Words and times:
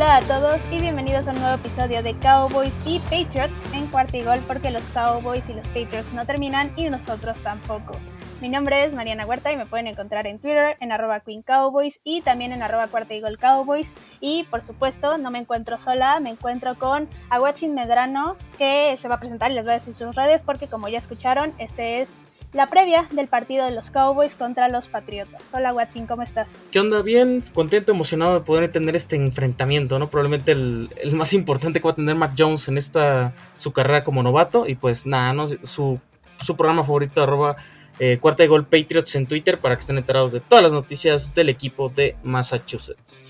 Hola 0.00 0.18
a 0.18 0.20
todos 0.20 0.62
y 0.70 0.78
bienvenidos 0.78 1.26
a 1.26 1.32
un 1.32 1.40
nuevo 1.40 1.56
episodio 1.56 2.04
de 2.04 2.14
Cowboys 2.14 2.78
y 2.86 3.00
Patriots 3.00 3.64
en 3.74 3.88
cuarto 3.88 4.16
y 4.16 4.22
gol 4.22 4.38
porque 4.46 4.70
los 4.70 4.88
Cowboys 4.90 5.48
y 5.48 5.54
los 5.54 5.66
Patriots 5.66 6.12
no 6.12 6.24
terminan 6.24 6.72
y 6.76 6.88
nosotros 6.88 7.42
tampoco. 7.42 7.96
Mi 8.40 8.48
nombre 8.48 8.84
es 8.84 8.94
Mariana 8.94 9.26
Huerta 9.26 9.50
y 9.50 9.56
me 9.56 9.66
pueden 9.66 9.88
encontrar 9.88 10.28
en 10.28 10.38
Twitter 10.38 10.76
en 10.78 10.92
arroba 10.92 11.18
Queen 11.18 11.42
Cowboys 11.42 11.98
y 12.04 12.20
también 12.20 12.52
en 12.52 12.62
arroba 12.62 12.86
cuarta 12.86 13.12
y 13.14 13.20
gol 13.20 13.38
Cowboys. 13.38 13.92
Y 14.20 14.44
por 14.44 14.62
supuesto 14.62 15.18
no 15.18 15.32
me 15.32 15.40
encuentro 15.40 15.80
sola, 15.80 16.20
me 16.20 16.30
encuentro 16.30 16.76
con 16.76 17.08
Aguatzin 17.28 17.74
Medrano 17.74 18.36
que 18.56 18.96
se 18.98 19.08
va 19.08 19.16
a 19.16 19.20
presentar 19.20 19.50
y 19.50 19.54
les 19.54 19.64
voy 19.64 19.72
a 19.72 19.74
decir 19.74 19.94
sus 19.94 20.14
redes 20.14 20.44
porque 20.44 20.68
como 20.68 20.86
ya 20.86 20.98
escucharon, 20.98 21.52
este 21.58 22.02
es 22.02 22.22
la 22.52 22.68
previa 22.68 23.06
del 23.10 23.28
partido 23.28 23.64
de 23.64 23.72
los 23.72 23.90
Cowboys 23.90 24.34
contra 24.34 24.68
los 24.68 24.88
Patriotas. 24.88 25.50
Hola 25.52 25.72
Watson, 25.74 26.06
¿cómo 26.06 26.22
estás? 26.22 26.58
¿Qué 26.70 26.80
onda? 26.80 27.02
Bien, 27.02 27.42
contento, 27.52 27.92
emocionado 27.92 28.34
de 28.34 28.40
poder 28.40 28.70
tener 28.72 28.96
este 28.96 29.16
enfrentamiento, 29.16 29.98
¿no? 29.98 30.08
Probablemente 30.08 30.52
el, 30.52 30.90
más 31.12 31.32
importante 31.32 31.80
que 31.80 31.84
va 31.84 31.92
a 31.92 31.96
tener 31.96 32.14
Mac 32.14 32.32
Jones 32.36 32.68
en 32.68 32.78
esta 32.78 33.32
su 33.56 33.72
carrera 33.72 34.02
como 34.02 34.22
novato. 34.22 34.66
Y 34.66 34.76
pues 34.76 35.06
nada, 35.06 35.32
¿no? 35.32 35.46
Su, 35.46 36.00
su 36.38 36.56
programa 36.56 36.82
favorito, 36.82 37.22
arroba 37.22 37.56
eh, 37.98 38.18
cuarta 38.18 38.44
de 38.44 38.48
gol 38.48 38.64
Patriots 38.64 39.14
en 39.16 39.26
Twitter 39.26 39.58
para 39.58 39.74
que 39.74 39.80
estén 39.80 39.98
enterados 39.98 40.32
de 40.32 40.40
todas 40.40 40.62
las 40.62 40.72
noticias 40.72 41.34
del 41.34 41.50
equipo 41.50 41.90
de 41.90 42.16
Massachusetts. 42.22 43.24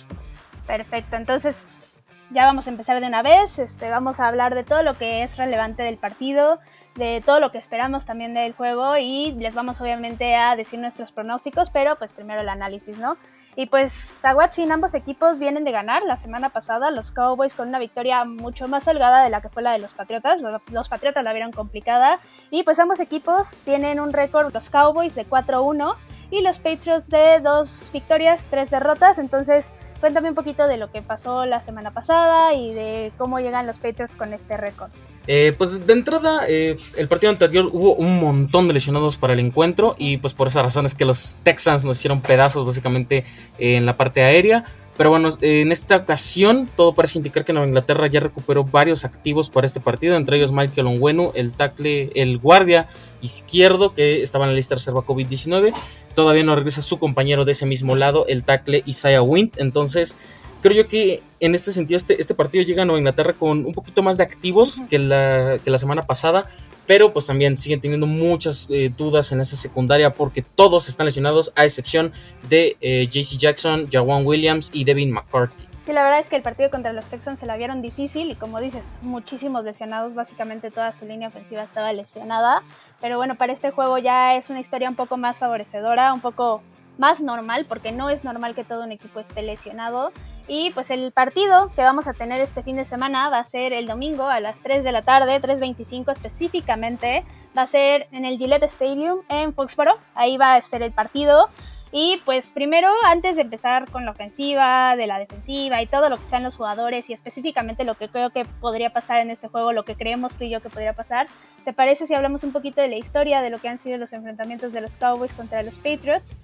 Perfecto, 0.66 1.16
entonces 1.16 1.65
pues, 1.71 1.98
ya 2.30 2.45
vamos 2.45 2.66
a 2.66 2.70
empezar 2.70 3.00
de 3.00 3.06
una 3.06 3.23
vez. 3.23 3.59
Este, 3.59 3.91
vamos 3.91 4.20
a 4.20 4.28
hablar 4.28 4.55
de 4.55 4.64
todo 4.64 4.82
lo 4.82 4.95
que 4.95 5.23
es 5.23 5.37
relevante 5.37 5.82
del 5.82 5.96
partido 5.96 6.59
de 6.98 7.23
todo 7.24 7.40
lo 7.40 7.51
que 7.52 7.59
esperamos 7.59 8.04
también 8.04 8.35
del 8.35 8.52
juego 8.52 8.96
y 8.98 9.32
les 9.32 9.54
vamos 9.54 9.80
obviamente 9.80 10.35
a 10.35 10.57
decir 10.57 10.80
nuestros 10.80 11.12
pronósticos, 11.12 11.70
pero 11.70 11.96
pues 11.96 12.12
primero 12.12 12.40
el 12.40 12.48
análisis, 12.48 12.98
¿no? 12.98 13.16
Y 13.57 13.66
pues 13.66 14.24
Aguatzin, 14.24 14.70
ambos 14.70 14.95
equipos 14.95 15.38
vienen 15.38 15.65
de 15.65 15.73
ganar 15.73 16.02
la 16.02 16.16
semana 16.16 16.51
pasada, 16.51 16.90
los 16.90 17.10
Cowboys 17.10 17.54
con 17.54 17.68
una 17.68 17.79
victoria 17.79 18.24
mucho 18.24 18.68
más 18.68 18.87
holgada 18.88 19.23
de 19.23 19.30
la 19.30 19.40
que 19.40 19.48
fue 19.48 19.63
la 19.63 19.73
de 19.73 19.79
los 19.79 19.95
Patriotas, 19.95 20.42
los 20.70 20.88
Patriotas 20.88 21.24
la 21.24 21.32
vieron 21.32 21.52
complicada 21.52 22.18
y 22.51 22.65
pues 22.65 22.79
ambos 22.79 23.01
equipos 23.01 23.59
tienen 23.65 24.01
un 24.01 24.13
récord, 24.13 24.52
los 24.52 24.68
Cowboys 24.68 25.15
de 25.15 25.24
4-1 25.24 25.96
y 26.30 26.43
los 26.43 26.59
Patriots 26.59 27.09
de 27.09 27.40
dos 27.43 27.90
victorias, 27.93 28.46
tres 28.51 28.71
derrotas. 28.71 29.18
Entonces, 29.18 29.73
cuéntame 30.01 30.29
un 30.29 30.35
poquito 30.35 30.66
de 30.66 30.76
lo 30.76 30.90
que 30.90 31.02
pasó 31.02 31.46
la 31.46 31.62
semana 31.62 31.93
pasada 31.93 32.54
y 32.54 32.73
de 32.74 33.12
cómo 33.16 33.40
llegan 33.40 33.66
los 33.66 33.79
Patriots 33.79 34.16
con 34.16 34.32
este 34.32 34.57
récord. 34.57 34.90
Eh, 35.26 35.54
pues 35.57 35.87
de 35.87 35.93
entrada, 35.93 36.45
eh, 36.48 36.79
el 36.96 37.07
partido 37.07 37.30
anterior 37.30 37.68
hubo 37.70 37.95
un 37.95 38.18
montón 38.18 38.66
de 38.66 38.73
lesionados 38.73 39.16
para 39.16 39.35
el 39.35 39.40
encuentro 39.40 39.95
y 39.98 40.16
pues 40.16 40.32
por 40.32 40.48
esa 40.48 40.62
razón 40.62 40.87
es 40.87 40.95
que 40.95 41.04
los 41.04 41.37
Texans 41.43 41.85
nos 41.85 41.98
hicieron 41.98 42.23
pedazos 42.23 42.65
básicamente 42.65 43.24
en 43.59 43.85
la 43.85 43.96
parte 43.96 44.23
aérea. 44.23 44.65
Pero 44.99 45.10
bueno, 45.10 45.30
en 45.43 45.71
esta 45.71 45.96
ocasión 45.96 46.68
todo 46.77 46.93
parece 46.93 47.18
indicar 47.21 47.45
que 47.45 47.52
Nueva 47.52 47.68
Inglaterra 47.68 48.09
ya 48.09 48.18
recuperó 48.18 48.65
varios 48.65 49.04
activos 49.04 49.49
para 49.49 49.65
este 49.65 49.79
partido, 49.79 50.16
entre 50.16 50.37
ellos 50.37 50.51
Michael 50.51 50.88
Onwenu, 50.88 51.30
el 51.37 51.52
tackle, 51.52 52.10
el 52.16 52.38
guardia 52.38 52.88
izquierdo 53.23 53.95
que 53.95 54.23
estaba 54.23 54.45
en 54.45 54.51
la 54.51 54.57
lista 54.57 54.74
de 54.74 54.80
reserva 54.80 55.02
COVID-19. 55.02 55.73
Todavía 56.16 56.43
no 56.43 56.57
regresa 56.57 56.82
su 56.82 56.99
compañero 56.99 57.45
de 57.45 57.52
ese 57.52 57.65
mismo 57.65 57.95
lado, 57.95 58.26
el 58.26 58.43
tackle 58.43 58.82
Isaiah 58.87 59.23
Wint. 59.23 59.60
Entonces, 59.60 60.16
creo 60.63 60.82
yo 60.82 60.88
que 60.88 61.23
en 61.38 61.54
este 61.54 61.71
sentido 61.71 61.96
este, 61.96 62.21
este 62.21 62.35
partido 62.35 62.65
llega 62.65 62.82
a 62.82 62.85
Nueva 62.85 62.99
Inglaterra 62.99 63.35
con 63.35 63.66
un 63.66 63.73
poquito 63.73 64.03
más 64.03 64.16
de 64.16 64.25
activos 64.25 64.82
que, 64.91 64.99
la, 64.99 65.59
que 65.65 65.71
la 65.71 65.78
semana 65.78 66.03
pasada 66.03 66.47
pero 66.89 67.12
pues 67.12 67.27
también 67.27 67.56
siguen 67.59 67.81
teniendo 67.83 68.06
muchas 68.06 68.67
eh, 68.71 68.91
dudas 68.97 69.31
en 69.31 69.41
esa 69.41 69.56
secundaria 69.56 70.15
porque 70.15 70.41
todos 70.43 70.88
están 70.88 71.04
lesionados 71.04 71.53
a 71.54 71.65
excepción 71.65 72.12
de 72.49 72.78
eh, 72.81 73.06
JC 73.06 73.38
Jackson, 73.38 73.88
Jawan 73.93 74.26
Williams 74.26 74.71
y 74.72 74.84
Devin 74.84 75.12
McCarthy. 75.12 75.69
Sí, 75.82 75.93
la 75.93 76.03
verdad 76.03 76.19
es 76.19 76.28
que 76.31 76.37
el 76.37 76.43
partido 76.43 76.71
contra 76.71 76.93
los 76.94 77.04
Texans 77.04 77.38
se 77.38 77.47
la 77.47 77.56
vieron 77.59 77.82
difícil 77.82 78.31
y 78.31 78.34
como 78.34 78.59
dices, 78.60 78.87
muchísimos 79.03 79.65
lesionados, 79.65 80.15
básicamente 80.15 80.71
toda 80.71 80.93
su 80.94 81.04
línea 81.04 81.28
ofensiva 81.28 81.62
estaba 81.62 81.93
lesionada, 81.93 82.62
pero 83.03 83.19
bueno, 83.19 83.34
para 83.37 83.53
este 83.53 83.71
juego 83.71 83.98
ya 83.98 84.37
es 84.37 84.48
una 84.48 84.60
historia 84.60 84.88
un 84.88 84.97
poco 84.97 85.19
más 85.19 85.38
favorecedora, 85.38 86.15
un 86.15 86.21
poco 86.21 86.62
más 86.97 87.21
normal, 87.21 87.66
porque 87.69 87.93
no 87.93 88.09
es 88.10 88.25
normal 88.25 88.54
que 88.54 88.65
todo 88.65 88.84
un 88.84 88.93
equipo 88.93 89.21
esté 89.21 89.43
lesionado. 89.43 90.12
Y 90.48 90.70
pues 90.70 90.91
el 90.91 91.12
partido 91.12 91.70
que 91.76 91.82
vamos 91.82 92.09
a 92.09 92.14
tener 92.14 92.41
este 92.41 92.62
fin 92.62 92.76
de 92.76 92.86
semana 92.86 93.28
va 93.28 93.38
a 93.38 93.44
ser 93.44 93.75
el 93.75 93.86
domingo 93.86 94.28
a 94.28 94.41
las 94.41 94.62
3 94.62 94.82
de 94.82 94.92
la 94.92 95.03
tarde, 95.03 95.41
3.25 95.42 96.10
específicamente. 96.10 97.22
Va 97.56 97.62
a 97.62 97.66
ser 97.66 98.09
en 98.12 98.25
el 98.25 98.38
Gillette 98.38 98.62
Stadium 98.62 99.20
en 99.28 99.53
Foxboro. 99.53 99.98
Ahí 100.14 100.38
va 100.38 100.54
a 100.54 100.62
ser 100.62 100.82
el 100.82 100.91
partido. 100.91 101.50
Y 101.91 102.20
pues 102.25 102.53
primero, 102.53 102.88
antes 103.06 103.36
de 103.36 103.42
empezar 103.42 103.91
con 103.91 104.04
la 104.04 104.10
ofensiva, 104.10 104.94
de 104.97 105.06
la 105.06 105.19
defensiva 105.19 105.81
y 105.81 105.86
todo 105.86 106.09
lo 106.09 106.19
que 106.19 106.26
sean 106.26 106.42
los 106.42 106.56
jugadores 106.56 107.09
y 107.09 107.15
específicamente 107.15 107.84
lo 107.84 107.94
que 107.94 108.09
creo 108.09 108.30
que 108.30 108.44
podría 108.44 108.91
pasar 108.91 109.20
en 109.20 109.30
este 109.30 109.48
juego, 109.48 109.72
lo 109.72 109.84
que 109.84 109.97
creemos 109.97 110.36
tú 110.36 110.44
y 110.44 110.50
yo 110.50 110.60
que 110.60 110.69
podría 110.69 110.92
pasar, 110.92 111.28
¿te 111.65 111.72
parece 111.72 112.06
si 112.06 112.15
hablamos 112.15 112.42
un 112.44 112.53
poquito 112.53 112.80
de 112.80 112.88
la 112.88 112.97
historia 112.97 113.41
de 113.41 113.50
lo 113.50 113.59
que 113.59 113.69
han 113.69 113.78
sido 113.78 113.97
los 113.97 114.12
enfrentamientos 114.12 114.72
de 114.72 114.82
los 114.82 114.97
Cowboys 114.98 115.32
contra 115.32 115.62
los 115.62 115.76
Patriots? 115.76 116.36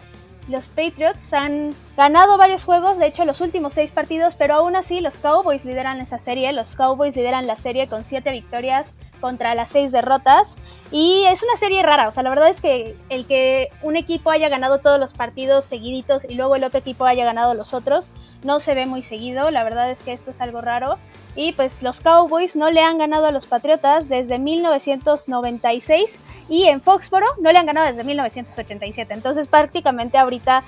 Los 0.48 0.68
Patriots 0.68 1.32
han 1.32 1.74
ganado 1.96 2.36
varios 2.36 2.64
juegos, 2.64 2.98
de 2.98 3.06
hecho 3.06 3.24
los 3.24 3.40
últimos 3.40 3.74
seis 3.74 3.92
partidos, 3.92 4.36
pero 4.36 4.54
aún 4.54 4.76
así 4.76 5.00
los 5.00 5.18
Cowboys 5.18 5.64
lideran 5.64 6.00
esa 6.00 6.18
serie. 6.18 6.52
Los 6.52 6.76
Cowboys 6.76 7.16
lideran 7.16 7.46
la 7.46 7.56
serie 7.56 7.86
con 7.86 8.04
siete 8.04 8.30
victorias 8.32 8.94
contra 9.24 9.54
las 9.54 9.70
seis 9.70 9.90
derrotas. 9.90 10.54
Y 10.90 11.24
es 11.30 11.42
una 11.42 11.56
serie 11.56 11.82
rara, 11.82 12.08
o 12.08 12.12
sea, 12.12 12.22
la 12.22 12.28
verdad 12.28 12.50
es 12.50 12.60
que 12.60 12.94
el 13.08 13.24
que 13.24 13.70
un 13.80 13.96
equipo 13.96 14.30
haya 14.30 14.50
ganado 14.50 14.80
todos 14.80 15.00
los 15.00 15.14
partidos 15.14 15.64
seguiditos 15.64 16.26
y 16.28 16.34
luego 16.34 16.56
el 16.56 16.62
otro 16.62 16.78
equipo 16.80 17.06
haya 17.06 17.24
ganado 17.24 17.54
los 17.54 17.72
otros, 17.72 18.10
no 18.42 18.60
se 18.60 18.74
ve 18.74 18.84
muy 18.84 19.00
seguido. 19.00 19.50
La 19.50 19.64
verdad 19.64 19.90
es 19.90 20.02
que 20.02 20.12
esto 20.12 20.30
es 20.30 20.42
algo 20.42 20.60
raro. 20.60 20.98
Y 21.36 21.52
pues 21.52 21.82
los 21.82 22.02
Cowboys 22.02 22.54
no 22.54 22.70
le 22.70 22.82
han 22.82 22.98
ganado 22.98 23.24
a 23.24 23.32
los 23.32 23.46
Patriotas 23.46 24.10
desde 24.10 24.38
1996 24.38 26.18
y 26.50 26.64
en 26.64 26.82
Foxboro 26.82 27.26
no 27.40 27.50
le 27.50 27.58
han 27.58 27.64
ganado 27.64 27.86
desde 27.86 28.04
1987. 28.04 29.14
Entonces 29.14 29.48
prácticamente 29.48 30.18
ahorita 30.18 30.64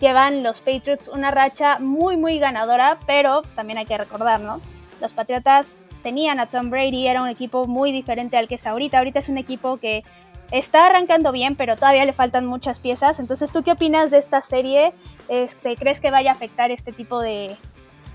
llevan 0.00 0.42
los 0.42 0.60
Patriots 0.60 1.06
una 1.06 1.30
racha 1.30 1.78
muy 1.78 2.16
muy 2.16 2.40
ganadora, 2.40 2.98
pero 3.06 3.42
pues, 3.42 3.54
también 3.54 3.78
hay 3.78 3.86
que 3.86 3.96
recordar, 3.96 4.40
¿no? 4.40 4.60
Los 5.00 5.12
Patriotas 5.12 5.76
tenían 6.02 6.40
a 6.40 6.46
Tom 6.46 6.70
Brady, 6.70 7.06
era 7.06 7.22
un 7.22 7.28
equipo 7.28 7.64
muy 7.66 7.92
diferente 7.92 8.36
al 8.36 8.48
que 8.48 8.56
es 8.56 8.66
ahorita. 8.66 8.98
Ahorita 8.98 9.18
es 9.18 9.28
un 9.28 9.38
equipo 9.38 9.76
que 9.78 10.04
está 10.50 10.86
arrancando 10.86 11.32
bien, 11.32 11.56
pero 11.56 11.76
todavía 11.76 12.04
le 12.04 12.12
faltan 12.12 12.46
muchas 12.46 12.80
piezas. 12.80 13.20
Entonces, 13.20 13.52
¿tú 13.52 13.62
qué 13.62 13.72
opinas 13.72 14.10
de 14.10 14.18
esta 14.18 14.42
serie? 14.42 14.92
Este, 15.28 15.76
¿Crees 15.76 16.00
que 16.00 16.10
vaya 16.10 16.30
a 16.30 16.34
afectar 16.34 16.70
este 16.70 16.92
tipo 16.92 17.20
de, 17.20 17.56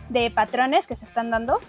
de 0.10 0.32
patrones 0.32 0.88
que 0.88 0.96
se 0.96 1.06
están 1.06 1.32
dando? 1.32 1.60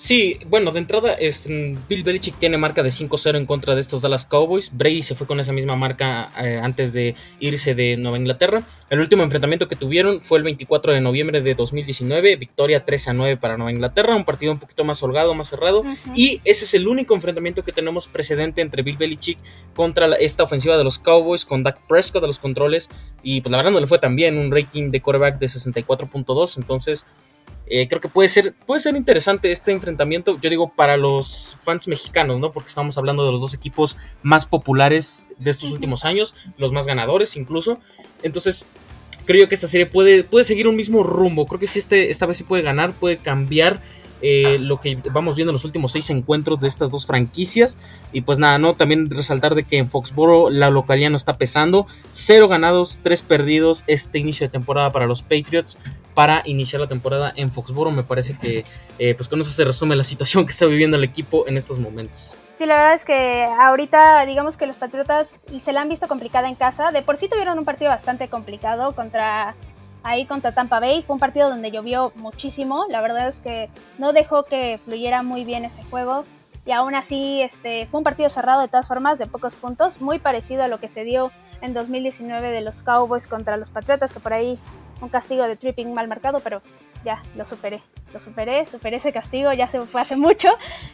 Sí, 0.00 0.38
bueno, 0.48 0.70
de 0.70 0.78
entrada, 0.78 1.12
este, 1.12 1.76
Bill 1.86 2.02
Belichick 2.04 2.38
tiene 2.38 2.56
marca 2.56 2.82
de 2.82 2.88
5-0 2.88 3.36
en 3.36 3.44
contra 3.44 3.74
de 3.74 3.82
estos 3.82 4.00
Dallas 4.00 4.24
Cowboys. 4.24 4.70
Brady 4.72 5.02
se 5.02 5.14
fue 5.14 5.26
con 5.26 5.40
esa 5.40 5.52
misma 5.52 5.76
marca 5.76 6.32
eh, 6.42 6.58
antes 6.62 6.94
de 6.94 7.14
irse 7.38 7.74
de 7.74 7.98
Nueva 7.98 8.16
Inglaterra. 8.16 8.62
El 8.88 9.00
último 9.00 9.24
enfrentamiento 9.24 9.68
que 9.68 9.76
tuvieron 9.76 10.22
fue 10.22 10.38
el 10.38 10.44
24 10.44 10.94
de 10.94 11.02
noviembre 11.02 11.42
de 11.42 11.54
2019, 11.54 12.36
victoria 12.36 12.82
13 12.82 13.12
9 13.12 13.36
para 13.36 13.58
Nueva 13.58 13.72
Inglaterra, 13.72 14.16
un 14.16 14.24
partido 14.24 14.52
un 14.52 14.58
poquito 14.58 14.84
más 14.84 15.02
holgado, 15.02 15.34
más 15.34 15.48
cerrado. 15.48 15.84
Y 16.14 16.40
ese 16.46 16.64
es 16.64 16.72
el 16.72 16.88
único 16.88 17.14
enfrentamiento 17.14 17.62
que 17.62 17.72
tenemos 17.72 18.08
precedente 18.08 18.62
entre 18.62 18.82
Bill 18.82 18.96
Belichick 18.96 19.36
contra 19.76 20.06
esta 20.14 20.44
ofensiva 20.44 20.78
de 20.78 20.84
los 20.84 20.98
Cowboys, 20.98 21.44
con 21.44 21.62
Dak 21.62 21.78
Prescott 21.86 22.22
de 22.22 22.26
los 22.26 22.38
controles. 22.38 22.88
Y 23.22 23.42
pues 23.42 23.50
la 23.50 23.58
verdad 23.58 23.72
no 23.72 23.80
le 23.80 23.86
fue 23.86 23.98
tan 23.98 24.16
bien, 24.16 24.38
un 24.38 24.50
rating 24.50 24.90
de 24.90 25.02
quarterback 25.02 25.38
de 25.38 25.46
64.2. 25.46 26.56
Entonces 26.56 27.04
eh, 27.72 27.86
creo 27.86 28.00
que 28.00 28.08
puede 28.08 28.28
ser, 28.28 28.52
puede 28.66 28.80
ser 28.80 28.96
interesante 28.96 29.52
este 29.52 29.70
enfrentamiento, 29.70 30.36
yo 30.40 30.50
digo, 30.50 30.72
para 30.74 30.96
los 30.96 31.56
fans 31.62 31.86
mexicanos, 31.86 32.40
¿no? 32.40 32.50
Porque 32.50 32.68
estamos 32.68 32.98
hablando 32.98 33.24
de 33.24 33.30
los 33.30 33.40
dos 33.40 33.54
equipos 33.54 33.96
más 34.24 34.44
populares 34.44 35.28
de 35.38 35.52
estos 35.52 35.70
últimos 35.70 36.04
años, 36.04 36.34
los 36.58 36.72
más 36.72 36.88
ganadores 36.88 37.36
incluso. 37.36 37.78
Entonces, 38.24 38.66
creo 39.24 39.48
que 39.48 39.54
esta 39.54 39.68
serie 39.68 39.86
puede, 39.86 40.24
puede 40.24 40.44
seguir 40.44 40.66
un 40.66 40.74
mismo 40.74 41.04
rumbo. 41.04 41.46
Creo 41.46 41.60
que 41.60 41.68
si 41.68 41.78
este, 41.78 42.10
esta 42.10 42.26
vez 42.26 42.38
sí 42.38 42.42
puede 42.42 42.64
ganar, 42.64 42.92
puede 42.92 43.18
cambiar 43.18 43.80
eh, 44.22 44.58
lo 44.60 44.78
que 44.78 44.98
vamos 45.12 45.36
viendo 45.36 45.50
en 45.50 45.54
los 45.54 45.64
últimos 45.64 45.92
seis 45.92 46.10
encuentros 46.10 46.60
de 46.60 46.68
estas 46.68 46.90
dos 46.90 47.06
franquicias. 47.06 47.78
Y 48.12 48.22
pues 48.22 48.38
nada, 48.38 48.58
¿no? 48.58 48.74
También 48.74 49.10
resaltar 49.10 49.54
de 49.54 49.64
que 49.64 49.78
en 49.78 49.88
Foxboro 49.88 50.50
la 50.50 50.70
localidad 50.70 51.10
no 51.10 51.16
está 51.16 51.36
pesando. 51.36 51.86
Cero 52.08 52.48
ganados, 52.48 53.00
tres 53.02 53.22
perdidos 53.22 53.84
este 53.86 54.18
inicio 54.18 54.46
de 54.46 54.50
temporada 54.50 54.90
para 54.90 55.06
los 55.06 55.22
Patriots. 55.22 55.78
Para 56.14 56.42
iniciar 56.44 56.80
la 56.80 56.88
temporada 56.88 57.32
en 57.36 57.50
Foxboro, 57.50 57.90
me 57.92 58.02
parece 58.02 58.36
que 58.36 58.64
eh, 58.98 59.14
pues 59.14 59.28
con 59.28 59.40
eso 59.40 59.50
se 59.50 59.64
resume 59.64 59.96
la 59.96 60.04
situación 60.04 60.44
que 60.44 60.50
está 60.50 60.66
viviendo 60.66 60.96
el 60.96 61.04
equipo 61.04 61.46
en 61.46 61.56
estos 61.56 61.78
momentos. 61.78 62.36
Sí, 62.52 62.66
la 62.66 62.74
verdad 62.74 62.94
es 62.94 63.06
que 63.06 63.46
ahorita 63.58 64.26
digamos 64.26 64.58
que 64.58 64.66
los 64.66 64.76
Patriotas 64.76 65.36
se 65.62 65.72
la 65.72 65.80
han 65.80 65.88
visto 65.88 66.08
complicada 66.08 66.46
en 66.46 66.56
casa. 66.56 66.90
De 66.90 67.00
por 67.00 67.16
sí 67.16 67.26
tuvieron 67.26 67.58
un 67.58 67.64
partido 67.64 67.90
bastante 67.90 68.28
complicado 68.28 68.92
contra 68.92 69.54
ahí 70.02 70.26
contra 70.26 70.52
Tampa 70.52 70.80
Bay. 70.80 71.02
Fue 71.02 71.14
un 71.14 71.20
partido 71.20 71.48
donde 71.48 71.70
llovió 71.70 72.12
muchísimo. 72.16 72.86
La 72.88 73.00
verdad 73.00 73.28
es 73.28 73.40
que 73.40 73.70
no 73.98 74.12
dejó 74.12 74.44
que 74.44 74.78
fluyera 74.84 75.22
muy 75.22 75.44
bien 75.44 75.64
ese 75.64 75.82
juego. 75.84 76.24
Y 76.66 76.72
aún 76.72 76.94
así 76.94 77.40
este, 77.40 77.86
fue 77.86 77.98
un 77.98 78.04
partido 78.04 78.28
cerrado 78.28 78.60
de 78.60 78.68
todas 78.68 78.86
formas, 78.86 79.18
de 79.18 79.26
pocos 79.26 79.54
puntos, 79.54 80.00
muy 80.00 80.18
parecido 80.18 80.62
a 80.62 80.68
lo 80.68 80.78
que 80.78 80.88
se 80.88 81.04
dio 81.04 81.32
en 81.62 81.72
2019 81.72 82.50
de 82.50 82.60
los 82.60 82.82
Cowboys 82.82 83.26
contra 83.26 83.56
los 83.56 83.70
Patriotas, 83.70 84.12
que 84.12 84.20
por 84.20 84.32
ahí 84.34 84.58
un 85.00 85.08
castigo 85.08 85.44
de 85.44 85.56
tripping 85.56 85.92
mal 85.94 86.08
marcado, 86.08 86.40
pero 86.40 86.62
ya 87.04 87.22
lo 87.36 87.44
superé. 87.44 87.82
lo 88.12 88.20
superé, 88.20 88.66
superé 88.66 88.96
ese 88.96 89.12
castigo, 89.12 89.52
ya 89.52 89.68
se 89.68 89.80
fue 89.82 90.00
hace 90.00 90.16
mucho 90.16 90.48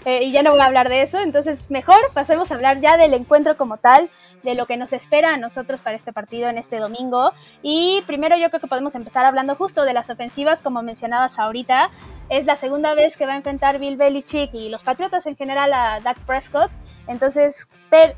eh, 0.04 0.24
y 0.24 0.32
ya 0.32 0.42
no 0.42 0.50
voy 0.50 0.60
a 0.60 0.66
hablar 0.66 0.88
de 0.88 1.00
eso, 1.02 1.18
entonces 1.18 1.70
mejor 1.70 1.96
pasemos 2.12 2.50
a 2.50 2.54
hablar 2.54 2.80
ya 2.80 2.98
del 2.98 3.14
encuentro 3.14 3.56
como 3.56 3.78
tal, 3.78 4.10
de 4.42 4.54
lo 4.54 4.66
que 4.66 4.76
nos 4.76 4.92
espera 4.92 5.34
a 5.34 5.36
nosotros 5.36 5.80
para 5.80 5.96
este 5.96 6.12
partido 6.12 6.48
en 6.48 6.58
este 6.58 6.78
domingo. 6.78 7.32
Y 7.62 8.02
primero 8.06 8.36
yo 8.36 8.48
creo 8.48 8.60
que 8.60 8.66
podemos 8.66 8.94
empezar 8.94 9.24
hablando 9.24 9.56
justo 9.56 9.84
de 9.84 9.92
las 9.92 10.08
ofensivas, 10.10 10.62
como 10.62 10.82
mencionabas 10.82 11.38
ahorita. 11.38 11.90
Es 12.28 12.46
la 12.46 12.54
segunda 12.54 12.94
vez 12.94 13.16
que 13.16 13.26
va 13.26 13.32
a 13.32 13.36
enfrentar 13.36 13.78
Bill 13.78 13.96
Belichick 13.96 14.54
y 14.54 14.68
los 14.68 14.82
Patriotas 14.82 15.26
en 15.26 15.36
general 15.36 15.72
a 15.72 16.00
Dak 16.00 16.18
Prescott. 16.20 16.70
Entonces, 17.08 17.68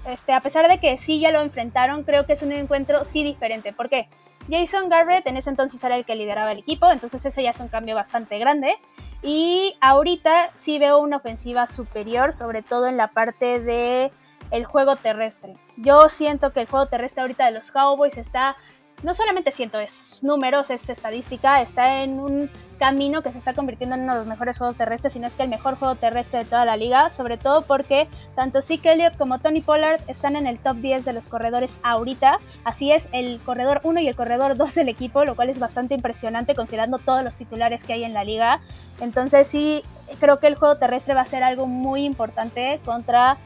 este, 0.06 0.32
a 0.32 0.40
pesar 0.40 0.68
de 0.68 0.78
que 0.78 0.98
sí 0.98 1.20
ya 1.20 1.32
lo 1.32 1.40
enfrentaron, 1.40 2.04
creo 2.04 2.26
que 2.26 2.34
es 2.34 2.42
un 2.42 2.52
encuentro 2.52 3.04
sí 3.04 3.22
diferente. 3.24 3.72
¿Por 3.72 3.88
qué? 3.88 4.08
Jason 4.48 4.88
Garrett 4.88 5.26
en 5.26 5.36
ese 5.36 5.50
entonces 5.50 5.82
era 5.84 5.96
el 5.96 6.04
que 6.04 6.14
lideraba 6.14 6.52
el 6.52 6.58
equipo, 6.58 6.90
entonces 6.90 7.24
eso 7.24 7.40
ya 7.40 7.50
es 7.50 7.60
un 7.60 7.68
cambio 7.68 7.94
bastante 7.94 8.38
grande. 8.38 8.76
Y 9.22 9.76
ahorita 9.80 10.50
sí 10.56 10.78
veo 10.78 10.98
una 10.98 11.16
ofensiva 11.16 11.66
superior, 11.66 12.32
sobre 12.32 12.62
todo 12.62 12.86
en 12.86 12.96
la 12.96 13.08
parte 13.08 13.60
de 13.60 14.12
el 14.50 14.64
juego 14.64 14.96
terrestre. 14.96 15.54
Yo 15.76 16.08
siento 16.08 16.52
que 16.52 16.60
el 16.60 16.68
juego 16.68 16.86
terrestre 16.86 17.22
ahorita 17.22 17.46
de 17.46 17.52
los 17.52 17.70
Cowboys 17.70 18.16
está 18.16 18.56
no 19.02 19.14
solamente 19.14 19.52
siento, 19.52 19.78
es 19.78 20.18
números, 20.22 20.70
es 20.70 20.88
estadística, 20.88 21.60
está 21.60 22.02
en 22.02 22.18
un 22.18 22.50
camino 22.78 23.22
que 23.22 23.30
se 23.30 23.38
está 23.38 23.52
convirtiendo 23.52 23.96
en 23.96 24.02
uno 24.02 24.12
de 24.14 24.18
los 24.20 24.26
mejores 24.26 24.58
juegos 24.58 24.76
terrestres, 24.76 25.12
sino 25.12 25.26
es 25.26 25.36
que 25.36 25.44
el 25.44 25.48
mejor 25.48 25.76
juego 25.76 25.94
terrestre 25.94 26.40
de 26.40 26.44
toda 26.44 26.64
la 26.64 26.76
liga, 26.76 27.10
sobre 27.10 27.38
todo 27.38 27.62
porque 27.62 28.08
tanto 28.34 28.60
Zeke 28.60 28.92
Elliott 28.92 29.16
como 29.16 29.38
Tony 29.38 29.60
Pollard 29.60 30.00
están 30.08 30.36
en 30.36 30.46
el 30.46 30.58
top 30.58 30.76
10 30.76 31.04
de 31.04 31.12
los 31.12 31.26
corredores 31.26 31.78
ahorita, 31.82 32.38
así 32.64 32.90
es 32.90 33.08
el 33.12 33.40
corredor 33.44 33.80
1 33.84 34.00
y 34.00 34.08
el 34.08 34.16
corredor 34.16 34.56
2 34.56 34.74
del 34.74 34.88
equipo, 34.88 35.24
lo 35.24 35.36
cual 35.36 35.48
es 35.48 35.58
bastante 35.58 35.94
impresionante 35.94 36.54
considerando 36.54 36.98
todos 36.98 37.22
los 37.22 37.36
titulares 37.36 37.84
que 37.84 37.92
hay 37.92 38.04
en 38.04 38.14
la 38.14 38.24
liga, 38.24 38.60
entonces 39.00 39.46
sí, 39.46 39.82
creo 40.18 40.40
que 40.40 40.48
el 40.48 40.56
juego 40.56 40.76
terrestre 40.76 41.14
va 41.14 41.20
a 41.20 41.26
ser 41.26 41.44
algo 41.44 41.66
muy 41.66 42.04
importante 42.04 42.80
contra 42.84 43.38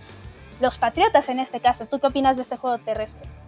los 0.61 0.79
Patriotas 0.79 1.29
en 1.29 1.41
este 1.41 1.61
caso. 1.61 1.87
¿Tú 1.87 1.99
qué 1.99 2.07
opinas 2.07 2.37
de 2.37 2.43
este 2.43 2.57
juego 2.57 2.79
terrestre? 2.79 3.42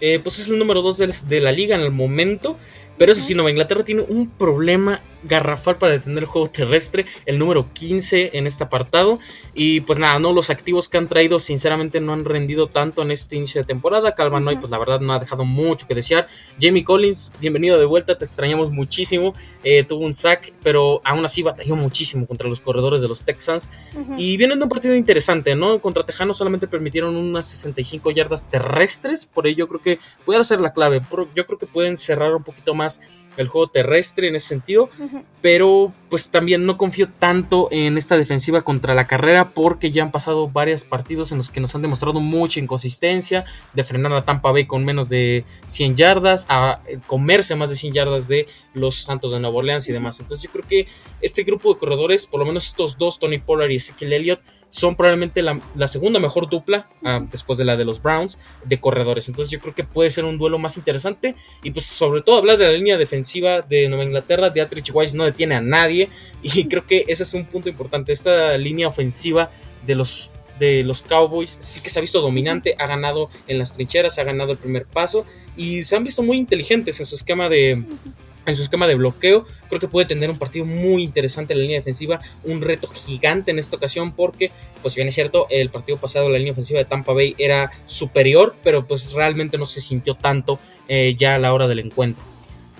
Eh, 0.00 0.18
pues 0.22 0.38
es 0.38 0.48
el 0.48 0.58
número 0.58 0.82
2 0.82 1.26
de, 1.28 1.40
la 1.40 1.52
liga 1.52 1.76
en 1.76 1.82
el 1.82 1.90
momento. 1.90 2.58
Pero 2.98 3.12
eso 3.12 3.20
sí, 3.20 3.34
Nueva 3.34 3.50
Inglaterra 3.50 3.84
tiene 3.84 4.02
un 4.02 4.28
problema 4.28 5.00
garrafal 5.22 5.76
para 5.76 5.92
detener 5.92 6.24
el 6.24 6.26
juego 6.26 6.48
terrestre, 6.48 7.06
el 7.26 7.38
número 7.38 7.72
15 7.72 8.30
en 8.34 8.46
este 8.46 8.64
apartado. 8.64 9.18
Y 9.54 9.80
pues 9.82 9.98
nada, 9.98 10.18
no, 10.18 10.32
los 10.32 10.50
activos 10.50 10.88
que 10.88 10.98
han 10.98 11.08
traído 11.08 11.40
sinceramente 11.40 12.00
no 12.00 12.12
han 12.12 12.24
rendido 12.24 12.66
tanto 12.66 13.02
en 13.02 13.10
este 13.10 13.36
inicio 13.36 13.60
de 13.60 13.66
temporada. 13.66 14.14
Calvin 14.14 14.46
uh 14.46 14.60
pues 14.60 14.70
la 14.70 14.78
verdad 14.78 15.00
no 15.00 15.12
ha 15.12 15.18
dejado 15.18 15.44
mucho 15.44 15.86
que 15.86 15.94
desear. 15.94 16.28
Jamie 16.60 16.84
Collins, 16.84 17.32
bienvenido 17.40 17.78
de 17.78 17.86
vuelta, 17.86 18.18
te 18.18 18.24
extrañamos 18.24 18.70
muchísimo. 18.70 19.34
Eh, 19.64 19.84
tuvo 19.84 20.04
un 20.04 20.14
sack, 20.14 20.52
pero 20.62 21.00
aún 21.04 21.24
así 21.24 21.42
batalló 21.42 21.76
muchísimo 21.76 22.26
contra 22.26 22.48
los 22.48 22.60
corredores 22.60 23.02
de 23.02 23.08
los 23.08 23.22
Texans. 23.22 23.70
Y 24.16 24.36
viene 24.36 24.56
de 24.56 24.62
un 24.62 24.68
partido 24.68 24.94
interesante, 24.94 25.54
¿no? 25.54 25.80
Contra 25.80 26.04
Tejano 26.04 26.34
solamente 26.34 26.66
permitieron 26.66 27.16
unas 27.16 27.46
65 27.46 28.10
yardas 28.10 28.48
terrestres, 28.48 29.26
por 29.26 29.46
ello 29.46 29.68
creo 29.68 29.80
que 29.80 29.98
puede 30.24 30.42
ser 30.44 30.60
la 30.60 30.72
clave. 30.72 31.00
Yo 31.34 31.46
creo 31.46 31.58
que 31.58 31.66
pueden 31.66 31.96
cerrar 31.96 32.34
un 32.34 32.42
poquito 32.42 32.74
más 32.74 33.00
el 33.36 33.48
juego 33.48 33.68
terrestre 33.68 34.28
en 34.28 34.36
ese 34.36 34.48
sentido, 34.48 34.90
pero 35.40 35.92
pues 36.08 36.30
también 36.30 36.66
no 36.66 36.76
confío 36.76 37.08
tanto 37.08 37.68
en 37.70 37.96
esta 37.96 38.18
defensiva 38.18 38.62
contra 38.62 38.94
la 38.94 39.06
carrera 39.06 39.50
porque 39.50 39.90
ya 39.90 40.02
han 40.02 40.10
pasado 40.10 40.48
varios 40.48 40.84
partidos 40.84 41.32
en 41.32 41.38
los 41.38 41.50
que 41.50 41.60
nos 41.60 41.74
han 41.74 41.82
demostrado 41.82 42.20
mucha 42.20 42.60
inconsistencia 42.60 43.44
de 43.72 43.84
frenar 43.84 44.12
a 44.12 44.24
Tampa 44.24 44.52
Bay 44.52 44.66
con 44.66 44.84
menos 44.84 45.08
de 45.08 45.44
100 45.66 45.96
yardas, 45.96 46.46
a 46.48 46.80
comerse 47.06 47.56
más 47.56 47.70
de 47.70 47.76
100 47.76 47.94
yardas 47.94 48.28
de 48.28 48.48
los 48.74 48.96
Santos 48.96 49.32
de 49.32 49.40
Nueva 49.40 49.56
Orleans 49.56 49.88
y 49.88 49.92
demás. 49.92 50.20
Entonces 50.20 50.42
yo 50.42 50.50
creo 50.50 50.66
que 50.66 50.86
este 51.22 51.44
grupo 51.44 51.72
de 51.72 51.80
corredores, 51.80 52.26
por 52.26 52.40
lo 52.40 52.46
menos 52.46 52.66
estos 52.66 52.98
dos, 52.98 53.18
Tony 53.18 53.38
Pollard 53.38 53.70
y 53.70 53.76
Ezekiel 53.76 54.12
Elliott, 54.12 54.40
son 54.70 54.94
probablemente 54.94 55.42
la, 55.42 55.88
segunda 55.88 56.20
mejor 56.20 56.48
dupla, 56.48 56.88
ah, 57.04 57.20
después 57.30 57.58
de 57.58 57.64
la 57.64 57.76
de 57.76 57.84
los 57.84 58.00
Browns, 58.00 58.38
de 58.64 58.80
corredores. 58.80 59.28
Entonces 59.28 59.50
yo 59.50 59.58
creo 59.60 59.74
que 59.74 59.84
puede 59.84 60.10
ser 60.10 60.24
un 60.24 60.38
duelo 60.38 60.58
más 60.58 60.76
interesante. 60.76 61.34
Y 61.62 61.72
pues 61.72 61.84
sobre 61.86 62.22
todo 62.22 62.38
hablar 62.38 62.56
de 62.56 62.66
la 62.66 62.72
línea 62.72 62.96
defensiva 62.96 63.62
de 63.62 63.88
Nueva 63.88 64.04
Inglaterra, 64.04 64.48
de 64.48 64.60
Atrich 64.60 64.90
Wise 64.94 65.16
no 65.16 65.24
detiene 65.24 65.56
a 65.56 65.60
nadie. 65.60 66.08
Y 66.42 66.68
creo 66.68 66.86
que 66.86 67.04
ese 67.06 67.24
es 67.24 67.34
un 67.34 67.44
punto 67.44 67.68
importante. 67.68 68.12
Esta 68.12 68.56
línea 68.56 68.88
ofensiva 68.88 69.50
de 69.86 69.94
los 69.94 70.30
de 70.58 70.84
los 70.84 71.00
Cowboys 71.02 71.50
sí 71.58 71.80
que 71.80 71.88
se 71.88 71.98
ha 71.98 72.02
visto 72.02 72.20
dominante, 72.20 72.76
ha 72.78 72.86
ganado 72.86 73.30
en 73.46 73.58
las 73.58 73.74
trincheras, 73.74 74.18
ha 74.18 74.24
ganado 74.24 74.52
el 74.52 74.58
primer 74.58 74.84
paso 74.84 75.24
y 75.56 75.82
se 75.82 75.96
han 75.96 76.04
visto 76.04 76.22
muy 76.22 76.36
inteligentes 76.36 77.00
en 77.00 77.06
su 77.06 77.14
esquema 77.14 77.48
de, 77.48 77.82
en 78.50 78.56
su 78.56 78.62
esquema 78.62 78.86
de 78.86 78.94
bloqueo. 78.94 79.46
Creo 79.68 79.80
que 79.80 79.88
puede 79.88 80.06
tener 80.06 80.30
un 80.30 80.38
partido 80.38 80.64
muy 80.64 81.02
interesante 81.02 81.52
en 81.52 81.58
la 81.58 81.62
línea 81.62 81.78
defensiva, 81.78 82.20
un 82.44 82.60
reto 82.60 82.88
gigante 82.88 83.50
en 83.50 83.58
esta 83.58 83.76
ocasión 83.76 84.12
porque, 84.12 84.50
pues 84.82 84.94
bien 84.94 85.08
es 85.08 85.14
cierto, 85.14 85.46
el 85.50 85.70
partido 85.70 85.98
pasado 85.98 86.28
la 86.28 86.38
línea 86.38 86.52
ofensiva 86.52 86.78
de 86.78 86.84
Tampa 86.84 87.12
Bay 87.12 87.34
era 87.38 87.70
superior, 87.86 88.54
pero 88.62 88.86
pues 88.86 89.12
realmente 89.12 89.58
no 89.58 89.66
se 89.66 89.80
sintió 89.80 90.14
tanto 90.14 90.58
eh, 90.88 91.14
ya 91.16 91.36
a 91.36 91.38
la 91.38 91.52
hora 91.54 91.68
del 91.68 91.78
encuentro. 91.78 92.22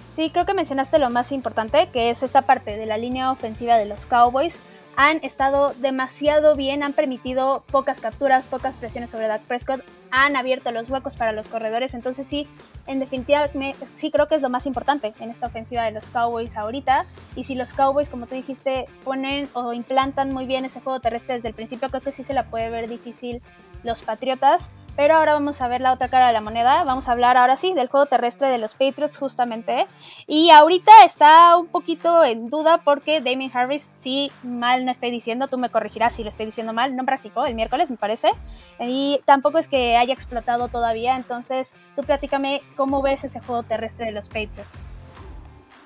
Sí, 0.09 0.31
creo 0.31 0.45
que 0.45 0.55
mencionaste 0.55 0.99
lo 0.99 1.09
más 1.11 1.33
importante, 1.33 1.89
que 1.93 2.11
es 2.11 2.23
esta 2.23 2.43
parte 2.43 2.77
de 2.77 2.85
la 2.85 2.99
línea 2.99 3.31
ofensiva 3.31 3.77
de 3.77 3.87
los 3.87 4.07
Cowboys 4.07 4.61
han 4.97 5.21
estado 5.23 5.73
demasiado 5.79 6.55
bien, 6.57 6.83
han 6.83 6.93
permitido 6.93 7.65
pocas 7.71 8.01
capturas, 8.01 8.45
pocas 8.45 8.77
presiones 8.77 9.11
sobre 9.11 9.29
Dak 9.29 9.43
Prescott, 9.43 9.81
han 10.11 10.37
abierto 10.37 10.71
los 10.73 10.91
huecos 10.91 11.17
para 11.17 11.33
los 11.33 11.49
corredores, 11.49 11.95
entonces 11.95 12.27
sí, 12.27 12.47
en 12.87 12.99
definitiva 12.99 13.49
sí 13.95 14.11
creo 14.11 14.29
que 14.29 14.35
es 14.35 14.43
lo 14.43 14.49
más 14.49 14.67
importante 14.67 15.13
en 15.21 15.31
esta 15.31 15.47
ofensiva 15.47 15.85
de 15.85 15.93
los 15.93 16.11
Cowboys 16.11 16.57
ahorita, 16.57 17.05
y 17.37 17.45
si 17.45 17.55
los 17.55 17.73
Cowboys, 17.73 18.09
como 18.09 18.27
tú 18.27 18.35
dijiste, 18.35 18.87
ponen 19.05 19.49
o 19.55 19.73
implantan 19.73 20.33
muy 20.33 20.47
bien 20.47 20.65
ese 20.65 20.81
juego 20.81 21.01
terrestre 21.01 21.35
desde 21.35 21.49
el 21.49 21.55
principio, 21.55 21.89
creo 21.89 22.01
que 22.01 22.13
sí 22.13 22.25
se 22.25 22.35
la 22.35 22.45
puede 22.45 22.71
ver 22.71 22.89
difícil 22.89 23.43
los 23.83 24.03
Patriotas, 24.03 24.71
pero 24.97 25.17
ahora 25.17 25.33
vamos 25.33 25.63
a 25.63 25.69
ver 25.69 25.81
la 25.81 25.93
otra 25.93 26.09
cara 26.09 26.27
de 26.27 26.33
la 26.35 26.43
moneda. 26.43 26.85
Vamos 26.85 27.09
a 27.09 27.13
hablar 27.13 27.39
ahora 27.39 27.57
sí 27.57 27.73
del 27.73 27.89
juego 27.89 28.05
terrestre 28.05 28.49
de 28.49 28.59
los 28.59 28.75
Patriots 28.75 29.17
justamente. 29.19 29.87
Y 30.27 30.51
ahorita 30.51 30.93
está 31.07 31.57
un 31.57 31.69
poquito 31.69 32.23
en 32.23 32.51
duda 32.51 32.79
porque 32.85 33.23
Damien 33.23 33.51
Harris, 33.55 33.91
si 33.95 34.31
mal 34.43 34.85
no 34.85 34.91
estoy 34.91 35.11
diciendo, 35.11 35.49
tú 35.49 35.57
me 35.57 35.71
corregirás 35.71 36.15
si 36.15 36.23
lo 36.23 36.29
estoy 36.29 36.45
diciendo 36.45 36.75
mal, 36.75 36.97
no 36.97 37.05
practicó 37.05 37.47
el 37.47 37.55
miércoles 37.55 37.89
me 37.89 37.97
parece. 37.97 38.31
Y 38.79 39.21
tampoco 39.25 39.57
es 39.57 39.69
que 39.69 39.97
haya 40.01 40.15
explotado 40.15 40.69
todavía. 40.69 41.17
Entonces 41.17 41.73
tú 41.97 42.03
platícame 42.03 42.63
cómo 42.77 43.03
ves 43.03 43.25
ese 43.25 43.41
juego 43.41 43.63
terrestre 43.63 44.07
de 44.07 44.13
los 44.13 44.29
Patriots. 44.29 44.89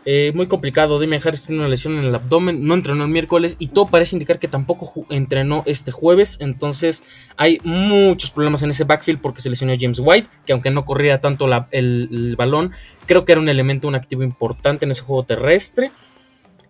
Eh, 0.07 0.33
muy 0.35 0.47
complicado. 0.47 0.99
Dime 1.01 1.21
Harris 1.25 1.47
tiene 1.47 1.61
una 1.61 1.69
lesión 1.69 1.97
en 1.97 2.05
el 2.05 2.15
abdomen, 2.15 2.67
no 2.67 2.75
entrenó 2.75 3.05
el 3.05 3.11
miércoles 3.11 3.57
y 3.59 3.69
todo 3.69 3.87
parece 3.87 4.17
indicar 4.17 4.39
que 4.39 4.49
tampoco 4.49 5.07
entrenó 5.09 5.63
este 5.67 5.93
jueves. 5.93 6.37
Entonces 6.41 7.05
hay 7.37 7.61
muchos 7.65 8.31
problemas 8.31 8.63
en 8.63 8.71
ese 8.71 8.85
backfield 8.85 9.21
porque 9.21 9.41
se 9.41 9.49
lesionó 9.49 9.73
James 9.79 10.01
White, 10.03 10.29
que 10.45 10.53
aunque 10.53 10.71
no 10.71 10.85
corría 10.85 11.21
tanto 11.21 11.47
el, 11.71 12.35
balón, 12.37 12.73
creo 13.07 13.25
que 13.25 13.33
era 13.33 13.41
un 13.41 13.49
elemento, 13.49 13.89
un 13.89 13.95
activo 13.95 14.23
importante 14.23 14.85
en 14.85 14.91
ese 14.91 15.03
juego 15.03 15.23
terrestre. 15.25 15.91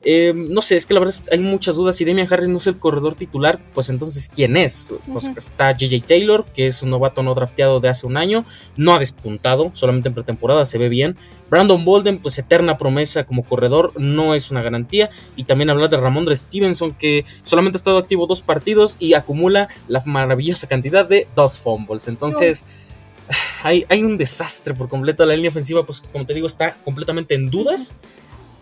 Eh, 0.06 0.34
no 0.34 0.60
sé, 0.60 0.76
es 0.76 0.84
que 0.84 0.92
la 0.92 1.00
verdad 1.00 1.14
hay 1.32 1.38
muchas 1.38 1.76
dudas. 1.76 1.96
Si 1.96 2.04
Damian 2.04 2.30
Harris 2.30 2.48
no 2.48 2.58
es 2.58 2.66
el 2.66 2.76
corredor 2.76 3.14
titular, 3.14 3.58
pues 3.72 3.88
entonces 3.88 4.30
¿quién 4.32 4.56
es? 4.56 4.92
Pues 5.10 5.30
está 5.36 5.72
JJ 5.72 6.02
Taylor, 6.06 6.44
que 6.44 6.66
es 6.66 6.82
un 6.82 6.90
novato 6.90 7.22
no 7.22 7.34
drafteado 7.34 7.80
de 7.80 7.88
hace 7.88 8.06
un 8.06 8.18
año. 8.18 8.44
No 8.76 8.94
ha 8.94 8.98
despuntado, 8.98 9.70
solamente 9.72 10.08
en 10.08 10.14
pretemporada 10.14 10.66
se 10.66 10.76
ve 10.76 10.90
bien. 10.90 11.16
Brandon 11.48 11.84
Bolden, 11.84 12.18
pues 12.18 12.38
eterna 12.38 12.76
promesa 12.76 13.24
como 13.24 13.44
corredor, 13.44 13.92
no 13.96 14.34
es 14.34 14.50
una 14.50 14.62
garantía. 14.62 15.08
Y 15.36 15.44
también 15.44 15.70
hablar 15.70 15.88
de 15.88 15.96
Ramondre 15.96 16.36
Stevenson, 16.36 16.92
que 16.92 17.24
solamente 17.42 17.76
ha 17.76 17.78
estado 17.78 17.96
activo 17.96 18.26
dos 18.26 18.42
partidos 18.42 18.96
y 18.98 19.14
acumula 19.14 19.68
la 19.88 20.02
maravillosa 20.04 20.66
cantidad 20.66 21.08
de 21.08 21.28
dos 21.34 21.58
fumbles. 21.58 22.08
Entonces. 22.08 22.64
Hay, 23.62 23.86
hay, 23.88 24.02
un 24.02 24.18
desastre 24.18 24.74
por 24.74 24.90
completo. 24.90 25.24
La 25.24 25.34
línea 25.34 25.48
ofensiva, 25.48 25.86
pues 25.86 26.02
como 26.12 26.26
te 26.26 26.34
digo, 26.34 26.46
está 26.46 26.76
completamente 26.84 27.34
en 27.34 27.48
dudas. 27.48 27.94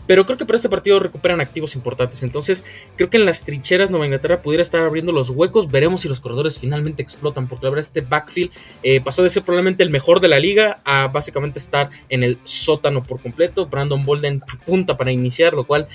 Pero 0.06 0.26
creo 0.26 0.38
que 0.38 0.46
para 0.46 0.56
este 0.56 0.68
partido 0.68 0.98
recuperan 0.98 1.40
activos 1.40 1.74
importantes. 1.74 2.22
Entonces, 2.22 2.64
creo 2.96 3.10
que 3.10 3.16
en 3.16 3.24
las 3.24 3.44
trincheras 3.44 3.90
Nueva 3.90 4.06
Inglaterra 4.06 4.42
pudiera 4.42 4.62
estar 4.62 4.82
abriendo 4.84 5.12
los 5.12 5.30
huecos. 5.30 5.70
Veremos 5.70 6.02
si 6.02 6.08
los 6.08 6.20
corredores 6.20 6.58
finalmente 6.58 7.02
explotan. 7.02 7.46
Porque 7.46 7.66
la 7.66 7.70
verdad, 7.70 7.86
este 7.86 8.00
backfield 8.00 8.50
eh, 8.82 9.00
pasó 9.00 9.22
de 9.22 9.30
ser 9.30 9.42
probablemente 9.42 9.82
el 9.82 9.90
mejor 9.90 10.20
de 10.20 10.28
la 10.28 10.38
liga 10.38 10.80
a 10.84 11.08
básicamente 11.08 11.58
estar 11.58 11.90
en 12.08 12.22
el 12.22 12.38
sótano 12.44 13.02
por 13.02 13.20
completo. 13.20 13.66
Brandon 13.66 14.04
Bolden 14.04 14.42
apunta 14.48 14.96
para 14.96 15.12
iniciar, 15.12 15.54
lo 15.54 15.64
cual 15.64 15.88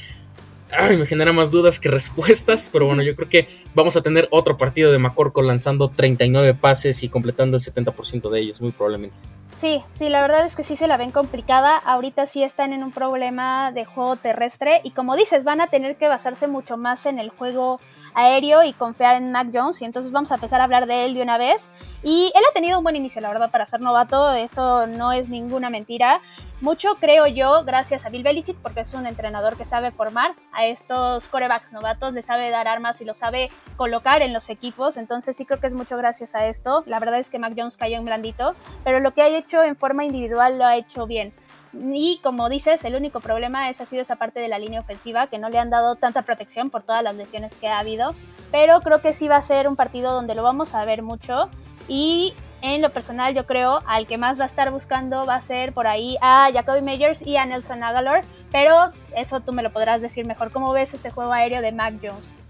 me 0.97 1.05
genera 1.05 1.33
más 1.33 1.51
dudas 1.51 1.79
que 1.79 1.89
respuestas, 1.89 2.69
pero 2.71 2.85
bueno, 2.85 3.03
yo 3.03 3.15
creo 3.15 3.29
que 3.29 3.47
vamos 3.73 3.95
a 3.95 4.01
tener 4.01 4.27
otro 4.31 4.57
partido 4.57 4.91
de 4.91 4.99
Macorco 4.99 5.41
lanzando 5.41 5.89
39 5.89 6.53
pases 6.53 7.03
y 7.03 7.09
completando 7.09 7.57
el 7.57 7.63
70% 7.63 8.29
de 8.29 8.39
ellos, 8.39 8.61
muy 8.61 8.71
probablemente. 8.71 9.23
Sí, 9.57 9.81
sí, 9.93 10.09
la 10.09 10.21
verdad 10.21 10.45
es 10.45 10.55
que 10.55 10.63
sí 10.63 10.75
se 10.75 10.87
la 10.87 10.97
ven 10.97 11.09
complicada. 11.09 11.77
Ahorita 11.77 12.27
sí 12.27 12.43
están 12.43 12.73
en 12.73 12.83
un 12.83 12.91
problema 12.91 13.71
de 13.71 13.85
juego 13.85 14.15
terrestre 14.15 14.81
y 14.83 14.91
como 14.91 15.15
dices, 15.15 15.43
van 15.43 15.61
a 15.61 15.67
tener 15.67 15.95
que 15.95 16.07
basarse 16.07 16.45
mucho 16.45 16.77
más 16.77 17.07
en 17.07 17.17
el 17.17 17.29
juego 17.29 17.79
aéreo 18.17 18.63
y 18.63 18.73
confiar 18.73 19.15
en 19.15 19.31
Mac 19.31 19.49
Jones. 19.53 19.81
Y 19.81 19.85
entonces 19.85 20.11
vamos 20.11 20.31
a 20.31 20.35
empezar 20.35 20.59
a 20.59 20.63
hablar 20.63 20.87
de 20.87 21.05
él 21.05 21.13
de 21.13 21.21
una 21.21 21.37
vez. 21.37 21.71
Y 22.03 22.31
él 22.35 22.41
ha 22.49 22.53
tenido 22.53 22.79
un 22.79 22.83
buen 22.83 22.95
inicio, 22.95 23.21
la 23.21 23.29
verdad, 23.29 23.51
para 23.51 23.67
ser 23.67 23.79
novato, 23.79 24.33
eso 24.33 24.87
no 24.87 25.11
es 25.11 25.29
ninguna 25.29 25.69
mentira. 25.69 26.19
Mucho, 26.59 26.95
creo 26.99 27.27
yo, 27.27 27.63
gracias 27.65 28.07
a 28.07 28.09
Bill 28.09 28.23
Belichick, 28.23 28.57
porque 28.57 28.79
es 28.79 28.93
un 28.95 29.05
entrenador 29.05 29.57
que 29.57 29.65
sabe 29.65 29.91
formar 29.91 30.33
a 30.51 30.65
estos 30.65 31.27
corebacks 31.27 31.71
novatos, 31.71 32.13
le 32.13 32.23
sabe 32.23 32.49
dar 32.49 32.67
armas 32.67 32.99
y 32.99 33.05
lo 33.05 33.13
sabe 33.13 33.51
colocar 33.75 34.23
en 34.23 34.33
los 34.33 34.49
equipos. 34.49 34.97
Entonces 34.97 35.37
sí 35.37 35.45
creo 35.45 35.59
que 35.59 35.67
es 35.67 35.75
mucho 35.75 35.95
gracias 35.97 36.33
a 36.33 36.47
esto. 36.47 36.83
La 36.87 36.99
verdad 36.99 37.19
es 37.19 37.29
que 37.29 37.37
Mac 37.37 37.53
Jones 37.55 37.77
cayó 37.77 37.97
en 37.97 38.05
blandito, 38.05 38.55
pero 38.83 38.99
lo 38.99 39.13
que 39.13 39.21
ha 39.21 39.27
hecho 39.27 39.63
en 39.63 39.75
forma 39.75 40.03
individual 40.03 40.57
lo 40.57 40.65
ha 40.65 40.75
hecho 40.75 41.05
bien. 41.05 41.31
Y 41.79 42.19
como 42.23 42.49
dices, 42.49 42.83
el 42.85 42.95
único 42.95 43.19
problema 43.19 43.69
es, 43.69 43.81
ha 43.81 43.85
sido 43.85 44.01
esa 44.01 44.15
parte 44.15 44.39
de 44.39 44.47
la 44.47 44.59
línea 44.59 44.81
ofensiva, 44.81 45.27
que 45.27 45.37
no 45.37 45.49
le 45.49 45.59
han 45.59 45.69
dado 45.69 45.95
tanta 45.95 46.23
protección 46.23 46.69
por 46.69 46.83
todas 46.83 47.03
las 47.03 47.15
lesiones 47.15 47.57
que 47.57 47.67
ha 47.67 47.79
habido. 47.79 48.15
Pero 48.51 48.79
creo 48.81 49.01
que 49.01 49.13
sí 49.13 49.27
va 49.27 49.37
a 49.37 49.41
ser 49.41 49.67
un 49.67 49.75
partido 49.75 50.13
donde 50.13 50.35
lo 50.35 50.43
vamos 50.43 50.73
a 50.73 50.85
ver 50.85 51.01
mucho. 51.01 51.49
Y 51.87 52.33
en 52.61 52.81
lo 52.81 52.91
personal, 52.91 53.33
yo 53.35 53.45
creo, 53.45 53.79
al 53.85 54.07
que 54.07 54.17
más 54.17 54.39
va 54.39 54.43
a 54.43 54.47
estar 54.47 54.71
buscando 54.71 55.25
va 55.25 55.35
a 55.35 55.41
ser 55.41 55.73
por 55.73 55.87
ahí 55.87 56.17
a 56.21 56.49
Jacoby 56.51 56.81
Meyers 56.81 57.25
y 57.25 57.37
a 57.37 57.45
Nelson 57.45 57.83
Aguilar. 57.83 58.23
Pero 58.51 58.91
eso 59.15 59.39
tú 59.41 59.53
me 59.53 59.63
lo 59.63 59.71
podrás 59.71 60.01
decir 60.01 60.25
mejor. 60.25 60.51
¿Cómo 60.51 60.71
ves 60.71 60.93
este 60.93 61.11
juego 61.11 61.33
aéreo 61.33 61.61
de 61.61 61.71
Mac 61.71 61.95
Jones? 62.01 62.46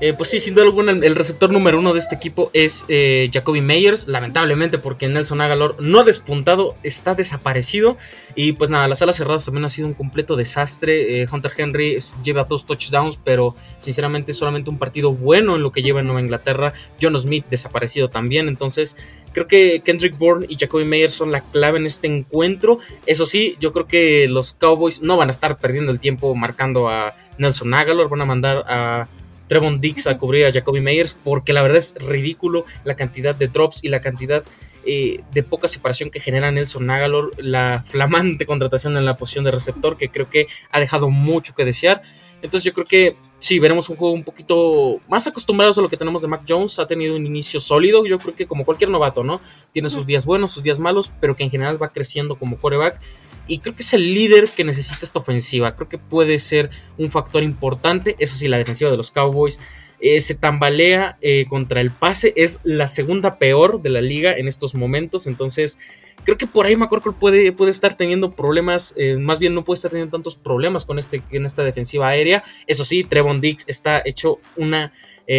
Eh, 0.00 0.12
pues 0.12 0.28
sí, 0.28 0.40
sin 0.40 0.54
duda 0.54 0.64
alguna, 0.64 0.92
el 0.92 1.14
receptor 1.14 1.50
número 1.50 1.78
uno 1.78 1.94
de 1.94 2.00
este 2.00 2.14
equipo 2.14 2.50
es 2.52 2.84
eh, 2.88 3.30
Jacoby 3.32 3.62
Meyers. 3.62 4.08
Lamentablemente, 4.08 4.78
porque 4.78 5.08
Nelson 5.08 5.40
Agalor 5.40 5.76
no 5.80 6.00
ha 6.00 6.04
despuntado, 6.04 6.76
está 6.82 7.14
desaparecido. 7.14 7.96
Y 8.34 8.52
pues 8.52 8.68
nada, 8.68 8.88
las 8.88 9.00
alas 9.00 9.16
cerradas 9.16 9.46
también 9.46 9.64
ha 9.64 9.70
sido 9.70 9.88
un 9.88 9.94
completo 9.94 10.36
desastre. 10.36 11.22
Eh, 11.22 11.26
Hunter 11.30 11.52
Henry 11.56 11.98
lleva 12.22 12.44
dos 12.44 12.66
touchdowns, 12.66 13.18
pero 13.22 13.56
sinceramente 13.78 14.34
solamente 14.34 14.68
un 14.68 14.78
partido 14.78 15.12
bueno 15.12 15.56
en 15.56 15.62
lo 15.62 15.72
que 15.72 15.82
lleva 15.82 16.00
en 16.00 16.06
Nueva 16.06 16.20
Inglaterra. 16.20 16.74
John 17.00 17.18
Smith 17.18 17.46
desaparecido 17.48 18.10
también. 18.10 18.48
Entonces, 18.48 18.98
creo 19.32 19.46
que 19.46 19.80
Kendrick 19.82 20.18
Bourne 20.18 20.46
y 20.48 20.56
Jacoby 20.58 20.84
Meyers 20.84 21.14
son 21.14 21.32
la 21.32 21.40
clave 21.40 21.78
en 21.78 21.86
este 21.86 22.06
encuentro. 22.06 22.80
Eso 23.06 23.24
sí, 23.24 23.56
yo 23.60 23.72
creo 23.72 23.86
que 23.86 24.28
los 24.28 24.52
Cowboys 24.52 25.00
no 25.00 25.16
van 25.16 25.28
a 25.28 25.32
estar 25.32 25.56
perdiendo 25.58 25.90
el 25.90 26.00
tiempo 26.00 26.34
marcando 26.34 26.90
a 26.90 27.14
Nelson 27.38 27.72
Agalor. 27.72 28.10
Van 28.10 28.20
a 28.20 28.26
mandar 28.26 28.64
a 28.68 29.08
Trevon 29.46 29.80
Dix 29.80 30.06
a 30.06 30.18
cubrir 30.18 30.46
a 30.46 30.52
Jacoby 30.52 30.80
Meyers, 30.80 31.16
porque 31.22 31.52
la 31.52 31.62
verdad 31.62 31.78
es 31.78 31.94
ridículo 31.96 32.64
la 32.84 32.96
cantidad 32.96 33.34
de 33.34 33.48
drops 33.48 33.84
y 33.84 33.88
la 33.88 34.00
cantidad 34.00 34.44
eh, 34.84 35.24
de 35.32 35.42
poca 35.42 35.66
separación 35.66 36.10
que 36.10 36.20
genera 36.20 36.50
Nelson 36.52 36.88
Agalor, 36.90 37.32
la 37.38 37.82
flamante 37.84 38.46
contratación 38.46 38.96
en 38.96 39.04
la 39.04 39.16
posición 39.16 39.44
de 39.44 39.50
receptor, 39.50 39.96
que 39.96 40.08
creo 40.08 40.30
que 40.30 40.46
ha 40.70 40.80
dejado 40.80 41.10
mucho 41.10 41.54
que 41.54 41.64
desear. 41.64 42.02
Entonces 42.42 42.64
yo 42.64 42.74
creo 42.74 42.86
que 42.86 43.16
sí, 43.38 43.58
veremos 43.58 43.88
un 43.88 43.96
juego 43.96 44.14
un 44.14 44.22
poquito 44.22 45.00
más 45.08 45.26
acostumbrados 45.26 45.78
a 45.78 45.80
lo 45.80 45.88
que 45.88 45.96
tenemos 45.96 46.22
de 46.22 46.28
Mac 46.28 46.42
Jones. 46.46 46.78
Ha 46.78 46.86
tenido 46.86 47.16
un 47.16 47.26
inicio 47.26 47.58
sólido, 47.58 48.06
yo 48.06 48.18
creo 48.18 48.36
que 48.36 48.46
como 48.46 48.64
cualquier 48.64 48.90
novato, 48.90 49.24
¿no? 49.24 49.40
Tiene 49.72 49.90
sus 49.90 50.06
días 50.06 50.26
buenos, 50.26 50.52
sus 50.52 50.62
días 50.62 50.78
malos, 50.78 51.12
pero 51.20 51.34
que 51.34 51.44
en 51.44 51.50
general 51.50 51.82
va 51.82 51.88
creciendo 51.88 52.36
como 52.36 52.58
coreback 52.58 53.00
y 53.46 53.58
creo 53.60 53.74
que 53.74 53.82
es 53.82 53.92
el 53.94 54.14
líder 54.14 54.48
que 54.48 54.64
necesita 54.64 55.00
esta 55.02 55.18
ofensiva. 55.18 55.76
Creo 55.76 55.88
que 55.88 55.98
puede 55.98 56.38
ser 56.38 56.70
un 56.98 57.10
factor 57.10 57.42
importante. 57.42 58.16
Eso 58.18 58.36
sí, 58.36 58.48
la 58.48 58.58
defensiva 58.58 58.90
de 58.90 58.96
los 58.96 59.10
Cowboys 59.10 59.58
eh, 60.00 60.20
se 60.20 60.34
tambalea 60.34 61.16
eh, 61.20 61.46
contra 61.48 61.80
el 61.80 61.90
pase. 61.90 62.32
Es 62.36 62.60
la 62.64 62.88
segunda 62.88 63.38
peor 63.38 63.82
de 63.82 63.90
la 63.90 64.00
liga 64.00 64.32
en 64.34 64.48
estos 64.48 64.74
momentos. 64.74 65.26
Entonces, 65.26 65.78
creo 66.24 66.36
que 66.36 66.46
por 66.46 66.66
ahí 66.66 66.76
McCorkle 66.76 67.12
puede, 67.12 67.52
puede 67.52 67.70
estar 67.70 67.96
teniendo 67.96 68.32
problemas. 68.32 68.94
Eh, 68.96 69.16
más 69.16 69.38
bien, 69.38 69.54
no 69.54 69.64
puede 69.64 69.76
estar 69.76 69.90
teniendo 69.90 70.16
tantos 70.16 70.36
problemas 70.36 70.84
con 70.84 70.98
este, 70.98 71.22
en 71.30 71.46
esta 71.46 71.62
defensiva 71.62 72.08
aérea. 72.08 72.42
Eso 72.66 72.84
sí, 72.84 73.04
Trevon 73.04 73.40
Dix 73.40 73.64
está 73.68 74.02
hecho 74.04 74.40
una. 74.56 74.92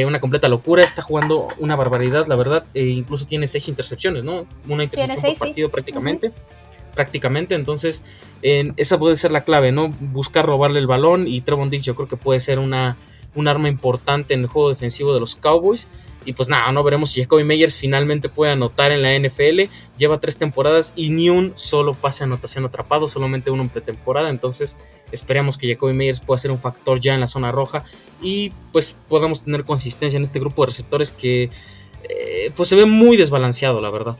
una 0.05 0.19
completa 0.19 0.49
locura, 0.49 0.83
está 0.83 1.01
jugando 1.01 1.47
una 1.59 1.77
barbaridad, 1.77 2.27
la 2.27 2.35
verdad. 2.35 2.65
incluso 2.73 3.25
tiene 3.25 3.47
seis 3.47 3.69
intercepciones, 3.69 4.23
¿no? 4.23 4.45
Una 4.67 4.83
intercepción 4.83 5.33
por 5.33 5.47
partido 5.47 5.69
prácticamente 5.69 6.33
prácticamente. 6.97 7.53
Entonces, 7.53 8.03
esa 8.41 8.97
puede 8.97 9.15
ser 9.15 9.31
la 9.31 9.41
clave, 9.41 9.71
¿no? 9.71 9.89
Buscar 9.99 10.47
robarle 10.47 10.79
el 10.79 10.87
balón 10.87 11.27
y 11.27 11.41
Trevon 11.41 11.69
Dix 11.69 11.85
yo 11.85 11.95
creo 11.95 12.07
que 12.07 12.17
puede 12.17 12.39
ser 12.39 12.57
una, 12.57 12.97
un 13.35 13.47
arma 13.47 13.69
importante 13.69 14.33
en 14.33 14.41
el 14.41 14.47
juego 14.47 14.69
defensivo 14.69 15.13
de 15.13 15.19
los 15.19 15.35
Cowboys. 15.35 15.87
Y 16.25 16.33
pues 16.33 16.49
nada, 16.49 16.69
no 16.71 16.83
veremos 16.83 17.11
si 17.11 17.21
Jacoby 17.21 17.43
Meyers 17.43 17.77
finalmente 17.77 18.29
puede 18.29 18.51
anotar 18.51 18.91
en 18.91 19.03
la 19.03 19.17
NFL. 19.17 19.71
Lleva 19.97 20.19
tres 20.19 20.39
temporadas 20.39 20.91
y 20.95 21.09
ni 21.11 21.29
un 21.29 21.51
solo 21.55 21.93
pase 21.93 22.23
anotación 22.23 22.65
atrapado, 22.65 23.07
solamente 23.07 23.51
uno 23.51 23.61
en 23.61 23.69
pretemporada. 23.69 24.29
Entonces 24.29 24.75
esperamos 25.11 25.55
que 25.55 25.67
Jacoby 25.69 25.93
Meyers 25.93 26.19
pueda 26.19 26.39
ser 26.39 26.49
un 26.49 26.59
factor 26.59 26.99
ya 26.99 27.13
en 27.13 27.21
la 27.21 27.27
zona 27.27 27.51
roja 27.51 27.85
y 28.21 28.51
pues 28.73 28.97
podamos 29.07 29.43
tener 29.43 29.63
consistencia 29.63 30.17
en 30.17 30.23
este 30.23 30.39
grupo 30.39 30.63
de 30.63 30.69
receptores 30.69 31.11
que 31.11 31.43
eh, 32.09 32.51
pues 32.55 32.67
se 32.69 32.75
ve 32.75 32.85
muy 32.85 33.15
desbalanceado, 33.17 33.79
la 33.79 33.91
verdad. 33.91 34.17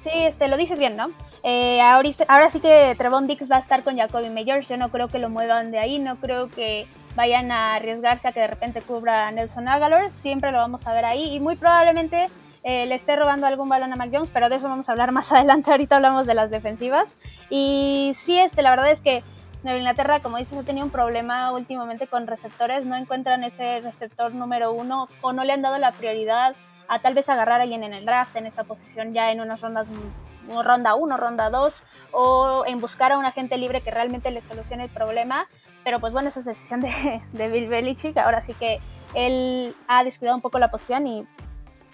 Sí, 0.00 0.10
este, 0.12 0.48
lo 0.48 0.56
dices 0.56 0.78
bien, 0.78 0.96
¿no? 0.96 1.10
Eh, 1.42 1.80
ahora, 1.80 2.50
sí 2.50 2.60
que 2.60 2.94
Trevon 2.96 3.26
Dix 3.26 3.50
va 3.50 3.56
a 3.56 3.60
estar 3.60 3.82
con 3.82 3.96
Jacoby 3.96 4.30
Meyers. 4.30 4.68
Yo 4.68 4.76
no 4.76 4.90
creo 4.90 5.08
que 5.08 5.18
lo 5.18 5.28
muevan 5.28 5.70
de 5.70 5.78
ahí. 5.78 5.98
No 5.98 6.16
creo 6.16 6.48
que 6.48 6.86
vayan 7.16 7.50
a 7.52 7.74
arriesgarse 7.74 8.28
a 8.28 8.32
que 8.32 8.40
de 8.40 8.48
repente 8.48 8.82
cubra 8.82 9.28
a 9.28 9.32
Nelson 9.32 9.68
Aguilar. 9.68 10.10
Siempre 10.10 10.52
lo 10.52 10.58
vamos 10.58 10.86
a 10.86 10.92
ver 10.92 11.04
ahí. 11.04 11.34
Y 11.34 11.40
muy 11.40 11.56
probablemente 11.56 12.28
eh, 12.64 12.86
le 12.86 12.94
esté 12.94 13.16
robando 13.16 13.46
algún 13.46 13.68
balón 13.68 13.92
a 13.92 13.96
Mac. 13.96 14.10
Pero 14.32 14.48
de 14.48 14.56
eso 14.56 14.68
vamos 14.68 14.88
a 14.88 14.92
hablar 14.92 15.12
más 15.12 15.32
adelante. 15.32 15.70
Ahorita 15.70 15.96
hablamos 15.96 16.26
de 16.26 16.34
las 16.34 16.50
defensivas. 16.50 17.18
Y 17.50 18.12
sí, 18.14 18.38
este, 18.38 18.62
la 18.62 18.70
verdad 18.70 18.90
es 18.90 19.02
que 19.02 19.22
Nueva 19.62 19.78
Inglaterra, 19.78 20.20
como 20.20 20.38
dices, 20.38 20.56
ha 20.58 20.62
tenido 20.62 20.84
un 20.84 20.92
problema 20.92 21.52
últimamente 21.52 22.06
con 22.06 22.26
receptores. 22.26 22.86
No 22.86 22.96
encuentran 22.96 23.42
ese 23.44 23.80
receptor 23.80 24.32
número 24.32 24.72
uno 24.72 25.08
o 25.20 25.32
no 25.32 25.44
le 25.44 25.52
han 25.52 25.62
dado 25.62 25.78
la 25.78 25.92
prioridad 25.92 26.54
a 26.88 27.00
tal 27.00 27.14
vez 27.14 27.28
agarrar 27.28 27.60
a 27.60 27.64
alguien 27.64 27.82
en 27.84 27.92
el 27.92 28.06
draft 28.06 28.34
en 28.36 28.46
esta 28.46 28.64
posición 28.64 29.12
ya 29.12 29.30
en 29.30 29.40
unas 29.40 29.60
rondas 29.60 29.88
ronda 30.62 30.94
1, 30.94 31.16
ronda 31.16 31.50
2, 31.50 31.84
o 32.12 32.64
en 32.66 32.80
buscar 32.80 33.12
a 33.12 33.18
un 33.18 33.24
agente 33.24 33.56
libre 33.56 33.80
que 33.80 33.90
realmente 33.90 34.30
le 34.30 34.42
solucione 34.42 34.84
el 34.84 34.90
problema. 34.90 35.48
Pero 35.84 36.00
pues 36.00 36.12
bueno, 36.12 36.28
esa 36.28 36.40
es 36.40 36.46
decisión 36.46 36.80
de, 36.80 37.22
de 37.32 37.48
Bill 37.48 37.68
Belichick. 37.68 38.16
Ahora 38.18 38.40
sí 38.40 38.54
que 38.54 38.80
él 39.14 39.74
ha 39.86 40.04
descuidado 40.04 40.36
un 40.36 40.42
poco 40.42 40.58
la 40.58 40.70
posición 40.70 41.06
y 41.06 41.26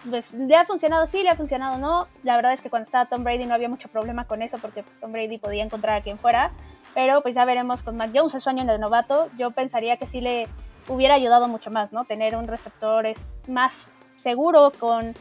pues 0.09 0.35
le 0.35 0.55
ha 0.57 0.65
funcionado 0.67 1.07
sí, 1.07 1.23
le 1.23 1.31
ha 1.31 1.37
funcionado 1.37 1.79
no. 1.79 2.07
La 2.23 2.37
verdad 2.37 2.53
es 2.53 2.61
que 2.61 2.71
cuando 2.71 2.85
estaba 2.85 3.07
Tom 3.07 3.25
Brady 3.25 3.47
no 3.47 3.55
había 3.55 3.69
mucho 3.69 3.89
problema 3.89 4.27
con 4.27 4.43
eso 4.43 4.59
porque 4.59 4.83
pues, 4.83 5.01
Tom 5.01 5.13
Brady 5.13 5.39
podía 5.39 5.65
encontrar 5.65 5.99
a 5.99 6.03
quien 6.03 6.19
fuera. 6.19 6.51
Pero 6.95 7.23
pues 7.23 7.35
ya 7.35 7.45
veremos 7.45 7.83
con 7.83 7.97
Mac 7.97 8.11
Jones, 8.15 8.35
es 8.35 8.43
su 8.43 8.51
año 8.51 8.65
de 8.65 8.79
novato. 8.79 9.29
Yo 9.39 9.51
pensaría 9.51 9.97
que 9.97 10.07
sí 10.07 10.21
le 10.21 10.49
hubiera 10.89 11.15
ayudado 11.15 11.49
mucho 11.49 11.71
más, 11.71 11.93
¿no? 11.93 12.05
Tener 12.05 12.37
un 12.37 12.47
receptor 12.47 13.07
es 13.07 13.29
más 13.49 13.87
seguro, 14.17 14.73
con 14.79 15.15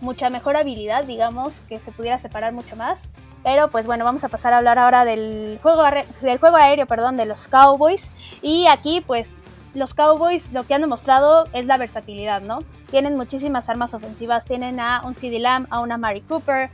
mucha 0.00 0.30
mejor 0.30 0.56
habilidad, 0.56 1.04
digamos, 1.04 1.62
que 1.62 1.80
se 1.80 1.92
pudiera 1.92 2.18
separar 2.18 2.52
mucho 2.52 2.76
más. 2.76 3.08
Pero 3.42 3.68
pues 3.68 3.86
bueno, 3.86 4.04
vamos 4.04 4.24
a 4.24 4.28
pasar 4.28 4.54
a 4.54 4.58
hablar 4.58 4.78
ahora 4.78 5.04
del 5.04 5.58
juego, 5.62 5.82
del 6.22 6.38
juego 6.38 6.56
aéreo 6.56 6.86
perdón, 6.86 7.16
de 7.16 7.26
los 7.26 7.46
Cowboys. 7.48 8.10
Y 8.40 8.66
aquí 8.66 9.02
pues 9.06 9.38
los 9.74 9.92
Cowboys 9.92 10.52
lo 10.52 10.64
que 10.64 10.74
han 10.74 10.80
demostrado 10.80 11.44
es 11.52 11.66
la 11.66 11.76
versatilidad, 11.76 12.40
¿no? 12.40 12.60
Tienen 12.90 13.16
muchísimas 13.16 13.68
armas 13.68 13.92
ofensivas, 13.92 14.44
tienen 14.44 14.80
a 14.80 15.02
un 15.04 15.14
CD 15.14 15.38
Lamb, 15.40 15.66
a 15.70 15.80
una 15.80 15.98
Mari 15.98 16.22
Cooper, 16.22 16.70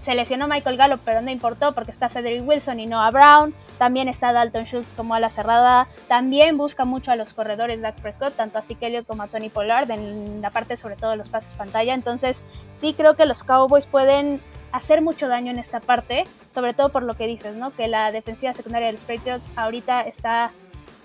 se 0.00 0.14
lesionó 0.14 0.48
Michael 0.48 0.76
Gallup, 0.76 1.00
pero 1.04 1.22
no 1.22 1.30
importó 1.30 1.72
porque 1.72 1.90
está 1.90 2.08
Cedric 2.08 2.46
Wilson 2.46 2.78
y 2.80 2.86
no 2.86 3.00
a 3.00 3.10
Brown. 3.10 3.54
También 3.78 4.08
está 4.08 4.32
Dalton 4.32 4.64
Schultz 4.64 4.92
como 4.92 5.14
a 5.14 5.20
la 5.20 5.30
cerrada. 5.30 5.88
También 6.08 6.58
busca 6.58 6.84
mucho 6.84 7.10
a 7.10 7.16
los 7.16 7.32
corredores 7.34 7.80
Dak 7.80 8.00
Prescott, 8.00 8.36
tanto 8.36 8.58
a 8.58 8.62
Zeke 8.62 8.86
Elliott 8.86 9.06
como 9.06 9.22
a 9.22 9.28
Tony 9.28 9.48
Pollard, 9.48 9.90
en 9.90 10.42
la 10.42 10.50
parte 10.50 10.76
sobre 10.76 10.96
todo 10.96 11.12
de 11.12 11.16
los 11.16 11.28
pases 11.28 11.54
pantalla. 11.54 11.94
Entonces, 11.94 12.44
sí 12.74 12.94
creo 12.94 13.16
que 13.16 13.26
los 13.26 13.44
Cowboys 13.44 13.86
pueden 13.86 14.40
hacer 14.72 15.02
mucho 15.02 15.28
daño 15.28 15.52
en 15.52 15.58
esta 15.58 15.80
parte, 15.80 16.24
sobre 16.50 16.74
todo 16.74 16.88
por 16.88 17.04
lo 17.04 17.14
que 17.14 17.26
dices, 17.26 17.54
¿no? 17.54 17.70
Que 17.70 17.86
la 17.86 18.10
defensiva 18.10 18.52
secundaria 18.52 18.88
de 18.88 18.94
los 18.94 19.04
Patriots 19.04 19.52
ahorita 19.56 20.00
está 20.02 20.50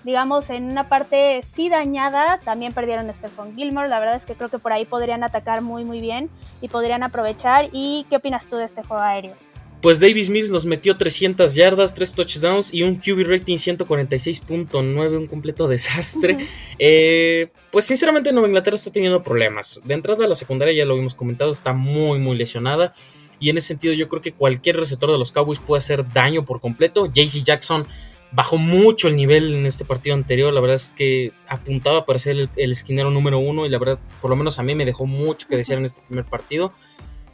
digamos, 0.04 0.50
en 0.50 0.64
una 0.64 0.88
parte 0.88 1.40
sí 1.42 1.68
dañada, 1.68 2.40
también 2.44 2.72
perdieron 2.72 3.08
a 3.08 3.12
Stephon 3.12 3.56
Gilmore. 3.56 3.88
La 3.88 4.00
verdad 4.00 4.16
es 4.16 4.26
que 4.26 4.34
creo 4.34 4.48
que 4.48 4.58
por 4.58 4.72
ahí 4.72 4.84
podrían 4.84 5.22
atacar 5.24 5.62
muy, 5.62 5.84
muy 5.84 6.00
bien 6.00 6.30
y 6.60 6.68
podrían 6.68 7.02
aprovechar. 7.02 7.68
¿Y 7.72 8.06
qué 8.08 8.16
opinas 8.16 8.48
tú 8.48 8.56
de 8.56 8.64
este 8.64 8.82
juego 8.82 9.02
aéreo? 9.02 9.34
Pues 9.80 9.98
Davis 9.98 10.28
Mills 10.28 10.50
nos 10.50 10.66
metió 10.66 10.98
300 10.98 11.54
yardas, 11.54 11.94
3 11.94 12.14
touchdowns 12.14 12.74
y 12.74 12.82
un 12.82 12.96
QB 12.96 13.26
rating 13.26 13.56
146.9, 13.56 15.16
un 15.16 15.26
completo 15.26 15.68
desastre. 15.68 16.46
Eh, 16.78 17.48
pues 17.70 17.84
sinceramente 17.84 18.32
Nueva 18.32 18.48
Inglaterra 18.48 18.76
está 18.76 18.90
teniendo 18.90 19.22
problemas. 19.22 19.80
De 19.84 19.94
entrada 19.94 20.26
la 20.26 20.34
secundaria, 20.34 20.74
ya 20.74 20.84
lo 20.84 20.92
habíamos 20.92 21.14
comentado, 21.14 21.50
está 21.50 21.72
muy 21.72 22.18
muy 22.18 22.36
lesionada. 22.36 22.92
Y 23.38 23.48
en 23.48 23.56
ese 23.56 23.68
sentido 23.68 23.94
yo 23.94 24.08
creo 24.08 24.20
que 24.20 24.32
cualquier 24.32 24.76
receptor 24.76 25.10
de 25.10 25.18
los 25.18 25.32
Cowboys 25.32 25.60
puede 25.60 25.78
hacer 25.78 26.06
daño 26.12 26.44
por 26.44 26.60
completo. 26.60 27.06
JC 27.06 27.42
Jackson 27.42 27.86
bajó 28.32 28.56
mucho 28.56 29.08
el 29.08 29.16
nivel 29.16 29.54
en 29.54 29.66
este 29.66 29.84
partido 29.84 30.14
anterior. 30.14 30.52
La 30.52 30.60
verdad 30.60 30.76
es 30.76 30.92
que 30.92 31.32
apuntaba 31.48 32.06
para 32.06 32.18
ser 32.18 32.48
el, 32.56 32.72
esquinero 32.72 33.10
número 33.10 33.38
uno 33.38 33.66
y 33.66 33.68
la 33.68 33.78
verdad, 33.78 33.98
por 34.20 34.30
lo 34.30 34.36
menos 34.36 34.58
a 34.58 34.62
mí 34.62 34.74
me 34.74 34.84
dejó 34.84 35.06
mucho 35.06 35.48
que 35.48 35.56
desear 35.56 35.78
en 35.78 35.84
este 35.84 36.02
primer 36.02 36.24
partido. 36.24 36.72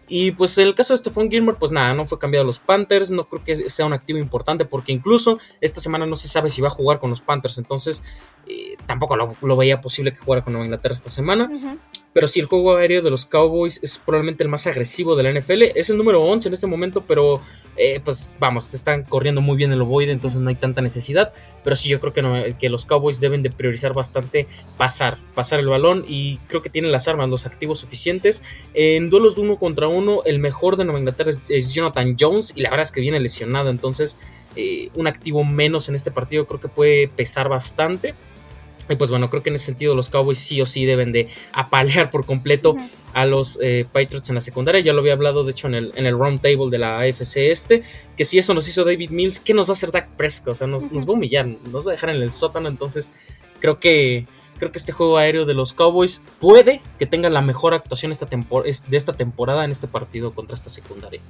Y 0.08 0.30
pues 0.32 0.56
el 0.58 0.74
caso 0.74 0.92
de 0.92 0.98
Stephon 0.98 1.28
Gilmore, 1.30 1.58
pues 1.58 1.72
nada, 1.72 1.92
no 1.92 2.06
fue 2.06 2.18
cambiado 2.18 2.44
a 2.44 2.46
los 2.46 2.60
Panthers, 2.60 3.10
no 3.10 3.28
creo 3.28 3.42
que 3.42 3.70
sea 3.70 3.86
un 3.86 3.92
activo 3.92 4.20
importante 4.20 4.64
porque 4.64 4.92
incluso 4.92 5.40
esta 5.60 5.80
semana 5.80 6.06
no 6.06 6.14
se 6.14 6.28
sabe 6.28 6.48
si 6.48 6.62
va 6.62 6.68
a 6.68 6.70
jugar 6.70 7.00
con 7.00 7.10
los 7.10 7.20
Panthers, 7.20 7.58
entonces 7.58 8.04
eh, 8.46 8.76
tampoco 8.86 9.16
lo, 9.16 9.56
veía 9.56 9.80
posible 9.80 10.12
que 10.12 10.18
jugara 10.18 10.44
con 10.44 10.52
Nueva 10.52 10.66
Inglaterra 10.66 10.94
esta 10.94 11.10
semana. 11.10 11.50
Pero 12.16 12.28
sí, 12.28 12.40
el 12.40 12.46
juego 12.46 12.74
aéreo 12.74 13.02
de 13.02 13.10
los 13.10 13.26
Cowboys 13.26 13.78
es 13.82 13.98
probablemente 13.98 14.42
el 14.42 14.48
más 14.48 14.66
agresivo 14.66 15.16
de 15.16 15.22
la 15.22 15.38
NFL. 15.38 15.64
Es 15.74 15.90
el 15.90 15.98
número 15.98 16.22
11 16.22 16.48
en 16.48 16.54
este 16.54 16.66
momento, 16.66 17.04
pero 17.06 17.42
eh, 17.76 18.00
pues 18.02 18.34
vamos, 18.40 18.72
están 18.72 19.02
corriendo 19.02 19.42
muy 19.42 19.54
bien 19.58 19.70
el 19.70 19.82
ovoide, 19.82 20.12
entonces 20.12 20.40
no 20.40 20.48
hay 20.48 20.54
tanta 20.54 20.80
necesidad. 20.80 21.34
Pero 21.62 21.76
sí, 21.76 21.90
yo 21.90 22.00
creo 22.00 22.14
que, 22.14 22.54
que 22.58 22.70
los 22.70 22.86
Cowboys 22.86 23.20
deben 23.20 23.42
de 23.42 23.50
priorizar 23.50 23.92
bastante 23.92 24.46
pasar, 24.78 25.18
pasar 25.34 25.60
el 25.60 25.66
balón 25.66 26.06
y 26.08 26.38
creo 26.46 26.62
que 26.62 26.70
tienen 26.70 26.90
las 26.90 27.06
armas, 27.06 27.28
los 27.28 27.44
activos 27.44 27.80
suficientes. 27.80 28.42
En 28.72 29.10
duelos 29.10 29.36
de 29.36 29.42
uno 29.42 29.58
contra 29.58 29.86
uno, 29.86 30.22
el 30.24 30.38
mejor 30.38 30.78
de 30.78 30.86
Nueva 30.86 31.14
es, 31.50 31.74
Jonathan 31.74 32.16
Jones 32.18 32.54
y 32.56 32.62
la 32.62 32.70
verdad 32.70 32.84
es 32.84 32.92
que 32.92 33.02
viene 33.02 33.20
lesionado, 33.20 33.68
entonces 33.68 34.16
eh, 34.56 34.88
un 34.94 35.06
activo 35.06 35.44
menos 35.44 35.90
en 35.90 35.94
este 35.94 36.10
partido 36.10 36.46
creo 36.46 36.62
que 36.62 36.68
puede 36.68 37.08
pesar 37.08 37.50
bastante. 37.50 38.14
Y 38.88 38.96
pues 38.96 39.10
bueno, 39.10 39.30
creo 39.30 39.42
que 39.42 39.50
en 39.50 39.56
ese 39.56 39.66
sentido 39.66 39.94
los 39.94 40.08
Cowboys 40.08 40.38
sí 40.38 40.60
o 40.60 40.66
sí 40.66 40.84
deben 40.84 41.12
de 41.12 41.28
apalear 41.52 42.10
por 42.10 42.24
completo 42.24 42.76
a 43.12 43.26
los 43.26 43.58
eh, 43.62 43.86
Patriots 43.90 44.28
en 44.28 44.34
la 44.34 44.40
secundaria. 44.40 44.80
Ya 44.80 44.92
lo 44.92 45.00
había 45.00 45.14
hablado, 45.14 45.44
de 45.44 45.52
hecho, 45.52 45.66
en 45.68 45.74
el, 45.74 45.92
en 45.96 46.06
el 46.06 46.18
round 46.18 46.40
table 46.40 46.70
de 46.70 46.78
la 46.78 47.00
AFC 47.00 47.36
este, 47.36 47.82
que 48.16 48.24
si 48.24 48.38
eso 48.38 48.54
nos 48.54 48.68
hizo 48.68 48.84
David 48.84 49.10
Mills, 49.10 49.40
¿qué 49.40 49.54
nos 49.54 49.66
va 49.66 49.70
a 49.70 49.72
hacer 49.72 49.90
Dak 49.90 50.08
Prescott? 50.16 50.52
O 50.52 50.54
sea, 50.54 50.66
nos, 50.66 50.84
va 50.84 50.88
a 51.08 51.12
humillar, 51.12 51.46
nos 51.46 51.86
va 51.86 51.90
a 51.90 51.94
dejar 51.94 52.10
en 52.10 52.22
el 52.22 52.30
sótano. 52.30 52.68
Entonces, 52.68 53.12
creo 53.60 53.80
que 53.80 54.26
creo 54.58 54.72
que 54.72 54.78
este 54.78 54.92
juego 54.92 55.18
aéreo 55.18 55.44
de 55.44 55.52
los 55.52 55.74
Cowboys 55.74 56.22
puede 56.40 56.80
que 56.98 57.04
tenga 57.04 57.28
la 57.28 57.42
mejor 57.42 57.74
actuación 57.74 58.10
esta 58.10 58.26
de 58.26 58.96
esta 58.96 59.12
temporada 59.12 59.66
en 59.66 59.70
este 59.70 59.86
partido 59.86 60.34
contra 60.34 60.54
esta 60.54 60.70
secundaria 60.70 61.20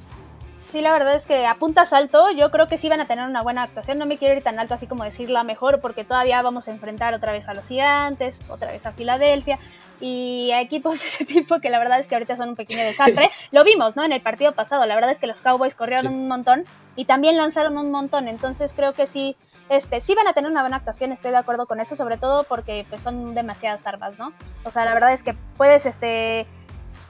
sí, 0.67 0.81
la 0.81 0.93
verdad 0.93 1.15
es 1.15 1.27
que 1.27 1.47
apuntas 1.47 1.93
alto. 1.93 2.31
Yo 2.31 2.51
creo 2.51 2.67
que 2.67 2.77
sí 2.77 2.89
van 2.89 3.01
a 3.01 3.07
tener 3.07 3.25
una 3.25 3.43
buena 3.43 3.63
actuación. 3.63 3.99
No 3.99 4.07
me 4.07 4.19
quiero 4.19 4.35
ir 4.35 4.43
tan 4.43 4.59
alto 4.59 4.75
así 4.75 4.87
como 4.87 5.05
decir 5.05 5.31
la 5.31 5.45
mejor, 5.45 5.81
porque 5.81 6.05
todavía 6.05 6.43
vamos 6.43 6.69
a 6.69 6.73
enfrentar 6.73 7.15
otra 7.15 7.33
vez 7.33 7.49
a 7.49 7.55
los 7.55 7.69
Gigantes, 7.69 8.41
otra 8.49 8.73
vez 8.73 8.85
a 8.85 8.93
Filadelfia 8.93 9.59
y 10.01 10.51
a 10.53 10.61
equipos 10.61 11.01
de 11.01 11.07
ese 11.07 11.25
tipo 11.25 11.61
que 11.61 11.71
la 11.71 11.79
verdad 11.79 11.99
es 12.01 12.09
que 12.09 12.15
ahorita 12.15 12.37
son 12.37 12.51
un 12.51 12.57
pequeño 12.57 12.83
desastre. 12.83 13.31
Lo 13.53 13.65
vimos, 13.65 13.97
¿no? 13.97 14.05
En 14.05 14.13
el 14.13 14.21
partido 14.21 14.53
pasado. 14.53 14.85
La 14.87 14.95
verdad 14.95 15.11
es 15.11 15.19
que 15.19 15.27
los 15.27 15.41
Cowboys 15.41 15.75
corrieron 15.75 16.09
un 16.09 16.29
montón 16.29 16.65
y 16.97 17.05
también 17.05 17.37
lanzaron 17.37 17.79
un 17.79 17.91
montón. 17.91 18.29
Entonces 18.29 18.75
creo 18.75 18.93
que 18.93 19.07
sí, 19.07 19.37
este, 19.69 20.01
sí 20.01 20.15
van 20.15 20.29
a 20.29 20.33
tener 20.33 20.51
una 20.51 20.63
buena 20.63 20.77
actuación. 20.77 21.13
Estoy 21.13 21.31
de 21.31 21.39
acuerdo 21.39 21.67
con 21.67 21.81
eso, 21.81 21.97
sobre 21.97 22.17
todo 22.17 22.45
porque 22.45 22.87
pues, 22.89 23.03
son 23.03 23.35
demasiadas 23.35 23.87
armas, 23.87 24.19
¿no? 24.19 24.33
O 24.65 24.71
sea, 24.71 24.85
la 24.85 24.95
verdad 24.95 25.13
es 25.13 25.23
que 25.23 25.35
puedes, 25.57 25.87
este 25.87 26.47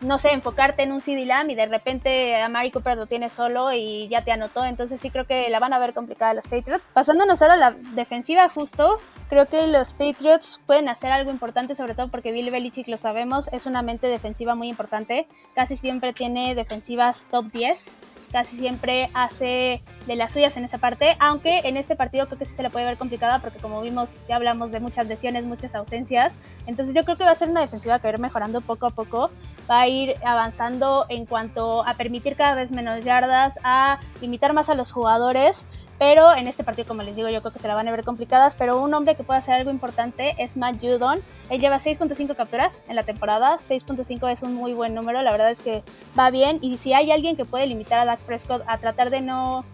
no 0.00 0.18
sé, 0.18 0.30
enfocarte 0.30 0.82
en 0.82 0.92
un 0.92 1.00
CD 1.00 1.24
Lamb 1.24 1.50
y 1.50 1.54
de 1.54 1.66
repente 1.66 2.36
a 2.36 2.48
Mari 2.48 2.70
Cooper 2.70 2.96
lo 2.96 3.06
tiene 3.06 3.30
solo 3.30 3.72
y 3.72 4.08
ya 4.08 4.22
te 4.22 4.32
anotó. 4.32 4.64
Entonces 4.64 5.00
sí 5.00 5.10
creo 5.10 5.26
que 5.26 5.48
la 5.48 5.58
van 5.58 5.72
a 5.72 5.78
ver 5.78 5.94
complicada 5.94 6.34
los 6.34 6.46
Patriots. 6.46 6.86
Pasándonos 6.92 7.40
ahora 7.42 7.54
a 7.54 7.56
la 7.56 7.70
defensiva 7.94 8.48
justo, 8.48 8.98
creo 9.28 9.46
que 9.46 9.66
los 9.66 9.92
Patriots 9.92 10.60
pueden 10.66 10.88
hacer 10.88 11.12
algo 11.12 11.30
importante, 11.30 11.74
sobre 11.74 11.94
todo 11.94 12.08
porque 12.08 12.32
Bill 12.32 12.50
Belichick, 12.50 12.88
lo 12.88 12.98
sabemos, 12.98 13.48
es 13.52 13.66
una 13.66 13.82
mente 13.82 14.06
defensiva 14.08 14.54
muy 14.54 14.68
importante. 14.68 15.26
Casi 15.54 15.76
siempre 15.76 16.12
tiene 16.12 16.54
defensivas 16.54 17.26
top 17.30 17.50
10 17.52 17.96
casi 18.32 18.56
siempre 18.56 19.08
hace 19.14 19.82
de 20.06 20.16
las 20.16 20.32
suyas 20.32 20.56
en 20.56 20.64
esa 20.64 20.78
parte, 20.78 21.16
aunque 21.18 21.60
en 21.64 21.76
este 21.76 21.96
partido 21.96 22.26
creo 22.26 22.38
que 22.38 22.44
sí 22.44 22.54
se 22.54 22.62
le 22.62 22.70
puede 22.70 22.84
ver 22.84 22.96
complicada 22.96 23.40
porque 23.40 23.58
como 23.58 23.80
vimos 23.80 24.22
ya 24.28 24.36
hablamos 24.36 24.72
de 24.72 24.80
muchas 24.80 25.06
lesiones, 25.08 25.44
muchas 25.44 25.74
ausencias, 25.74 26.38
entonces 26.66 26.94
yo 26.94 27.04
creo 27.04 27.16
que 27.16 27.24
va 27.24 27.30
a 27.30 27.34
ser 27.34 27.48
una 27.48 27.60
defensiva 27.60 27.98
que 27.98 28.08
va 28.08 28.10
a 28.10 28.14
ir 28.14 28.20
mejorando 28.20 28.60
poco 28.60 28.86
a 28.86 28.90
poco, 28.90 29.30
va 29.70 29.80
a 29.80 29.88
ir 29.88 30.14
avanzando 30.24 31.06
en 31.08 31.26
cuanto 31.26 31.86
a 31.86 31.94
permitir 31.94 32.36
cada 32.36 32.54
vez 32.54 32.70
menos 32.70 33.04
yardas, 33.04 33.58
a 33.62 33.98
limitar 34.20 34.52
más 34.52 34.68
a 34.68 34.74
los 34.74 34.92
jugadores, 34.92 35.66
pero 35.98 36.34
en 36.34 36.46
este 36.46 36.62
partido, 36.62 36.86
como 36.88 37.02
les 37.02 37.16
digo, 37.16 37.28
yo 37.30 37.40
creo 37.40 37.52
que 37.52 37.58
se 37.58 37.68
la 37.68 37.74
van 37.74 37.88
a 37.88 37.90
ver 37.90 38.04
complicadas. 38.04 38.54
Pero 38.54 38.80
un 38.80 38.92
hombre 38.92 39.14
que 39.14 39.24
puede 39.24 39.38
hacer 39.38 39.54
algo 39.54 39.70
importante 39.70 40.34
es 40.38 40.56
Matt 40.56 40.80
Judon. 40.80 41.20
Él 41.48 41.60
lleva 41.60 41.76
6.5 41.76 42.36
capturas 42.36 42.82
en 42.88 42.96
la 42.96 43.02
temporada. 43.02 43.58
6.5 43.60 44.30
es 44.30 44.42
un 44.42 44.54
muy 44.54 44.74
buen 44.74 44.94
número. 44.94 45.22
La 45.22 45.32
verdad 45.32 45.50
es 45.50 45.60
que 45.60 45.82
va 46.18 46.30
bien. 46.30 46.58
Y 46.60 46.76
si 46.76 46.92
hay 46.92 47.10
alguien 47.10 47.36
que 47.36 47.44
puede 47.44 47.66
limitar 47.66 48.00
a 48.00 48.04
Dak 48.04 48.20
Prescott 48.20 48.62
a 48.66 48.78
tratar 48.78 49.10
de 49.10 49.22
no 49.22 49.64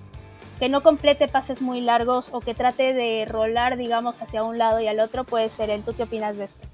que 0.60 0.68
no 0.68 0.84
complete 0.84 1.26
pases 1.26 1.60
muy 1.60 1.80
largos 1.80 2.28
o 2.30 2.38
que 2.38 2.54
trate 2.54 2.92
de 2.92 3.24
rolar, 3.26 3.76
digamos, 3.76 4.22
hacia 4.22 4.44
un 4.44 4.58
lado 4.58 4.80
y 4.80 4.86
al 4.86 5.00
otro, 5.00 5.24
puede 5.24 5.50
ser 5.50 5.70
él. 5.70 5.82
¿Tú 5.82 5.92
qué 5.96 6.04
opinas 6.04 6.36
de 6.36 6.44
esto? 6.44 6.68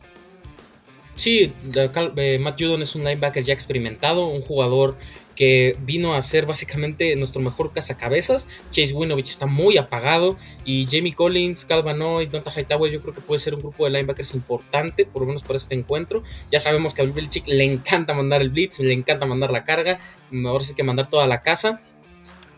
Sí, 1.15 1.55
eh, 1.75 2.39
Matt 2.39 2.61
Judon 2.61 2.83
es 2.83 2.95
un 2.95 3.03
linebacker 3.03 3.43
ya 3.43 3.55
experimentado, 3.55 4.27
un 4.27 4.43
jugador 4.43 4.97
que 5.39 5.77
vino 5.85 6.15
a 6.15 6.21
ser 6.21 6.47
básicamente 6.47 7.15
nuestro 7.15 7.41
mejor 7.41 7.73
cazacabezas. 7.73 8.49
Chase 8.73 8.93
Winovich 8.93 9.29
está 9.29 9.47
muy 9.47 9.79
apagado 9.79 10.37
y 10.65 10.89
Jamie 10.91 11.15
Collins, 11.15 11.65
Calvanoy, 11.65 12.27
Donta 12.27 12.51
Hightower 12.51 12.91
yo 12.91 13.01
creo 13.01 13.15
que 13.15 13.21
puede 13.21 13.39
ser 13.39 13.55
un 13.55 13.61
grupo 13.61 13.85
de 13.85 13.91
linebackers 13.93 14.35
importante, 14.35 15.07
por 15.07 15.23
lo 15.23 15.29
menos 15.29 15.45
para 15.45 15.59
este 15.59 15.77
encuentro. 15.77 16.25
Ya 16.51 16.59
sabemos 16.59 16.93
que 16.93 17.03
a 17.03 17.05
Belichick 17.05 17.47
le 17.47 17.63
encanta 17.63 18.15
mandar 18.15 18.43
el 18.43 18.51
blitz, 18.51 18.81
le 18.81 18.93
encanta 18.93 19.27
mandar 19.27 19.53
la 19.53 19.63
carga, 19.63 20.01
ahora 20.45 20.65
sí 20.65 20.75
que 20.75 20.83
mandar 20.83 21.09
toda 21.09 21.29
la 21.29 21.41
casa. 21.41 21.83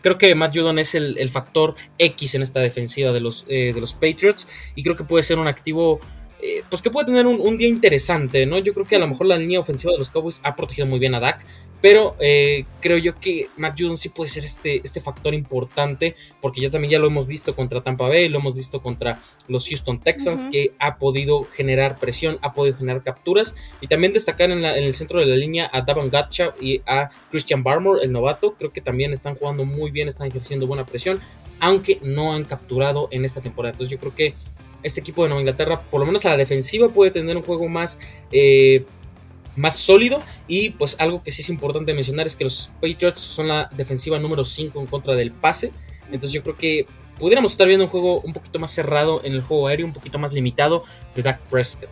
Creo 0.01 0.17
que 0.17 0.33
Matt 0.33 0.55
Judon 0.55 0.79
es 0.79 0.95
el, 0.95 1.29
factor 1.29 1.75
X 1.99 2.33
en 2.33 2.41
esta 2.41 2.61
defensiva 2.61 3.11
de 3.11 3.19
los, 3.19 3.45
eh, 3.47 3.73
de 3.75 3.79
los 3.79 3.93
Patriots 3.93 4.47
y 4.73 4.81
creo 4.81 4.95
que 4.95 5.03
puede 5.03 5.21
ser 5.21 5.37
un 5.37 5.47
activo 5.47 5.99
eh, 6.41 6.63
pues 6.67 6.81
que 6.81 6.89
puede 6.89 7.05
tener 7.05 7.27
un, 7.27 7.39
un, 7.39 7.55
día 7.55 7.67
interesante, 7.67 8.47
¿no? 8.47 8.57
Yo 8.57 8.73
creo 8.73 8.87
que 8.87 8.95
a 8.95 8.99
lo 8.99 9.07
mejor 9.07 9.27
la 9.27 9.37
línea 9.37 9.59
ofensiva 9.59 9.93
de 9.93 9.99
los 9.99 10.09
Cowboys 10.09 10.41
ha 10.43 10.55
protegido 10.55 10.87
muy 10.87 10.97
bien 10.97 11.13
a 11.13 11.19
Dak, 11.19 11.45
pero 11.81 12.15
eh, 12.19 12.65
creo 12.79 12.97
yo 12.97 13.15
que 13.15 13.49
Matt 13.57 13.79
Judon 13.79 13.97
sí 13.97 14.09
puede 14.09 14.29
ser 14.29 14.45
este, 14.45 14.81
este 14.83 15.01
factor 15.01 15.33
importante, 15.33 16.15
porque 16.39 16.61
ya 16.61 16.69
también 16.69 16.91
ya 16.91 16.99
lo 16.99 17.07
hemos 17.07 17.25
visto 17.25 17.55
contra 17.55 17.81
Tampa 17.81 18.07
Bay, 18.07 18.29
lo 18.29 18.37
hemos 18.37 18.53
visto 18.53 18.81
contra 18.81 19.19
los 19.47 19.67
Houston 19.67 19.99
Texans, 19.99 20.45
que 20.51 20.73
ha 20.77 20.97
podido 20.97 21.43
generar 21.43 21.97
presión, 21.97 22.37
ha 22.41 22.53
podido 22.53 22.77
generar 22.77 23.03
capturas, 23.03 23.55
y 23.81 23.87
también 23.87 24.13
destacar 24.13 24.51
en, 24.51 24.63
el 24.63 24.93
centro 24.93 25.19
de 25.19 25.25
la 25.25 25.35
línea 25.35 25.69
a 25.73 25.81
Davon 25.81 26.09
Gatcha 26.09 26.53
y 26.61 26.81
a 26.85 27.09
Christian 27.31 27.63
Barmore, 27.63 28.03
el 28.03 28.11
novato, 28.11 28.53
creo 28.53 28.71
que 28.71 28.81
también 28.81 29.11
están 29.11 29.35
jugando 29.35 29.65
muy 29.65 29.89
bien, 29.89 30.07
están 30.07 30.27
ejerciendo 30.27 30.67
buena 30.67 30.85
presión, 30.85 31.19
aunque 31.59 31.99
no 32.03 32.33
han 32.33 32.45
capturado 32.45 33.07
en 33.11 33.25
esta 33.25 33.41
temporada. 33.41 33.71
Entonces 33.71 33.91
yo 33.91 33.99
creo 33.99 34.15
que 34.15 34.35
este 34.83 34.99
equipo 34.99 35.23
de 35.23 35.29
Nueva 35.29 35.41
Inglaterra, 35.41 35.81
por 35.81 35.99
lo 35.99 36.05
menos 36.05 36.25
a 36.25 36.29
la 36.29 36.37
defensiva, 36.37 36.89
puede 36.89 37.11
tener 37.11 37.35
un 37.35 37.43
juego 37.43 37.67
más... 37.67 37.99
Eh, 38.31 38.85
más 39.55 39.77
sólido. 39.77 40.19
Y 40.47 40.71
pues 40.71 40.95
algo 40.99 41.23
que 41.23 41.31
sí 41.31 41.41
es 41.41 41.49
importante 41.49 41.93
mencionar 41.93 42.27
es 42.27 42.35
que 42.35 42.43
los 42.43 42.71
Patriots 42.81 43.21
son 43.21 43.47
la 43.47 43.69
defensiva 43.75 44.19
número 44.19 44.45
5 44.45 44.79
en 44.79 44.87
contra 44.87 45.15
del 45.15 45.31
pase. 45.31 45.71
Entonces 46.05 46.31
yo 46.31 46.43
creo 46.43 46.57
que 46.57 46.85
pudiéramos 47.19 47.51
estar 47.51 47.67
viendo 47.67 47.85
un 47.85 47.91
juego 47.91 48.21
un 48.21 48.33
poquito 48.33 48.59
más 48.59 48.71
cerrado 48.71 49.21
en 49.23 49.33
el 49.33 49.41
juego 49.41 49.67
aéreo, 49.67 49.85
un 49.85 49.93
poquito 49.93 50.19
más 50.19 50.33
limitado 50.33 50.83
de 51.15 51.23
Dak 51.23 51.39
Prescott. 51.49 51.89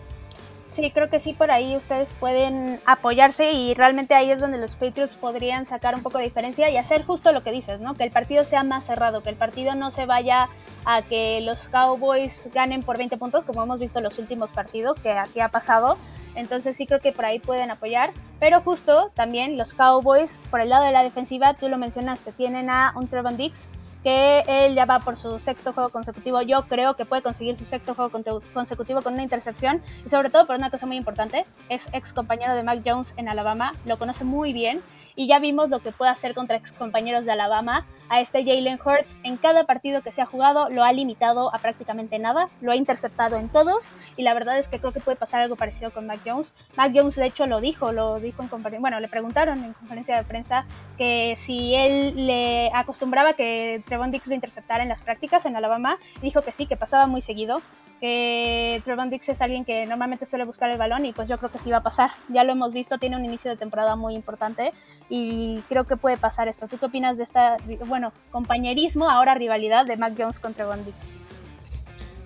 Sí, 0.71 0.91
creo 0.91 1.09
que 1.09 1.19
sí, 1.19 1.33
por 1.33 1.49
ahí 1.49 1.75
ustedes 1.75 2.13
pueden 2.13 2.79
apoyarse 2.85 3.51
y 3.53 3.73
realmente 3.73 4.13
ahí 4.13 4.29
es 4.29 4.39
donde 4.39 4.59
los 4.59 4.75
Patriots 4.75 5.15
podrían 5.15 5.65
sacar 5.65 5.95
un 5.95 6.03
poco 6.03 6.19
de 6.19 6.25
diferencia 6.25 6.69
y 6.69 6.77
hacer 6.77 7.03
justo 7.03 7.31
lo 7.31 7.41
que 7.41 7.51
dices, 7.51 7.79
¿no? 7.79 7.95
Que 7.95 8.03
el 8.03 8.11
partido 8.11 8.45
sea 8.45 8.63
más 8.63 8.85
cerrado, 8.85 9.23
que 9.23 9.29
el 9.29 9.35
partido 9.35 9.73
no 9.73 9.89
se 9.89 10.05
vaya 10.05 10.47
a 10.85 11.01
que 11.01 11.41
los 11.41 11.69
Cowboys 11.69 12.49
ganen 12.53 12.83
por 12.83 12.99
20 12.99 13.17
puntos, 13.17 13.45
como 13.45 13.63
hemos 13.63 13.79
visto 13.79 13.97
en 13.97 14.03
los 14.03 14.19
últimos 14.19 14.51
partidos, 14.51 14.99
que 14.99 15.11
así 15.11 15.39
ha 15.39 15.49
pasado. 15.49 15.97
Entonces 16.35 16.77
sí 16.77 16.85
creo 16.85 16.99
que 16.99 17.11
por 17.11 17.25
ahí 17.25 17.39
pueden 17.39 17.71
apoyar. 17.71 18.11
Pero 18.39 18.61
justo 18.61 19.11
también 19.15 19.57
los 19.57 19.73
Cowboys, 19.73 20.39
por 20.51 20.61
el 20.61 20.69
lado 20.69 20.85
de 20.85 20.91
la 20.91 21.03
defensiva, 21.03 21.55
tú 21.55 21.67
lo 21.67 21.79
mencionaste, 21.79 22.31
tienen 22.31 22.69
a 22.69 22.93
un 22.95 23.07
Trevon 23.07 23.37
Dix 23.37 23.69
que 24.03 24.43
él 24.47 24.75
ya 24.75 24.85
va 24.85 24.99
por 24.99 25.17
su 25.17 25.39
sexto 25.39 25.73
juego 25.73 25.89
consecutivo. 25.89 26.41
Yo 26.41 26.67
creo 26.67 26.95
que 26.95 27.05
puede 27.05 27.21
conseguir 27.21 27.57
su 27.57 27.65
sexto 27.65 27.93
juego 27.93 28.11
consecutivo 28.53 29.01
con 29.01 29.13
una 29.13 29.23
intercepción 29.23 29.81
y 30.05 30.09
sobre 30.09 30.29
todo 30.29 30.45
por 30.45 30.55
una 30.55 30.69
cosa 30.69 30.85
muy 30.85 30.95
importante, 30.95 31.45
es 31.69 31.89
ex 31.93 32.13
compañero 32.13 32.53
de 32.53 32.63
Mac 32.63 32.81
Jones 32.85 33.13
en 33.17 33.29
Alabama, 33.29 33.73
lo 33.85 33.97
conoce 33.97 34.23
muy 34.23 34.53
bien 34.53 34.81
y 35.15 35.27
ya 35.27 35.39
vimos 35.39 35.69
lo 35.69 35.79
que 35.79 35.91
puede 35.91 36.11
hacer 36.11 36.33
contra 36.33 36.57
ex 36.57 36.71
compañeros 36.71 37.25
de 37.25 37.31
Alabama. 37.31 37.85
A 38.09 38.21
este 38.21 38.43
Jalen 38.43 38.79
Hurts 38.83 39.19
en 39.23 39.37
cada 39.37 39.65
partido 39.65 40.01
que 40.01 40.11
se 40.11 40.21
ha 40.21 40.25
jugado 40.25 40.69
lo 40.69 40.83
ha 40.83 40.91
limitado 40.91 41.53
a 41.53 41.59
prácticamente 41.59 42.17
nada, 42.17 42.49
lo 42.61 42.71
ha 42.71 42.75
interceptado 42.75 43.37
en 43.37 43.49
todos 43.49 43.93
y 44.17 44.23
la 44.23 44.33
verdad 44.33 44.57
es 44.57 44.67
que 44.67 44.79
creo 44.79 44.91
que 44.91 44.99
puede 44.99 45.15
pasar 45.15 45.41
algo 45.41 45.55
parecido 45.55 45.91
con 45.91 46.07
Mac 46.07 46.21
Jones. 46.25 46.55
Mac 46.75 46.91
Jones 46.93 47.15
de 47.15 47.27
hecho 47.27 47.45
lo 47.45 47.61
dijo, 47.61 47.91
lo 47.91 48.19
dijo 48.19 48.41
en 48.41 48.47
conferencia, 48.47 48.81
bueno, 48.81 48.99
le 48.99 49.07
preguntaron 49.07 49.63
en 49.63 49.73
conferencia 49.73 50.17
de 50.17 50.23
prensa 50.23 50.65
que 50.97 51.35
si 51.37 51.75
él 51.75 52.27
le 52.27 52.71
acostumbraba 52.73 53.33
que 53.33 53.83
Trevon 53.85 54.11
Dix 54.11 54.27
lo 54.27 54.35
interceptara 54.35 54.83
en 54.83 54.89
las 54.89 55.01
prácticas 55.01 55.45
en 55.45 55.55
Alabama, 55.55 55.97
dijo 56.21 56.41
que 56.41 56.51
sí, 56.51 56.65
que 56.65 56.77
pasaba 56.77 57.05
muy 57.05 57.21
seguido, 57.21 57.61
que 57.99 58.81
Trevon 58.85 59.09
Dix 59.09 59.29
es 59.29 59.41
alguien 59.41 59.65
que 59.65 59.85
normalmente 59.85 60.25
suele 60.25 60.45
buscar 60.45 60.69
el 60.69 60.77
balón 60.77 61.05
y 61.05 61.11
pues 61.11 61.27
yo 61.27 61.37
creo 61.37 61.51
que 61.51 61.59
sí 61.59 61.69
va 61.71 61.77
a 61.77 61.83
pasar. 61.83 62.11
Ya 62.29 62.43
lo 62.43 62.51
hemos 62.51 62.73
visto, 62.73 62.97
tiene 62.97 63.15
un 63.15 63.25
inicio 63.25 63.51
de 63.51 63.57
temporada 63.57 63.95
muy 63.95 64.15
importante 64.15 64.73
y 65.09 65.61
creo 65.69 65.85
que 65.85 65.97
puede 65.97 66.17
pasar 66.17 66.47
esto. 66.47 66.67
¿Tú 66.67 66.77
qué 66.77 66.85
opinas 66.85 67.17
de 67.17 67.23
esta, 67.23 67.57
bueno, 67.87 68.11
compañerismo, 68.31 69.09
ahora 69.09 69.35
rivalidad 69.35 69.85
de 69.85 69.97
Mac 69.97 70.13
Jones 70.17 70.39
contra 70.39 70.65
Trevon 70.65 70.85
Dix? 70.85 71.28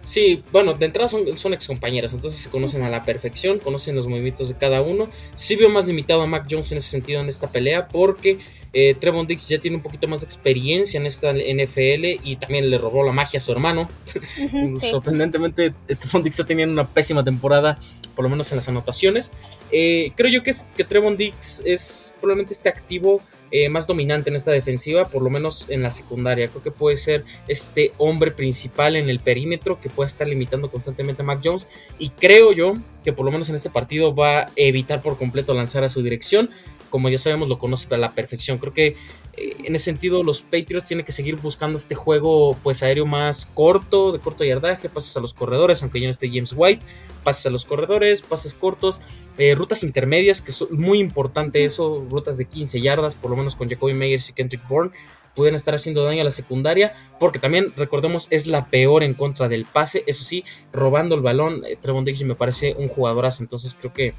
Sí, 0.03 0.43
bueno, 0.51 0.73
de 0.73 0.85
entrada 0.85 1.07
son, 1.07 1.37
son 1.37 1.53
ex 1.53 1.65
compañeras, 1.65 2.11
entonces 2.13 2.41
se 2.41 2.49
conocen 2.49 2.83
a 2.83 2.89
la 2.89 3.03
perfección, 3.03 3.59
conocen 3.59 3.95
los 3.95 4.07
movimientos 4.07 4.49
de 4.49 4.55
cada 4.55 4.81
uno. 4.81 5.09
Sí 5.35 5.55
veo 5.55 5.69
más 5.69 5.87
limitado 5.87 6.21
a 6.21 6.27
Mac 6.27 6.45
Jones 6.49 6.71
en 6.73 6.79
ese 6.79 6.89
sentido 6.89 7.21
en 7.21 7.29
esta 7.29 7.51
pelea 7.51 7.87
porque 7.87 8.39
eh, 8.73 8.95
Trevon 8.95 9.27
Dix 9.27 9.47
ya 9.47 9.59
tiene 9.59 9.77
un 9.77 9.83
poquito 9.83 10.07
más 10.07 10.21
de 10.21 10.25
experiencia 10.25 10.99
en 10.99 11.05
esta 11.05 11.31
NFL 11.31 12.19
y 12.23 12.37
también 12.37 12.69
le 12.69 12.79
robó 12.79 13.05
la 13.05 13.11
magia 13.11 13.37
a 13.37 13.41
su 13.41 13.51
hermano. 13.51 13.87
Sorprendentemente, 14.81 15.73
Stephon 15.89 16.23
Dix 16.23 16.35
está 16.35 16.47
teniendo 16.47 16.73
una 16.73 16.87
pésima 16.89 17.23
temporada, 17.23 17.77
por 18.15 18.23
lo 18.23 18.29
menos 18.29 18.51
en 18.51 18.57
las 18.57 18.67
anotaciones. 18.67 19.31
Eh, 19.71 20.11
creo 20.15 20.31
yo 20.31 20.43
que, 20.43 20.49
es, 20.49 20.65
que 20.75 20.83
Trevon 20.83 21.15
Dix 21.15 21.61
es 21.63 22.15
probablemente 22.19 22.53
este 22.53 22.67
activo 22.67 23.21
eh, 23.55 23.69
más 23.69 23.85
dominante 23.85 24.31
en 24.31 24.35
esta 24.35 24.49
defensiva, 24.49 25.09
por 25.09 25.21
lo 25.21 25.29
menos 25.29 25.69
en 25.69 25.83
la 25.83 25.91
secundaria. 25.91 26.47
Creo 26.47 26.63
que 26.63 26.71
puede 26.71 26.97
ser 26.97 27.23
este 27.47 27.93
hombre 27.99 28.31
principal 28.31 28.95
en 28.95 29.11
el 29.11 29.19
perímetro 29.19 29.79
que 29.79 29.91
puede 29.91 30.07
estar 30.07 30.27
limitando 30.27 30.71
constantemente 30.71 31.21
a 31.21 31.25
Mac 31.25 31.39
Jones. 31.43 31.67
Y 31.99 32.09
creo 32.09 32.51
yo 32.51 32.73
que 33.03 33.13
por 33.13 33.27
lo 33.27 33.31
menos 33.31 33.49
en 33.49 33.55
este 33.55 33.69
partido 33.69 34.15
va 34.15 34.39
a 34.39 34.49
evitar 34.55 35.03
por 35.03 35.19
completo 35.19 35.53
lanzar 35.53 35.83
a 35.83 35.89
su 35.89 36.01
dirección. 36.01 36.49
Como 36.93 37.09
ya 37.09 37.17
sabemos, 37.17 37.49
lo 37.49 37.57
conoce 37.57 37.91
a 37.91 37.97
la 37.97 38.13
perfección. 38.13 38.59
Creo 38.59 38.71
que 38.71 38.95
eh, 39.35 39.55
en 39.63 39.75
ese 39.75 39.85
sentido 39.85 40.21
los 40.21 40.43
Patriots 40.43 40.85
tienen 40.85 41.03
que 41.03 41.11
seguir 41.11 41.37
buscando 41.37 41.75
este 41.75 41.95
juego 41.95 42.55
pues 42.61 42.83
aéreo 42.83 43.07
más 43.07 43.47
corto, 43.47 44.11
de 44.11 44.19
corto 44.19 44.43
yardaje, 44.43 44.89
pases 44.89 45.17
a 45.17 45.19
los 45.19 45.33
corredores, 45.33 45.81
aunque 45.81 45.99
ya 45.99 46.05
no 46.05 46.11
esté 46.11 46.29
James 46.29 46.53
White 46.55 46.85
pases 47.23 47.47
a 47.47 47.49
los 47.49 47.65
corredores, 47.65 48.21
pases 48.21 48.53
cortos, 48.53 49.01
eh, 49.39 49.55
rutas 49.55 49.83
intermedias, 49.83 50.41
que 50.41 50.51
es 50.51 50.69
muy 50.69 50.99
importante 50.99 51.65
eso, 51.65 52.05
rutas 52.11 52.37
de 52.37 52.45
15 52.45 52.79
yardas, 52.81 53.15
por 53.15 53.31
lo 53.31 53.37
menos 53.37 53.55
con 53.55 53.67
Jacoby 53.67 53.95
Meyers 53.95 54.29
y 54.29 54.33
Kendrick 54.33 54.67
Bourne, 54.67 54.91
pueden 55.35 55.55
estar 55.55 55.73
haciendo 55.73 56.03
daño 56.03 56.21
a 56.21 56.25
la 56.25 56.31
secundaria, 56.31 56.93
porque 57.19 57.39
también, 57.39 57.73
recordemos, 57.75 58.27
es 58.29 58.45
la 58.45 58.67
peor 58.69 59.01
en 59.01 59.15
contra 59.15 59.49
del 59.49 59.65
pase, 59.65 60.03
eso 60.05 60.23
sí, 60.23 60.43
robando 60.71 61.15
el 61.15 61.21
balón, 61.21 61.63
eh, 61.65 61.75
Trevon 61.79 62.05
Diggs 62.05 62.23
me 62.23 62.35
parece 62.35 62.75
un 62.77 62.87
jugadorazo, 62.87 63.41
entonces 63.41 63.75
creo 63.79 63.93
que 63.93 64.13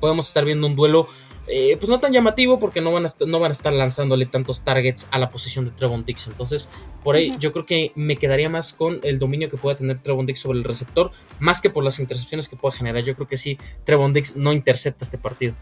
podemos 0.00 0.28
estar 0.28 0.44
viendo 0.44 0.66
un 0.66 0.76
duelo 0.76 1.08
eh, 1.52 1.76
pues 1.78 1.88
no 1.88 1.98
tan 1.98 2.12
llamativo 2.12 2.60
porque 2.60 2.80
no 2.80 2.92
van, 2.92 3.06
a 3.06 3.08
no 3.26 3.40
van 3.40 3.50
a 3.50 3.52
estar 3.52 3.72
lanzándole 3.72 4.26
tantos 4.26 4.62
targets 4.62 5.08
a 5.10 5.18
la 5.18 5.30
posición 5.30 5.64
de 5.64 5.72
Trevon 5.72 6.04
Dix. 6.04 6.28
Entonces, 6.28 6.68
por 7.02 7.16
ahí 7.16 7.34
yo 7.40 7.52
creo 7.52 7.66
que 7.66 7.90
me 7.96 8.16
quedaría 8.16 8.48
más 8.48 8.72
con 8.72 9.00
el 9.02 9.18
dominio 9.18 9.50
que 9.50 9.56
pueda 9.56 9.76
tener 9.76 10.00
Trevon 10.00 10.26
Dix 10.26 10.38
sobre 10.38 10.58
el 10.58 10.64
receptor, 10.64 11.10
más 11.40 11.60
que 11.60 11.68
por 11.68 11.82
las 11.82 11.98
intercepciones 11.98 12.48
que 12.48 12.54
pueda 12.54 12.76
generar. 12.76 13.02
Yo 13.02 13.16
creo 13.16 13.26
que 13.26 13.36
sí, 13.36 13.58
Trevon 13.84 14.12
Dix 14.12 14.36
no 14.36 14.52
intercepta 14.52 15.04
este 15.04 15.18
partido. 15.18 15.54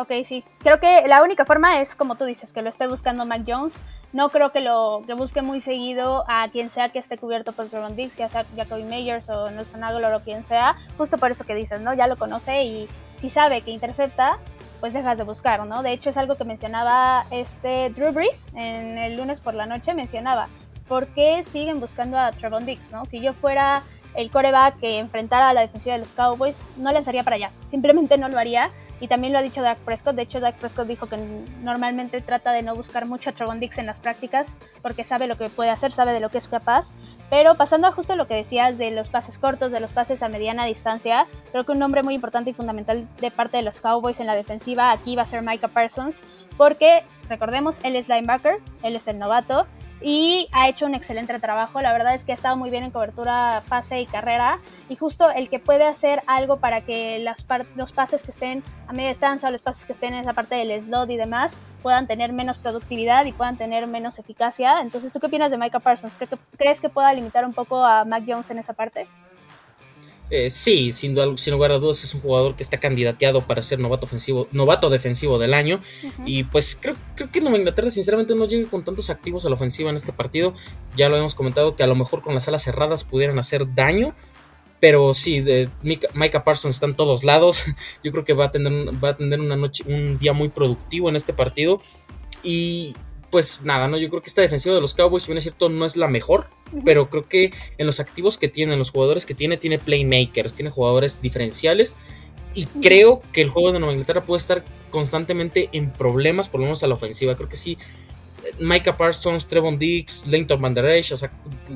Ok, 0.00 0.12
sí. 0.24 0.42
Creo 0.60 0.80
que 0.80 1.06
la 1.06 1.22
única 1.22 1.44
forma 1.44 1.80
es, 1.80 1.94
como 1.94 2.14
tú 2.14 2.24
dices, 2.24 2.54
que 2.54 2.62
lo 2.62 2.70
esté 2.70 2.86
buscando 2.86 3.26
Mac 3.26 3.42
Jones. 3.46 3.82
No 4.14 4.30
creo 4.30 4.50
que 4.50 4.60
lo 4.60 5.02
que 5.06 5.12
busque 5.12 5.42
muy 5.42 5.60
seguido 5.60 6.24
a 6.26 6.48
quien 6.48 6.70
sea 6.70 6.88
que 6.88 6.98
esté 6.98 7.18
cubierto 7.18 7.52
por 7.52 7.66
Trevon 7.66 7.96
Dix, 7.96 8.16
ya 8.16 8.30
sea 8.30 8.46
Jacoby 8.56 8.84
Meyers 8.84 9.28
o 9.28 9.50
Nelson 9.50 9.84
Aguilar 9.84 10.14
o 10.14 10.20
quien 10.20 10.42
sea, 10.42 10.74
justo 10.96 11.18
por 11.18 11.30
eso 11.30 11.44
que 11.44 11.54
dices, 11.54 11.82
¿no? 11.82 11.92
Ya 11.92 12.06
lo 12.06 12.16
conoce 12.16 12.64
y 12.64 12.88
si 13.18 13.28
sabe 13.28 13.60
que 13.60 13.72
intercepta, 13.72 14.38
pues 14.80 14.94
dejas 14.94 15.18
de 15.18 15.24
buscar, 15.24 15.64
¿no? 15.66 15.82
De 15.82 15.92
hecho 15.92 16.08
es 16.08 16.16
algo 16.16 16.34
que 16.34 16.44
mencionaba 16.44 17.26
este 17.30 17.90
Drew 17.90 18.12
Brees 18.12 18.46
en 18.54 18.96
el 18.96 19.16
lunes 19.16 19.40
por 19.40 19.54
la 19.54 19.66
noche, 19.66 19.92
mencionaba, 19.92 20.48
¿por 20.88 21.08
qué 21.08 21.44
siguen 21.44 21.78
buscando 21.78 22.18
a 22.18 22.32
Trevon 22.32 22.64
Dix, 22.66 22.90
¿no? 22.90 23.04
Si 23.04 23.20
yo 23.20 23.32
fuera 23.32 23.82
el 24.14 24.30
coreback 24.32 24.80
que 24.80 24.98
enfrentara 24.98 25.50
a 25.50 25.54
la 25.54 25.60
defensiva 25.60 25.92
de 25.92 26.00
los 26.00 26.14
Cowboys, 26.14 26.60
no 26.78 26.90
lanzaría 26.90 27.22
para 27.22 27.36
allá, 27.36 27.50
simplemente 27.66 28.18
no 28.18 28.28
lo 28.28 28.38
haría 28.38 28.70
y 29.00 29.08
también 29.08 29.32
lo 29.32 29.38
ha 29.38 29.42
dicho 29.42 29.62
Dak 29.62 29.78
Prescott. 29.78 30.14
De 30.14 30.22
hecho, 30.22 30.40
Dak 30.40 30.56
Prescott 30.56 30.86
dijo 30.86 31.06
que 31.06 31.16
normalmente 31.62 32.20
trata 32.20 32.52
de 32.52 32.62
no 32.62 32.74
buscar 32.74 33.06
mucho 33.06 33.30
a 33.30 33.32
Trevon 33.32 33.58
Dix 33.58 33.78
en 33.78 33.86
las 33.86 33.98
prácticas 33.98 34.56
porque 34.82 35.04
sabe 35.04 35.26
lo 35.26 35.36
que 35.36 35.48
puede 35.48 35.70
hacer, 35.70 35.90
sabe 35.92 36.12
de 36.12 36.20
lo 36.20 36.28
que 36.28 36.38
es 36.38 36.48
capaz. 36.48 36.92
Pero 37.30 37.54
pasando 37.54 37.88
a 37.88 37.92
justo 37.92 38.14
lo 38.14 38.26
que 38.26 38.34
decías 38.34 38.76
de 38.78 38.90
los 38.90 39.08
pases 39.08 39.38
cortos, 39.38 39.72
de 39.72 39.80
los 39.80 39.90
pases 39.90 40.22
a 40.22 40.28
mediana 40.28 40.66
distancia, 40.66 41.26
creo 41.50 41.64
que 41.64 41.72
un 41.72 41.78
nombre 41.78 42.02
muy 42.02 42.14
importante 42.14 42.50
y 42.50 42.52
fundamental 42.52 43.08
de 43.20 43.30
parte 43.30 43.56
de 43.56 43.62
los 43.62 43.80
Cowboys 43.80 44.20
en 44.20 44.26
la 44.26 44.34
defensiva 44.34 44.92
aquí 44.92 45.16
va 45.16 45.22
a 45.22 45.26
ser 45.26 45.42
Micah 45.42 45.68
Parsons 45.68 46.22
porque 46.56 47.02
recordemos, 47.28 47.80
él 47.84 47.96
es 47.96 48.08
linebacker, 48.08 48.58
él 48.82 48.96
es 48.96 49.08
el 49.08 49.18
novato 49.18 49.66
y 50.00 50.48
ha 50.52 50.68
hecho 50.68 50.86
un 50.86 50.94
excelente 50.94 51.38
trabajo. 51.38 51.80
La 51.80 51.92
verdad 51.92 52.14
es 52.14 52.24
que 52.24 52.32
ha 52.32 52.34
estado 52.34 52.56
muy 52.56 52.70
bien 52.70 52.84
en 52.84 52.90
cobertura, 52.90 53.62
pase 53.68 54.00
y 54.00 54.06
carrera. 54.06 54.58
Y 54.88 54.96
justo 54.96 55.30
el 55.30 55.48
que 55.48 55.58
puede 55.58 55.84
hacer 55.84 56.22
algo 56.26 56.58
para 56.58 56.82
que 56.82 57.24
los 57.76 57.92
pases 57.92 58.22
que 58.22 58.30
estén 58.30 58.62
a 58.88 58.92
media 58.92 59.08
distancia, 59.08 59.50
los 59.50 59.62
pases 59.62 59.84
que 59.84 59.92
estén 59.92 60.14
en 60.14 60.20
esa 60.20 60.32
parte 60.32 60.54
del 60.54 60.80
slot 60.82 61.10
y 61.10 61.16
demás, 61.16 61.56
puedan 61.82 62.06
tener 62.06 62.32
menos 62.32 62.58
productividad 62.58 63.24
y 63.24 63.32
puedan 63.32 63.56
tener 63.56 63.86
menos 63.86 64.18
eficacia. 64.18 64.80
Entonces, 64.80 65.12
¿tú 65.12 65.20
qué 65.20 65.26
opinas 65.26 65.50
de 65.50 65.58
Micah 65.58 65.80
Parsons? 65.80 66.16
¿Crees 66.56 66.80
que 66.80 66.88
pueda 66.88 67.12
limitar 67.12 67.44
un 67.44 67.52
poco 67.52 67.84
a 67.84 68.04
Mac 68.04 68.24
Jones 68.26 68.50
en 68.50 68.58
esa 68.58 68.72
parte? 68.72 69.06
Eh, 70.30 70.48
sí, 70.48 70.92
sin, 70.92 71.16
sin, 71.38 71.52
lugar 71.52 71.72
a 71.72 71.78
dudas 71.78 72.04
es 72.04 72.14
un 72.14 72.20
jugador 72.20 72.54
que 72.54 72.62
está 72.62 72.78
candidateado 72.78 73.40
para 73.40 73.64
ser 73.64 73.80
novato 73.80 74.06
ofensivo, 74.06 74.46
novato 74.52 74.88
defensivo 74.88 75.38
del 75.38 75.54
año. 75.54 75.80
Y 76.24 76.44
pues 76.44 76.78
creo, 76.80 76.94
creo 77.16 77.30
que 77.32 77.40
Nueva 77.40 77.58
Inglaterra 77.58 77.90
sinceramente 77.90 78.34
no 78.36 78.46
llega 78.46 78.70
con 78.70 78.84
tantos 78.84 79.10
activos 79.10 79.44
a 79.44 79.48
la 79.48 79.56
ofensiva 79.56 79.90
en 79.90 79.96
este 79.96 80.12
partido. 80.12 80.54
Ya 80.96 81.08
lo 81.08 81.16
hemos 81.16 81.34
comentado 81.34 81.74
que 81.74 81.82
a 81.82 81.88
lo 81.88 81.96
mejor 81.96 82.22
con 82.22 82.34
las 82.34 82.46
alas 82.46 82.62
cerradas 82.62 83.02
pudieran 83.02 83.38
hacer 83.38 83.74
daño. 83.74 84.14
Pero 84.78 85.12
sí, 85.12 85.40
de 85.40 85.68
Micah 85.82 86.42
Parsons 86.42 86.76
está 86.76 86.86
en 86.86 86.94
todos 86.94 87.24
lados. 87.24 87.64
Yo 88.04 88.12
creo 88.12 88.24
que 88.24 88.32
va 88.32 88.46
a 88.46 88.50
tener, 88.50 88.72
va 89.02 89.10
a 89.10 89.16
tener 89.16 89.40
una 89.40 89.56
noche, 89.56 89.84
un 89.86 90.18
día 90.18 90.32
muy 90.32 90.48
productivo 90.48 91.08
en 91.08 91.16
este 91.16 91.32
partido. 91.32 91.82
Y 92.42 92.94
pues 93.30 93.62
nada, 93.62 93.88
¿no? 93.88 93.96
Yo 93.98 94.08
creo 94.08 94.22
que 94.22 94.28
esta 94.28 94.42
defensiva 94.42 94.74
de 94.74 94.80
los 94.80 94.94
Cowboys, 94.94 95.24
si 95.24 95.28
bien 95.28 95.38
es 95.38 95.44
cierto, 95.44 95.68
no 95.68 95.84
es 95.84 95.96
la 95.96 96.08
mejor, 96.08 96.48
pero 96.84 97.10
creo 97.10 97.28
que 97.28 97.52
en 97.78 97.86
los 97.86 98.00
activos 98.00 98.38
que 98.38 98.48
tiene, 98.48 98.74
en 98.74 98.78
los 98.78 98.90
jugadores 98.90 99.26
que 99.26 99.34
tiene, 99.34 99.56
tiene 99.56 99.78
playmakers, 99.78 100.54
tiene 100.54 100.70
jugadores 100.70 101.20
diferenciales. 101.22 101.98
Y 102.54 102.66
creo 102.66 103.22
que 103.32 103.42
el 103.42 103.50
juego 103.50 103.72
de 103.72 103.78
Nueva 103.78 103.92
Inglaterra 103.92 104.24
puede 104.24 104.40
estar 104.40 104.64
constantemente 104.90 105.68
en 105.72 105.90
problemas, 105.92 106.48
por 106.48 106.60
lo 106.60 106.66
menos 106.66 106.82
a 106.82 106.88
la 106.88 106.94
ofensiva. 106.94 107.36
Creo 107.36 107.48
que 107.48 107.56
sí. 107.56 107.78
Micah 108.58 108.96
Parsons, 108.96 109.46
Trevon 109.46 109.78
Diggs, 109.78 110.26
Leighton 110.26 110.60
Van 110.60 110.74
Der 110.74 110.86
Esch, 110.86 111.12
o 111.12 111.16
sea, 111.16 111.30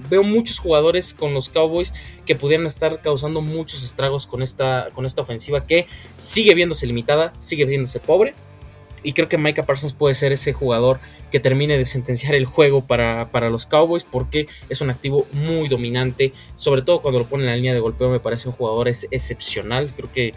veo 0.08 0.22
muchos 0.22 0.58
jugadores 0.58 1.12
con 1.12 1.34
los 1.34 1.48
Cowboys 1.48 1.92
que 2.26 2.34
pudieran 2.34 2.66
estar 2.66 3.00
causando 3.02 3.42
muchos 3.42 3.84
estragos 3.84 4.26
con 4.26 4.42
esta, 4.42 4.88
con 4.94 5.04
esta 5.04 5.22
ofensiva 5.22 5.66
que 5.66 5.86
sigue 6.16 6.54
viéndose 6.54 6.86
limitada, 6.86 7.32
sigue 7.38 7.66
viéndose 7.66 8.00
pobre, 8.00 8.34
y 9.04 9.12
creo 9.12 9.28
que 9.28 9.38
Micah 9.38 9.62
Parsons 9.62 9.92
puede 9.92 10.14
ser 10.14 10.32
ese 10.32 10.52
jugador 10.52 10.98
que 11.30 11.38
termine 11.38 11.78
de 11.78 11.84
sentenciar 11.84 12.34
el 12.34 12.46
juego 12.46 12.84
para, 12.86 13.28
los 13.50 13.66
Cowboys 13.66 14.02
porque 14.02 14.48
es 14.68 14.80
un 14.80 14.90
activo 14.90 15.26
muy 15.32 15.68
dominante. 15.68 16.32
Sobre 16.56 16.82
todo 16.82 17.02
cuando 17.02 17.20
lo 17.20 17.26
pone 17.26 17.44
en 17.44 17.50
la 17.50 17.56
línea 17.56 17.74
de 17.74 17.80
golpeo 17.80 18.08
me 18.08 18.18
parece 18.18 18.48
un 18.48 18.54
jugador 18.54 18.88
excepcional. 18.88 19.92
Creo 19.94 20.10
que, 20.10 20.32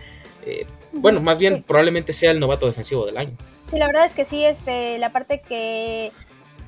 eh, 0.45 0.67
bueno, 0.91 1.21
más 1.21 1.39
bien 1.39 1.63
probablemente 1.63 2.13
sea 2.13 2.32
el 2.32 2.39
novato 2.39 2.67
defensivo 2.67 3.06
del 3.06 3.17
año. 3.17 3.38
Sí, 3.71 3.77
la 3.77 3.88
verdad 3.88 4.06
es 4.06 4.13
que 4.13 4.25
sí, 4.25 4.43
este, 4.43 4.97
la 4.97 5.12
parte 5.12 5.41
que 5.41 6.12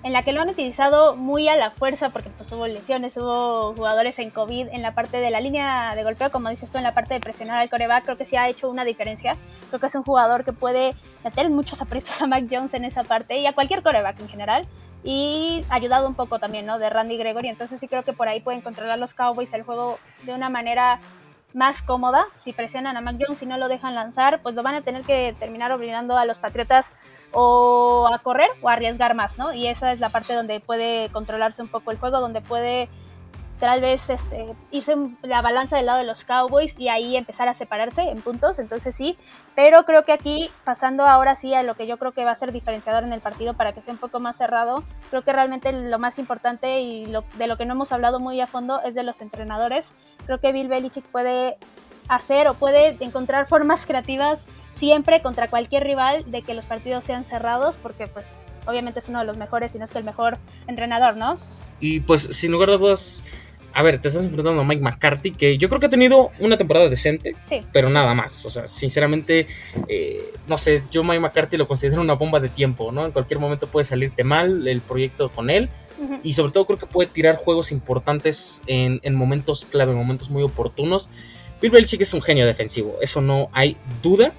en 0.02 0.14
la 0.14 0.24
que 0.24 0.32
lo 0.32 0.42
han 0.42 0.50
utilizado 0.50 1.16
muy 1.16 1.50
a 1.50 1.58
la 1.58 1.72
fuerza 1.72 2.10
porque 2.10 2.30
pues 2.30 2.52
hubo 2.54 2.66
lesiones, 2.68 3.18
hubo 3.18 3.74
jugadores 3.76 4.18
en 4.20 4.30
COVID 4.30 4.70
en 4.72 4.82
la 4.82 4.94
parte 4.94 5.18
de 5.18 5.30
la 5.30 5.42
línea 5.42 5.94
de 5.94 6.04
golpeo, 6.04 6.32
como 6.32 6.50
dices 6.50 6.72
tú, 6.72 6.78
en 6.78 6.86
la 6.86 6.94
parte 6.94 7.14
de 7.14 7.20
presionar 7.20 7.60
al 7.60 7.70
coreback, 7.70 8.06
creo 8.06 8.18
que 8.18 8.26
sí 8.26 8.38
ha 8.38 8.48
hecho 8.48 8.70
una 8.70 8.86
diferencia. 8.86 9.36
Creo 9.68 9.80
que 9.80 9.88
es 9.88 9.96
un 9.96 10.04
jugador 10.04 10.46
que 10.46 10.54
puede 10.54 10.96
meter 11.24 11.50
muchos 11.50 11.82
aprietos 11.82 12.22
a 12.22 12.28
Mac 12.28 12.46
Jones 12.50 12.74
en 12.74 12.86
esa 12.86 13.04
parte 13.04 13.38
y 13.40 13.46
a 13.46 13.54
cualquier 13.54 13.84
coreback 13.84 14.20
en 14.22 14.30
general. 14.30 14.66
Y 15.04 15.66
ayudado 15.70 16.08
un 16.08 16.16
poco 16.16 16.40
también, 16.40 16.66
¿no? 16.66 16.80
De 16.80 16.90
Randy 16.90 17.18
Gregory. 17.18 17.50
Entonces 17.50 17.80
sí 17.80 17.88
creo 17.88 18.04
que 18.04 18.14
por 18.14 18.28
ahí 18.28 18.42
pueden 18.42 18.62
controlar 18.62 19.00
los 19.00 19.14
Cowboys 19.14 19.54
el 19.54 19.64
juego 19.64 19.98
de 20.24 20.34
una 20.34 20.50
manera 20.50 21.00
más 21.54 21.82
cómoda. 21.82 22.26
Si 22.36 22.54
presionan 22.54 22.98
a 22.98 23.02
Mac 23.02 23.16
Jones 23.20 23.42
y 23.42 23.46
no 23.46 23.58
lo 23.58 23.68
dejan 23.68 23.96
lanzar, 23.96 24.42
pues 24.42 24.56
lo 24.56 24.64
van 24.64 24.76
a 24.76 24.82
tener 24.82 25.04
que 25.04 25.36
terminar 25.40 25.72
obligando 25.72 26.18
a 26.18 26.26
los 26.26 26.38
Patriotas 26.38 26.94
o 27.32 28.10
a 28.12 28.20
correr 28.20 28.50
o 28.62 28.70
arriesgar 28.70 29.16
más, 29.16 29.38
¿no? 29.38 29.54
Y 29.54 29.68
esa 29.68 29.92
es 29.92 30.00
la 30.00 30.10
parte 30.10 30.34
donde 30.34 30.60
puede 30.60 31.10
controlarse 31.10 31.62
un 31.62 31.68
poco 31.68 31.92
el 31.92 31.98
juego, 31.98 32.20
donde 32.20 32.42
puede 32.42 32.90
tal 33.60 33.82
vez 33.82 34.10
este, 34.10 34.56
irse 34.72 34.96
la 35.22 35.42
balanza 35.42 35.78
del 35.78 35.86
lado 35.86 36.00
de 36.00 36.06
los 36.06 36.24
Cowboys 36.24 36.80
y 36.80 36.88
ahí 36.88 37.18
empezar 37.18 37.50
a 37.50 37.54
separarse 37.54 38.04
en 38.04 38.22
puntos, 38.22 38.58
entonces 38.58 38.96
sí, 38.96 39.18
pero 39.54 39.84
creo 39.84 40.06
que 40.06 40.14
aquí, 40.14 40.50
pasando 40.64 41.06
ahora 41.06 41.36
sí 41.36 41.54
a 41.54 41.64
lo 41.64 41.76
que 41.76 41.86
yo 41.86 41.98
creo 41.98 42.14
que 42.14 42.24
va 42.24 42.32
a 42.32 42.36
ser 42.36 42.54
diferenciador 42.54 43.04
en 43.04 43.12
el 43.12 43.20
partido 43.20 43.54
para 43.54 43.74
que 43.74 43.82
sea 43.82 43.94
un 43.94 44.00
poco 44.00 44.20
más 44.20 44.38
cerrado, 44.38 44.84
creo 45.10 45.24
que 45.24 45.34
realmente 45.34 45.74
lo 45.74 46.00
más 46.00 46.20
importante 46.20 46.80
y 46.80 47.12
de 47.38 47.48
lo 47.48 47.58
que 47.58 47.66
no 47.66 47.74
hemos 47.74 47.92
hablado 47.92 48.20
muy 48.20 48.40
a 48.40 48.48
fondo 48.48 48.82
es 48.82 48.96
de 48.96 49.04
los 49.04 49.20
entrenadores. 49.22 49.92
Creo 50.26 50.40
que 50.40 50.54
Bill 50.54 50.70
Belichick 50.70 51.06
puede 51.06 51.58
hacer 52.10 52.48
o 52.48 52.56
puede 52.56 52.98
encontrar 53.00 53.48
formas 53.48 53.86
creativas 53.86 54.48
siempre 54.74 55.22
contra 55.22 55.50
cualquier 55.50 55.84
rival 55.84 56.30
de 56.30 56.42
que 56.42 56.54
los 56.54 56.66
partidos 56.66 57.06
sean 57.06 57.24
cerrados, 57.24 57.78
porque 57.78 58.08
pues 58.08 58.44
obviamente 58.66 59.00
es 59.00 59.08
uno 59.08 59.20
de 59.20 59.26
los 59.26 59.38
mejores, 59.38 59.72
si 59.72 59.78
no 59.78 59.86
es 59.86 59.92
que 59.92 60.00
el 60.00 60.04
mejor 60.04 60.38
entrenador, 60.68 61.16
¿no? 61.16 61.38
Y 61.80 62.02
pues 62.02 62.28
sin 62.32 62.52
lugar 62.52 62.72
a 62.72 62.78
dudas, 62.78 63.24
a 63.74 63.84
ver, 63.84 64.00
te 64.00 64.08
estás 64.08 64.26
enfrentando 64.26 64.62
a 64.62 64.64
Mike 64.64 64.82
McCarthy, 64.82 65.32
que 65.32 65.58
yo 65.58 65.70
creo 65.70 65.80
que 65.80 65.86
ha 65.86 65.90
tenido 65.90 66.32
una 66.40 66.58
temporada 66.58 66.90
decente, 66.90 67.36
pero 67.72 67.90
nada 67.90 68.14
más. 68.14 68.46
O 68.46 68.50
sea, 68.50 68.68
sinceramente, 68.68 69.48
eh, 69.88 70.22
no 70.48 70.58
sé, 70.58 70.84
yo 70.92 71.04
Mike 71.04 71.20
McCarthy 71.20 71.58
lo 71.58 71.68
considero 71.68 72.02
una 72.02 72.14
bomba 72.14 72.40
de 72.40 72.50
tiempo, 72.50 72.92
¿no? 72.92 73.06
En 73.06 73.12
cualquier 73.12 73.40
momento 73.40 73.68
puede 73.68 73.86
salirte 73.86 74.24
mal 74.24 74.68
el 74.68 74.82
proyecto 74.82 75.30
con 75.30 75.50
él. 75.50 75.70
y 76.24 76.32
sobre 76.32 76.54
todo 76.54 76.66
creo 76.66 76.80
que 76.80 76.86
puede 76.86 77.10
tirar 77.10 77.36
juegos 77.36 77.74
importantes 77.74 78.62
en, 78.68 79.02
en 79.04 79.16
momentos 79.16 79.66
clave, 79.66 79.92
en 79.92 79.98
momentos 79.98 80.30
muy 80.30 80.44
oportunos. 80.44 81.10
Bill 81.62 81.72
Belichick 81.72 82.02
es 82.02 82.14
un 82.14 82.22
genio 82.22 82.46
defensivo, 82.46 82.98
eso 83.02 83.22
no 83.22 83.50
hay 83.52 83.78
duda. 84.02 84.34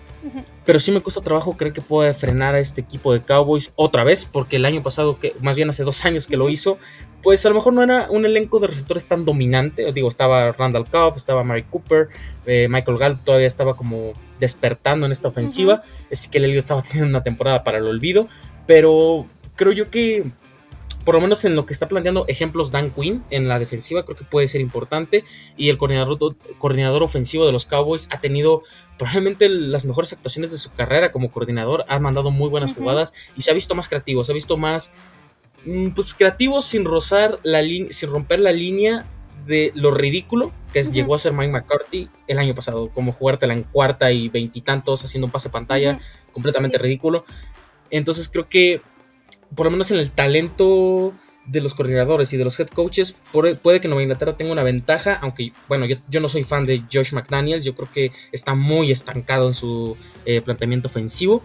Pero 0.66 0.78
sí 0.78 0.92
me 0.92 1.00
cuesta 1.00 1.22
trabajo 1.22 1.56
creer 1.56 1.72
que 1.72 1.80
puede 1.80 2.12
frenar 2.12 2.54
a 2.54 2.60
este 2.60 2.82
equipo 2.82 3.12
de 3.12 3.22
Cowboys 3.22 3.72
otra 3.74 4.04
vez, 4.04 4.26
porque 4.26 4.56
el 4.56 4.66
año 4.66 4.82
pasado, 4.82 5.18
que 5.18 5.34
más 5.40 5.56
bien 5.56 5.70
hace 5.70 5.82
dos 5.82 6.04
años 6.04 6.26
que 6.26 6.36
lo 6.36 6.50
hizo, 6.50 6.78
pues 7.22 7.44
a 7.44 7.48
lo 7.48 7.54
mejor 7.54 7.72
no 7.72 7.82
era 7.82 8.06
un 8.10 8.24
elenco 8.24 8.58
de 8.60 8.66
receptores 8.66 9.06
tan 9.06 9.24
dominante. 9.24 9.92
Digo, 9.92 10.08
estaba 10.08 10.52
Randall 10.52 10.88
Cobb, 10.88 11.16
estaba 11.16 11.44
Mary 11.44 11.64
Cooper, 11.64 12.08
eh, 12.46 12.66
Michael 12.68 12.98
Gallup 12.98 13.24
todavía 13.24 13.46
estaba 13.46 13.74
como 13.74 14.12
despertando 14.38 15.06
en 15.06 15.12
esta 15.12 15.28
ofensiva. 15.28 15.82
Es 16.10 16.26
que 16.28 16.38
el 16.38 16.54
estaba 16.56 16.82
teniendo 16.82 17.08
una 17.08 17.22
temporada 17.22 17.64
para 17.64 17.78
el 17.78 17.86
olvido, 17.86 18.28
pero 18.66 19.26
creo 19.56 19.72
yo 19.72 19.90
que 19.90 20.32
por 21.10 21.16
lo 21.16 21.22
menos 21.22 21.44
en 21.44 21.56
lo 21.56 21.66
que 21.66 21.72
está 21.72 21.88
planteando 21.88 22.24
ejemplos 22.28 22.70
Dan 22.70 22.92
Quinn 22.92 23.24
en 23.30 23.48
la 23.48 23.58
defensiva, 23.58 24.04
creo 24.04 24.16
que 24.16 24.24
puede 24.24 24.46
ser 24.46 24.60
importante. 24.60 25.24
Y 25.56 25.68
el 25.68 25.76
coordinador, 25.76 26.36
coordinador 26.56 27.02
ofensivo 27.02 27.44
de 27.44 27.50
los 27.50 27.66
Cowboys 27.66 28.06
ha 28.12 28.20
tenido 28.20 28.62
probablemente 28.96 29.48
las 29.48 29.84
mejores 29.84 30.12
actuaciones 30.12 30.52
de 30.52 30.58
su 30.58 30.72
carrera 30.72 31.10
como 31.10 31.32
coordinador. 31.32 31.84
Ha 31.88 31.98
mandado 31.98 32.30
muy 32.30 32.48
buenas 32.48 32.74
jugadas 32.74 33.12
y 33.36 33.42
se 33.42 33.50
ha 33.50 33.54
visto 33.54 33.74
más 33.74 33.88
creativo, 33.88 34.22
se 34.22 34.30
ha 34.30 34.34
visto 34.34 34.56
más 34.56 34.92
mm, 35.64 35.88
pues 35.96 36.14
creativo 36.14 36.62
sin 36.62 36.84
rozar 36.84 37.40
la 37.42 37.60
sin 37.90 38.08
romper 38.08 38.38
la 38.38 38.52
línea 38.52 39.04
de 39.48 39.72
lo 39.74 39.90
ridículo 39.90 40.52
que 40.72 40.84
llegó 40.84 41.16
a 41.16 41.18
ser 41.18 41.32
Mike 41.32 41.50
McCarthy 41.50 42.08
el 42.28 42.38
año 42.38 42.54
pasado, 42.54 42.88
como 42.90 43.10
jugártela 43.10 43.54
en 43.54 43.64
cuarta 43.64 44.12
y 44.12 44.28
veintitantos 44.28 45.04
haciendo 45.04 45.26
un 45.26 45.32
pase 45.32 45.48
pantalla 45.48 45.98
completamente 46.32 46.78
ridículo. 46.78 47.24
Entonces 47.90 48.28
creo 48.28 48.48
que 48.48 48.80
por 49.54 49.66
lo 49.66 49.70
menos 49.70 49.90
en 49.90 49.98
el 49.98 50.10
talento 50.10 51.14
de 51.46 51.60
los 51.60 51.74
coordinadores 51.74 52.32
y 52.32 52.36
de 52.36 52.44
los 52.44 52.58
head 52.60 52.68
coaches, 52.68 53.16
puede 53.32 53.80
que 53.80 53.88
Nueva 53.88 54.02
Inglaterra 54.02 54.36
tenga 54.36 54.52
una 54.52 54.62
ventaja, 54.62 55.18
aunque 55.20 55.52
bueno, 55.68 55.86
yo, 55.86 56.20
no 56.20 56.28
soy 56.28 56.44
fan 56.44 56.64
de 56.64 56.82
Josh 56.92 57.12
McDaniels, 57.12 57.64
yo 57.64 57.74
creo 57.74 57.90
que 57.90 58.12
está 58.30 58.54
muy 58.54 58.92
estancado 58.92 59.48
en 59.48 59.54
su 59.54 59.96
eh, 60.26 60.42
planteamiento 60.42 60.86
ofensivo, 60.86 61.42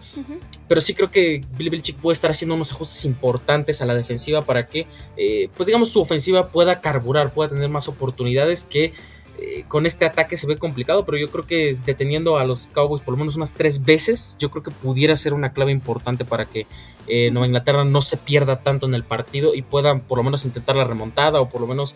pero 0.68 0.80
sí 0.80 0.94
creo 0.94 1.10
que 1.10 1.40
Billy 1.56 1.70
Belichick 1.70 1.96
puede 1.96 2.14
estar 2.14 2.30
haciendo 2.30 2.54
unos 2.54 2.70
ajustes 2.70 3.04
importantes 3.04 3.82
a 3.82 3.86
la 3.86 3.94
defensiva 3.94 4.42
para 4.42 4.68
que, 4.68 4.86
eh, 5.16 5.48
pues 5.56 5.66
digamos, 5.66 5.90
su 5.90 6.00
ofensiva 6.00 6.48
pueda 6.48 6.80
carburar, 6.80 7.32
pueda 7.32 7.48
tener 7.48 7.68
más 7.68 7.88
oportunidades 7.88 8.64
que 8.64 8.92
eh, 9.38 9.64
con 9.68 9.84
este 9.84 10.06
ataque 10.06 10.36
se 10.36 10.46
ve 10.46 10.56
complicado, 10.56 11.04
pero 11.04 11.18
yo 11.18 11.28
creo 11.28 11.46
que 11.46 11.76
deteniendo 11.84 12.38
a 12.38 12.46
los 12.46 12.68
Cowboys 12.68 13.02
por 13.02 13.12
lo 13.12 13.18
menos 13.18 13.36
unas 13.36 13.52
tres 13.52 13.84
veces, 13.84 14.36
yo 14.38 14.50
creo 14.50 14.62
que 14.62 14.70
pudiera 14.70 15.14
ser 15.16 15.34
una 15.34 15.52
clave 15.52 15.72
importante 15.72 16.24
para 16.24 16.46
que 16.46 16.66
eh, 17.08 17.30
Nueva 17.30 17.46
Inglaterra 17.46 17.84
no 17.84 18.02
se 18.02 18.16
pierda 18.16 18.60
tanto 18.62 18.86
en 18.86 18.94
el 18.94 19.04
partido 19.04 19.54
y 19.54 19.62
puedan 19.62 20.00
por 20.00 20.18
lo 20.18 20.24
menos 20.24 20.44
intentar 20.44 20.76
la 20.76 20.84
remontada 20.84 21.40
o 21.40 21.48
por 21.48 21.60
lo 21.60 21.66
menos 21.66 21.94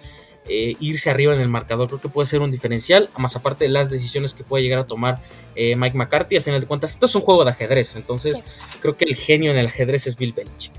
eh, 0.49 0.75
irse 0.81 1.11
arriba 1.11 1.35
en 1.35 1.40
el 1.40 1.49
marcador. 1.49 1.88
Creo 1.88 2.01
que 2.01 2.09
puede 2.09 2.27
ser 2.27 2.40
un 2.40 2.51
diferencial, 2.51 3.09
más 3.18 3.37
aparte 3.37 3.64
de 3.64 3.70
las 3.70 3.90
decisiones 3.90 4.35
que 4.35 4.44
puede 4.44 4.62
llegar 4.62 4.79
a 4.79 4.87
tomar 4.87 5.20
Mike 5.57 5.96
McCarthy. 5.96 6.37
Al 6.37 6.42
final 6.42 6.61
de 6.61 6.66
cuentas, 6.66 6.92
esto 6.92 7.07
es 7.07 7.14
un 7.14 7.20
juego 7.20 7.44
de 7.44 7.51
ajedrez, 7.51 7.94
entonces 7.96 8.42
creo 8.81 8.96
que 8.96 9.05
el 9.05 9.14
genio 9.14 9.51
en 9.51 9.59
el 9.59 9.66
ajedrez 9.66 10.07
es 10.07 10.16
Bill 10.16 10.33
Belichick. 10.33 10.73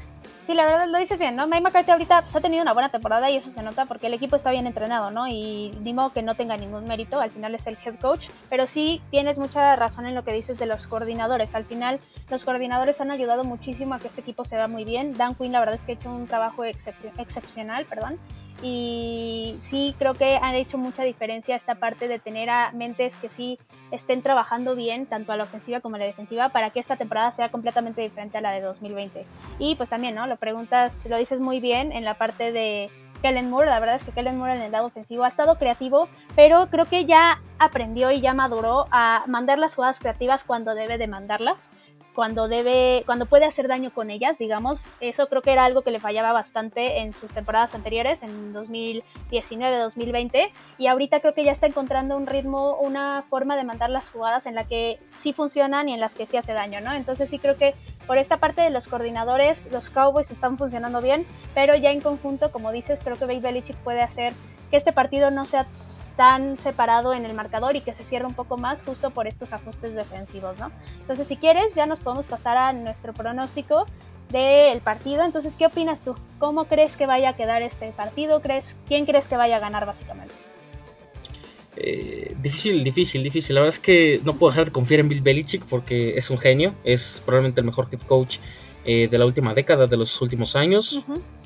Sí, 0.51 0.57
la 0.57 0.65
verdad 0.65 0.89
lo 0.89 0.97
dices 0.97 1.17
bien, 1.17 1.37
¿no? 1.37 1.47
Mike 1.47 1.61
McCarthy 1.61 1.91
ahorita 1.91 2.23
pues, 2.23 2.35
ha 2.35 2.41
tenido 2.41 2.61
una 2.61 2.73
buena 2.73 2.89
temporada 2.89 3.31
y 3.31 3.37
eso 3.37 3.49
se 3.51 3.63
nota 3.63 3.85
porque 3.85 4.07
el 4.07 4.13
equipo 4.13 4.35
está 4.35 4.51
bien 4.51 4.67
entrenado, 4.67 5.09
¿no? 5.09 5.25
Y 5.29 5.71
ni 5.79 5.95
que 6.13 6.21
no 6.21 6.35
tenga 6.35 6.57
ningún 6.57 6.83
mérito, 6.83 7.21
al 7.21 7.29
final 7.29 7.55
es 7.55 7.67
el 7.67 7.77
head 7.85 7.97
coach, 8.01 8.27
pero 8.49 8.67
sí 8.67 9.01
tienes 9.11 9.37
mucha 9.37 9.77
razón 9.77 10.07
en 10.07 10.13
lo 10.13 10.25
que 10.25 10.33
dices 10.33 10.59
de 10.59 10.65
los 10.65 10.87
coordinadores. 10.87 11.55
Al 11.55 11.63
final 11.63 12.01
los 12.29 12.43
coordinadores 12.43 12.99
han 12.99 13.11
ayudado 13.11 13.45
muchísimo 13.45 13.95
a 13.95 13.99
que 13.99 14.07
este 14.07 14.19
equipo 14.19 14.43
se 14.43 14.57
vea 14.57 14.67
muy 14.67 14.83
bien. 14.83 15.13
Dan 15.13 15.35
Quinn 15.35 15.53
la 15.53 15.61
verdad 15.61 15.75
es 15.75 15.83
que 15.83 15.93
ha 15.93 15.95
hecho 15.95 16.13
un 16.13 16.27
trabajo 16.27 16.65
excepcional, 16.65 17.85
perdón 17.85 18.19
y 18.61 19.55
sí 19.59 19.95
creo 19.97 20.13
que 20.13 20.37
han 20.37 20.55
hecho 20.55 20.77
mucha 20.77 21.03
diferencia 21.03 21.55
esta 21.55 21.75
parte 21.75 22.07
de 22.07 22.19
tener 22.19 22.49
a 22.49 22.71
mentes 22.71 23.15
que 23.15 23.29
sí 23.29 23.59
estén 23.91 24.21
trabajando 24.21 24.75
bien 24.75 25.05
tanto 25.05 25.31
a 25.31 25.37
la 25.37 25.43
ofensiva 25.43 25.79
como 25.79 25.95
a 25.95 25.99
la 25.99 26.05
defensiva 26.05 26.49
para 26.49 26.69
que 26.69 26.79
esta 26.79 26.95
temporada 26.95 27.31
sea 27.31 27.49
completamente 27.49 28.01
diferente 28.01 28.37
a 28.37 28.41
la 28.41 28.51
de 28.51 28.61
2020 28.61 29.25
y 29.59 29.75
pues 29.75 29.89
también 29.89 30.15
no 30.15 30.27
lo 30.27 30.37
preguntas 30.37 31.05
lo 31.05 31.17
dices 31.17 31.39
muy 31.39 31.59
bien 31.59 31.91
en 31.91 32.05
la 32.05 32.15
parte 32.15 32.51
de 32.51 32.89
Kellen 33.21 33.49
Moore. 33.49 33.67
La 33.67 33.79
verdad 33.79 33.95
es 33.95 34.03
que 34.03 34.11
Kellen 34.11 34.37
Moore 34.37 34.55
en 34.55 34.61
el 34.61 34.71
lado 34.71 34.87
ofensivo 34.87 35.23
ha 35.23 35.27
estado 35.27 35.55
creativo 35.55 36.09
pero 36.35 36.67
creo 36.69 36.85
que 36.85 37.05
ya 37.05 37.39
aprendió 37.59 38.11
y 38.11 38.21
ya 38.21 38.33
maduró 38.33 38.85
a 38.91 39.23
mandar 39.27 39.59
las 39.59 39.75
jugadas 39.75 39.99
creativas 39.99 40.43
cuando 40.43 40.73
debe 40.75 40.97
de 40.97 41.07
mandarlas 41.07 41.69
cuando 42.13 42.47
debe, 42.47 43.03
cuando 43.05 43.25
puede 43.25 43.45
hacer 43.45 43.67
daño 43.67 43.91
con 43.91 44.11
ellas, 44.11 44.37
digamos. 44.37 44.85
Eso 44.99 45.27
creo 45.27 45.41
que 45.41 45.51
era 45.51 45.65
algo 45.65 45.81
que 45.81 45.91
le 45.91 45.99
fallaba 45.99 46.33
bastante 46.33 46.99
en 46.99 47.13
sus 47.13 47.31
temporadas 47.31 47.75
anteriores, 47.75 48.23
en 48.23 48.53
2019, 48.53 49.77
2020, 49.77 50.51
y 50.77 50.87
ahorita 50.87 51.19
creo 51.19 51.33
que 51.33 51.43
ya 51.43 51.51
está 51.51 51.67
encontrando 51.67 52.17
un 52.17 52.27
ritmo, 52.27 52.75
una 52.77 53.23
forma 53.29 53.55
de 53.55 53.63
mandar 53.63 53.89
las 53.89 54.09
jugadas 54.09 54.45
en 54.45 54.55
la 54.55 54.65
que 54.65 54.99
sí 55.15 55.33
funcionan 55.33 55.89
y 55.89 55.93
en 55.93 55.99
las 55.99 56.15
que 56.15 56.25
sí 56.25 56.37
hace 56.37 56.53
daño, 56.53 56.81
¿no? 56.81 56.93
Entonces 56.93 57.29
sí 57.29 57.39
creo 57.39 57.57
que 57.57 57.73
por 58.07 58.17
esta 58.17 58.37
parte 58.37 58.61
de 58.61 58.69
los 58.71 58.87
coordinadores, 58.87 59.69
los 59.71 59.89
Cowboys 59.89 60.31
están 60.31 60.57
funcionando 60.57 61.01
bien, 61.01 61.25
pero 61.53 61.75
ya 61.75 61.91
en 61.91 62.01
conjunto, 62.01 62.51
como 62.51 62.71
dices, 62.71 62.99
creo 63.03 63.15
que 63.15 63.25
Baby 63.25 63.39
Belichick 63.39 63.77
puede 63.77 64.01
hacer 64.01 64.33
que 64.69 64.77
este 64.77 64.93
partido 64.93 65.31
no 65.31 65.45
sea 65.45 65.67
tan 66.15 66.57
separado 66.57 67.13
en 67.13 67.25
el 67.25 67.33
marcador 67.33 67.75
y 67.75 67.81
que 67.81 67.93
se 67.95 68.03
cierre 68.03 68.25
un 68.25 68.33
poco 68.33 68.57
más 68.57 68.83
justo 68.83 69.11
por 69.11 69.27
estos 69.27 69.53
ajustes 69.53 69.95
defensivos, 69.95 70.57
¿no? 70.59 70.71
Entonces, 70.99 71.27
si 71.27 71.37
quieres, 71.37 71.75
ya 71.75 71.85
nos 71.85 71.99
podemos 71.99 72.27
pasar 72.27 72.57
a 72.57 72.73
nuestro 72.73 73.13
pronóstico 73.13 73.85
del 74.29 74.79
partido. 74.81 75.23
Entonces, 75.23 75.55
¿qué 75.55 75.65
opinas 75.65 76.03
tú? 76.03 76.15
¿Cómo 76.39 76.65
crees 76.65 76.97
que 76.97 77.05
vaya 77.05 77.29
a 77.29 77.35
quedar 77.35 77.61
este 77.61 77.91
partido? 77.91 78.41
¿Crees, 78.41 78.75
¿Quién 78.87 79.05
crees 79.05 79.27
que 79.27 79.37
vaya 79.37 79.57
a 79.57 79.59
ganar 79.59 79.85
básicamente? 79.85 80.33
Eh, 81.75 82.35
difícil, 82.41 82.83
difícil, 82.83 83.23
difícil. 83.23 83.55
La 83.55 83.61
verdad 83.61 83.75
es 83.75 83.79
que 83.79 84.21
no 84.23 84.35
puedo 84.35 84.51
dejar 84.51 84.65
de 84.65 84.71
confiar 84.71 84.99
en 84.99 85.09
Bill 85.09 85.21
Belichick 85.21 85.63
porque 85.65 86.17
es 86.17 86.29
un 86.29 86.37
genio, 86.37 86.75
es 86.83 87.21
probablemente 87.25 87.61
el 87.61 87.65
mejor 87.65 87.87
head 87.91 88.01
coach 88.01 88.37
eh, 88.83 89.07
de 89.09 89.17
la 89.17 89.25
última 89.25 89.53
década, 89.53 89.87
de 89.87 89.97
los 89.97 90.21
últimos 90.21 90.55
años 90.55 91.03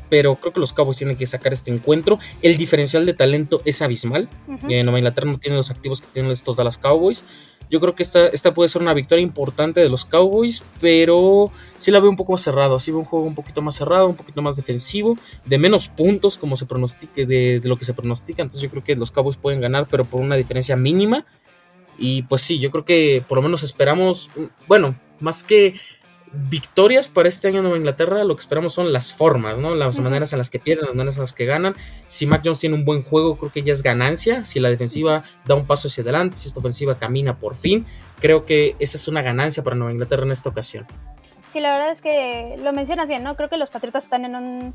pero 0.09 0.35
creo 0.35 0.53
que 0.53 0.59
los 0.59 0.73
Cowboys 0.73 0.97
tienen 0.97 1.17
que 1.17 1.25
sacar 1.27 1.53
este 1.53 1.71
encuentro. 1.71 2.19
El 2.41 2.57
diferencial 2.57 3.05
de 3.05 3.13
talento 3.13 3.61
es 3.65 3.81
abismal. 3.81 4.29
Eh, 4.69 4.83
Nueva 4.83 4.99
Inglaterra 4.99 5.29
no 5.29 5.37
tiene 5.39 5.57
los 5.57 5.71
activos 5.71 6.01
que 6.01 6.07
tienen 6.07 6.31
estos 6.31 6.55
Dallas 6.55 6.77
Cowboys. 6.77 7.25
Yo 7.69 7.79
creo 7.79 7.95
que 7.95 8.03
esta, 8.03 8.27
esta 8.27 8.53
puede 8.53 8.69
ser 8.69 8.83
una 8.83 8.93
victoria 8.93 9.23
importante 9.23 9.79
de 9.79 9.89
los 9.89 10.05
Cowboys, 10.05 10.63
pero 10.79 11.51
sí 11.79 11.89
la 11.89 11.99
veo 11.99 12.09
un 12.09 12.15
poco 12.15 12.33
más 12.33 12.41
cerrado. 12.41 12.79
Sí 12.79 12.91
veo 12.91 12.99
un 12.99 13.05
juego 13.05 13.25
un 13.25 13.33
poquito 13.33 13.61
más 13.61 13.75
cerrado, 13.75 14.07
un 14.07 14.15
poquito 14.15 14.41
más 14.41 14.55
defensivo, 14.55 15.17
de 15.45 15.57
menos 15.57 15.87
puntos 15.87 16.37
como 16.37 16.55
se 16.55 16.65
pronostique, 16.67 17.25
de, 17.25 17.59
de 17.59 17.69
lo 17.69 17.77
que 17.77 17.85
se 17.85 17.93
pronostica. 17.93 18.43
Entonces 18.43 18.61
yo 18.61 18.69
creo 18.69 18.83
que 18.83 18.95
los 18.95 19.11
Cowboys 19.11 19.37
pueden 19.37 19.61
ganar, 19.61 19.87
pero 19.89 20.05
por 20.05 20.21
una 20.21 20.35
diferencia 20.35 20.75
mínima. 20.75 21.25
Y 21.97 22.23
pues 22.23 22.41
sí, 22.41 22.59
yo 22.59 22.71
creo 22.71 22.85
que 22.85 23.23
por 23.27 23.37
lo 23.37 23.41
menos 23.41 23.63
esperamos, 23.63 24.29
bueno, 24.67 24.95
más 25.19 25.43
que 25.43 25.75
victorias 26.49 27.07
para 27.07 27.29
este 27.29 27.47
año 27.47 27.57
en 27.57 27.63
Nueva 27.63 27.77
Inglaterra, 27.77 28.23
lo 28.23 28.35
que 28.35 28.41
esperamos 28.41 28.73
son 28.73 28.91
las 28.93 29.13
formas, 29.13 29.59
¿no? 29.59 29.75
Las 29.75 29.99
maneras 29.99 30.33
en 30.33 30.39
las 30.39 30.49
que 30.49 30.59
pierden, 30.59 30.85
las 30.85 30.95
maneras 30.95 31.15
en 31.15 31.21
las 31.21 31.33
que 31.33 31.45
ganan. 31.45 31.75
Si 32.07 32.25
Mac 32.25 32.41
Jones 32.43 32.59
tiene 32.59 32.75
un 32.75 32.85
buen 32.85 33.03
juego, 33.03 33.37
creo 33.37 33.51
que 33.51 33.61
ya 33.61 33.73
es 33.73 33.83
ganancia. 33.83 34.45
Si 34.45 34.59
la 34.59 34.69
defensiva 34.69 35.23
da 35.45 35.55
un 35.55 35.65
paso 35.65 35.87
hacia 35.87 36.03
adelante, 36.03 36.35
si 36.35 36.47
esta 36.47 36.59
ofensiva 36.59 36.97
camina 36.97 37.37
por 37.37 37.55
fin, 37.55 37.85
creo 38.19 38.45
que 38.45 38.75
esa 38.79 38.97
es 38.97 39.07
una 39.07 39.21
ganancia 39.21 39.63
para 39.63 39.75
Nueva 39.75 39.91
Inglaterra 39.91 40.23
en 40.23 40.31
esta 40.31 40.49
ocasión. 40.49 40.85
Sí, 41.49 41.59
la 41.59 41.71
verdad 41.71 41.91
es 41.91 42.01
que 42.01 42.55
lo 42.61 42.73
mencionas 42.73 43.07
bien, 43.07 43.23
¿no? 43.23 43.35
Creo 43.35 43.49
que 43.49 43.57
los 43.57 43.69
Patriotas 43.69 44.03
están 44.03 44.25
en 44.25 44.35
un 44.35 44.73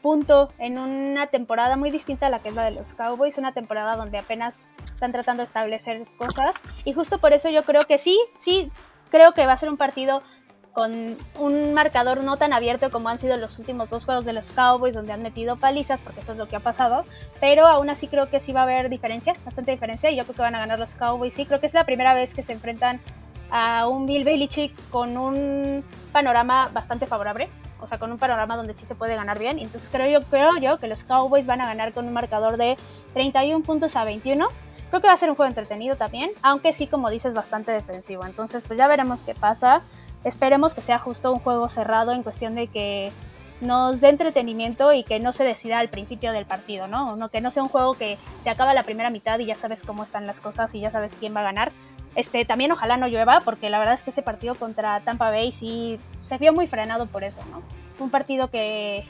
punto, 0.00 0.52
en 0.58 0.78
una 0.78 1.26
temporada 1.26 1.76
muy 1.76 1.90
distinta 1.90 2.26
a 2.26 2.30
la 2.30 2.38
que 2.40 2.48
es 2.48 2.54
la 2.54 2.64
de 2.64 2.70
los 2.72 2.94
Cowboys, 2.94 3.38
una 3.38 3.52
temporada 3.52 3.96
donde 3.96 4.18
apenas 4.18 4.68
están 4.84 5.12
tratando 5.12 5.40
de 5.40 5.44
establecer 5.44 6.06
cosas. 6.16 6.56
Y 6.84 6.92
justo 6.92 7.18
por 7.18 7.32
eso 7.32 7.50
yo 7.50 7.62
creo 7.64 7.82
que 7.82 7.98
sí, 7.98 8.18
sí, 8.38 8.70
creo 9.10 9.34
que 9.34 9.46
va 9.46 9.52
a 9.52 9.56
ser 9.56 9.68
un 9.68 9.76
partido 9.76 10.22
con 10.72 11.16
un 11.38 11.74
marcador 11.74 12.22
no 12.22 12.36
tan 12.36 12.52
abierto 12.52 12.90
como 12.90 13.08
han 13.08 13.18
sido 13.18 13.36
los 13.36 13.58
últimos 13.58 13.90
dos 13.90 14.04
juegos 14.04 14.24
de 14.24 14.32
los 14.32 14.52
Cowboys, 14.52 14.94
donde 14.94 15.12
han 15.12 15.22
metido 15.22 15.56
palizas, 15.56 16.00
porque 16.00 16.20
eso 16.20 16.32
es 16.32 16.38
lo 16.38 16.48
que 16.48 16.56
ha 16.56 16.60
pasado. 16.60 17.04
Pero 17.40 17.66
aún 17.66 17.90
así 17.90 18.08
creo 18.08 18.30
que 18.30 18.40
sí 18.40 18.52
va 18.52 18.60
a 18.60 18.62
haber 18.64 18.88
diferencia, 18.88 19.34
bastante 19.44 19.72
diferencia, 19.72 20.10
y 20.10 20.16
yo 20.16 20.24
creo 20.24 20.36
que 20.36 20.42
van 20.42 20.54
a 20.54 20.60
ganar 20.60 20.78
los 20.78 20.94
Cowboys. 20.94 21.34
Sí, 21.34 21.46
creo 21.46 21.60
que 21.60 21.66
es 21.66 21.74
la 21.74 21.84
primera 21.84 22.14
vez 22.14 22.34
que 22.34 22.42
se 22.42 22.52
enfrentan 22.52 23.00
a 23.50 23.88
un 23.88 24.06
Bill 24.06 24.24
Belichick 24.24 24.72
con 24.90 25.16
un 25.16 25.84
panorama 26.12 26.70
bastante 26.72 27.06
favorable, 27.06 27.48
o 27.80 27.88
sea, 27.88 27.98
con 27.98 28.12
un 28.12 28.18
panorama 28.18 28.56
donde 28.56 28.74
sí 28.74 28.86
se 28.86 28.94
puede 28.94 29.16
ganar 29.16 29.38
bien. 29.38 29.58
Entonces 29.58 29.88
creo 29.90 30.06
yo, 30.08 30.24
creo 30.26 30.56
yo 30.60 30.78
que 30.78 30.86
los 30.86 31.04
Cowboys 31.04 31.46
van 31.46 31.60
a 31.60 31.66
ganar 31.66 31.92
con 31.92 32.06
un 32.06 32.12
marcador 32.12 32.56
de 32.56 32.76
31 33.14 33.64
puntos 33.64 33.96
a 33.96 34.04
21. 34.04 34.46
Creo 34.90 35.00
que 35.00 35.06
va 35.06 35.14
a 35.14 35.16
ser 35.16 35.30
un 35.30 35.36
juego 35.36 35.48
entretenido 35.48 35.96
también, 35.96 36.30
aunque 36.42 36.72
sí, 36.72 36.86
como 36.86 37.10
dices, 37.10 37.32
bastante 37.32 37.70
defensivo. 37.72 38.26
Entonces, 38.26 38.62
pues 38.66 38.78
ya 38.78 38.88
veremos 38.88 39.24
qué 39.24 39.34
pasa. 39.34 39.82
Esperemos 40.24 40.74
que 40.74 40.82
sea 40.82 40.98
justo 40.98 41.32
un 41.32 41.38
juego 41.38 41.68
cerrado 41.68 42.12
en 42.12 42.22
cuestión 42.22 42.56
de 42.56 42.66
que 42.66 43.12
nos 43.60 44.00
dé 44.00 44.08
entretenimiento 44.08 44.92
y 44.92 45.04
que 45.04 45.20
no 45.20 45.32
se 45.32 45.44
decida 45.44 45.78
al 45.78 45.90
principio 45.90 46.32
del 46.32 46.46
partido, 46.46 46.88
¿no? 46.88 47.14
no 47.16 47.28
que 47.28 47.40
no 47.40 47.50
sea 47.50 47.62
un 47.62 47.68
juego 47.68 47.94
que 47.94 48.18
se 48.42 48.50
acaba 48.50 48.74
la 48.74 48.82
primera 48.82 49.10
mitad 49.10 49.38
y 49.38 49.46
ya 49.46 49.54
sabes 49.54 49.82
cómo 49.82 50.02
están 50.02 50.26
las 50.26 50.40
cosas 50.40 50.74
y 50.74 50.80
ya 50.80 50.90
sabes 50.90 51.14
quién 51.18 51.36
va 51.36 51.40
a 51.40 51.44
ganar. 51.44 51.72
Este, 52.16 52.44
también 52.44 52.72
ojalá 52.72 52.96
no 52.96 53.06
llueva, 53.06 53.40
porque 53.40 53.70
la 53.70 53.78
verdad 53.78 53.94
es 53.94 54.02
que 54.02 54.10
ese 54.10 54.22
partido 54.22 54.54
contra 54.56 55.00
Tampa 55.00 55.30
Bay 55.30 55.52
sí 55.52 56.00
se 56.20 56.38
vio 56.38 56.52
muy 56.52 56.66
frenado 56.66 57.06
por 57.06 57.22
eso, 57.22 57.40
¿no? 57.52 57.62
Un 58.02 58.10
partido 58.10 58.50
que 58.50 59.06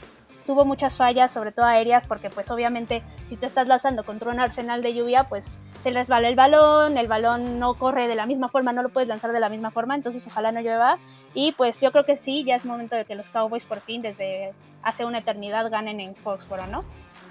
tuvo 0.51 0.65
muchas 0.65 0.97
fallas, 0.97 1.31
sobre 1.31 1.53
todo 1.53 1.65
aéreas, 1.65 2.05
porque 2.05 2.29
pues 2.29 2.51
obviamente 2.51 3.03
si 3.29 3.37
tú 3.37 3.45
estás 3.45 3.69
lanzando 3.69 4.03
contra 4.03 4.31
un 4.31 4.41
arsenal 4.41 4.81
de 4.81 4.93
lluvia, 4.93 5.23
pues 5.29 5.59
se 5.79 5.91
resbala 5.91 6.27
el 6.27 6.35
balón, 6.35 6.97
el 6.97 7.07
balón 7.07 7.57
no 7.57 7.75
corre 7.75 8.09
de 8.09 8.15
la 8.15 8.25
misma 8.25 8.49
forma, 8.49 8.73
no 8.73 8.83
lo 8.83 8.89
puedes 8.89 9.07
lanzar 9.07 9.31
de 9.31 9.39
la 9.39 9.47
misma 9.47 9.71
forma, 9.71 9.95
entonces 9.95 10.27
ojalá 10.27 10.51
no 10.51 10.59
llueva. 10.59 10.99
Y 11.33 11.53
pues 11.53 11.79
yo 11.79 11.93
creo 11.93 12.03
que 12.03 12.17
sí, 12.17 12.43
ya 12.43 12.55
es 12.55 12.65
momento 12.65 12.97
de 12.97 13.05
que 13.05 13.15
los 13.15 13.29
Cowboys 13.29 13.63
por 13.63 13.79
fin, 13.79 14.01
desde 14.01 14.51
hace 14.83 15.05
una 15.05 15.19
eternidad, 15.19 15.71
ganen 15.71 16.01
en 16.01 16.17
Foxborough, 16.17 16.67
¿no? 16.67 16.83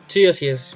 Sí, 0.07 0.27
así 0.27 0.49
es. 0.49 0.75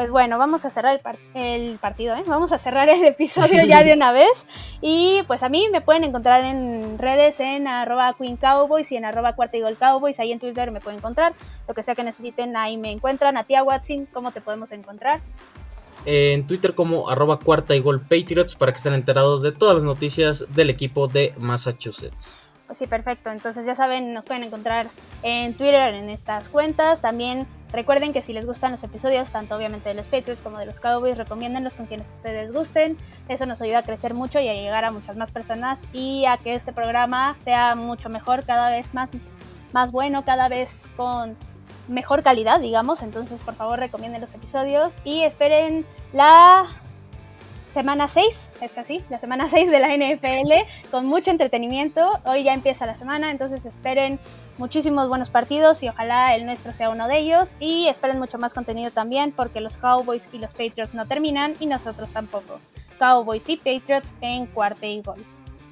Pues 0.00 0.10
bueno, 0.10 0.38
vamos 0.38 0.64
a 0.64 0.70
cerrar 0.70 0.98
el, 1.34 1.78
partido, 1.78 2.16
¿eh? 2.16 2.22
Vamos 2.26 2.52
a 2.52 2.58
cerrar 2.58 2.88
el 2.88 3.04
episodio 3.04 3.66
ya 3.66 3.84
de 3.84 3.92
una 3.92 4.12
vez. 4.12 4.46
Y 4.80 5.20
pues 5.26 5.42
a 5.42 5.50
mí 5.50 5.68
me 5.70 5.82
pueden 5.82 6.04
encontrar 6.04 6.42
en 6.42 6.96
redes 6.96 7.38
en 7.38 7.68
arroba 7.68 8.14
Queen 8.18 8.38
Cowboys 8.38 8.90
y 8.92 8.96
en 8.96 9.04
arroba 9.04 9.34
Cuarta 9.34 9.58
Cowboys. 9.78 10.18
Ahí 10.18 10.32
en 10.32 10.40
Twitter 10.40 10.70
me 10.70 10.80
pueden 10.80 11.00
encontrar. 11.00 11.34
Lo 11.68 11.74
que 11.74 11.82
sea 11.82 11.94
que 11.94 12.02
necesiten, 12.02 12.56
ahí 12.56 12.78
me 12.78 12.90
encuentran. 12.90 13.36
A 13.36 13.44
tía 13.44 13.62
Watson, 13.62 14.06
¿cómo 14.10 14.30
te 14.30 14.40
podemos 14.40 14.72
encontrar? 14.72 15.20
En 16.06 16.46
Twitter 16.46 16.74
como 16.74 17.10
arroba 17.10 17.38
Cuarta 17.38 17.74
y 17.74 17.80
Gol 17.80 18.00
Patriots 18.00 18.54
para 18.54 18.72
que 18.72 18.78
estén 18.78 18.94
enterados 18.94 19.42
de 19.42 19.52
todas 19.52 19.74
las 19.74 19.84
noticias 19.84 20.46
del 20.54 20.70
equipo 20.70 21.08
de 21.08 21.34
Massachusetts. 21.36 22.40
Pues 22.66 22.78
sí, 22.78 22.86
perfecto. 22.86 23.30
Entonces 23.30 23.66
ya 23.66 23.74
saben, 23.74 24.14
nos 24.14 24.24
pueden 24.24 24.44
encontrar 24.44 24.86
en 25.22 25.52
Twitter 25.52 25.92
en 25.92 26.08
estas 26.08 26.48
cuentas. 26.48 27.02
También 27.02 27.46
recuerden 27.72 28.12
que 28.12 28.22
si 28.22 28.32
les 28.32 28.46
gustan 28.46 28.72
los 28.72 28.82
episodios, 28.82 29.30
tanto 29.30 29.56
obviamente 29.56 29.88
de 29.88 29.94
los 29.94 30.06
Patriots 30.06 30.40
como 30.40 30.58
de 30.58 30.66
los 30.66 30.80
Cowboys, 30.80 31.16
recomiéndenlos 31.16 31.76
con 31.76 31.86
quienes 31.86 32.06
ustedes 32.12 32.52
gusten. 32.52 32.96
Eso 33.28 33.46
nos 33.46 33.60
ayuda 33.62 33.78
a 33.78 33.82
crecer 33.82 34.14
mucho 34.14 34.40
y 34.40 34.48
a 34.48 34.54
llegar 34.54 34.84
a 34.84 34.90
muchas 34.90 35.16
más 35.16 35.30
personas 35.30 35.86
y 35.92 36.24
a 36.26 36.36
que 36.36 36.54
este 36.54 36.72
programa 36.72 37.36
sea 37.38 37.74
mucho 37.74 38.08
mejor, 38.08 38.44
cada 38.44 38.70
vez 38.70 38.94
más, 38.94 39.10
más 39.72 39.92
bueno, 39.92 40.24
cada 40.24 40.48
vez 40.48 40.88
con 40.96 41.36
mejor 41.88 42.22
calidad, 42.22 42.60
digamos. 42.60 43.02
Entonces, 43.02 43.40
por 43.40 43.54
favor, 43.54 43.78
recomienden 43.78 44.20
los 44.20 44.34
episodios 44.34 44.94
y 45.04 45.22
esperen 45.22 45.84
la 46.12 46.66
semana 47.70 48.08
6, 48.08 48.50
es 48.60 48.78
así, 48.78 49.02
la 49.08 49.18
semana 49.18 49.48
6 49.50 49.70
de 49.70 49.78
la 49.78 49.94
NFL, 49.96 50.90
con 50.90 51.06
mucho 51.06 51.30
entretenimiento. 51.30 52.18
Hoy 52.24 52.44
ya 52.44 52.54
empieza 52.54 52.86
la 52.86 52.96
semana, 52.96 53.30
entonces 53.30 53.64
esperen 53.64 54.18
muchísimos 54.60 55.08
buenos 55.08 55.30
partidos 55.30 55.82
y 55.82 55.88
ojalá 55.88 56.36
el 56.36 56.46
nuestro 56.46 56.72
sea 56.74 56.90
uno 56.90 57.08
de 57.08 57.18
ellos. 57.18 57.56
Y 57.58 57.88
esperen 57.88 58.18
mucho 58.18 58.38
más 58.38 58.54
contenido 58.54 58.92
también, 58.92 59.32
porque 59.32 59.60
los 59.60 59.76
Cowboys 59.78 60.28
y 60.32 60.38
los 60.38 60.52
Patriots 60.52 60.94
no 60.94 61.06
terminan 61.06 61.54
y 61.58 61.66
nosotros 61.66 62.10
tampoco. 62.10 62.60
Cowboys 62.98 63.48
y 63.48 63.56
Patriots 63.56 64.14
en 64.20 64.46
cuarta 64.46 64.86
y 64.86 65.00
gol. 65.00 65.24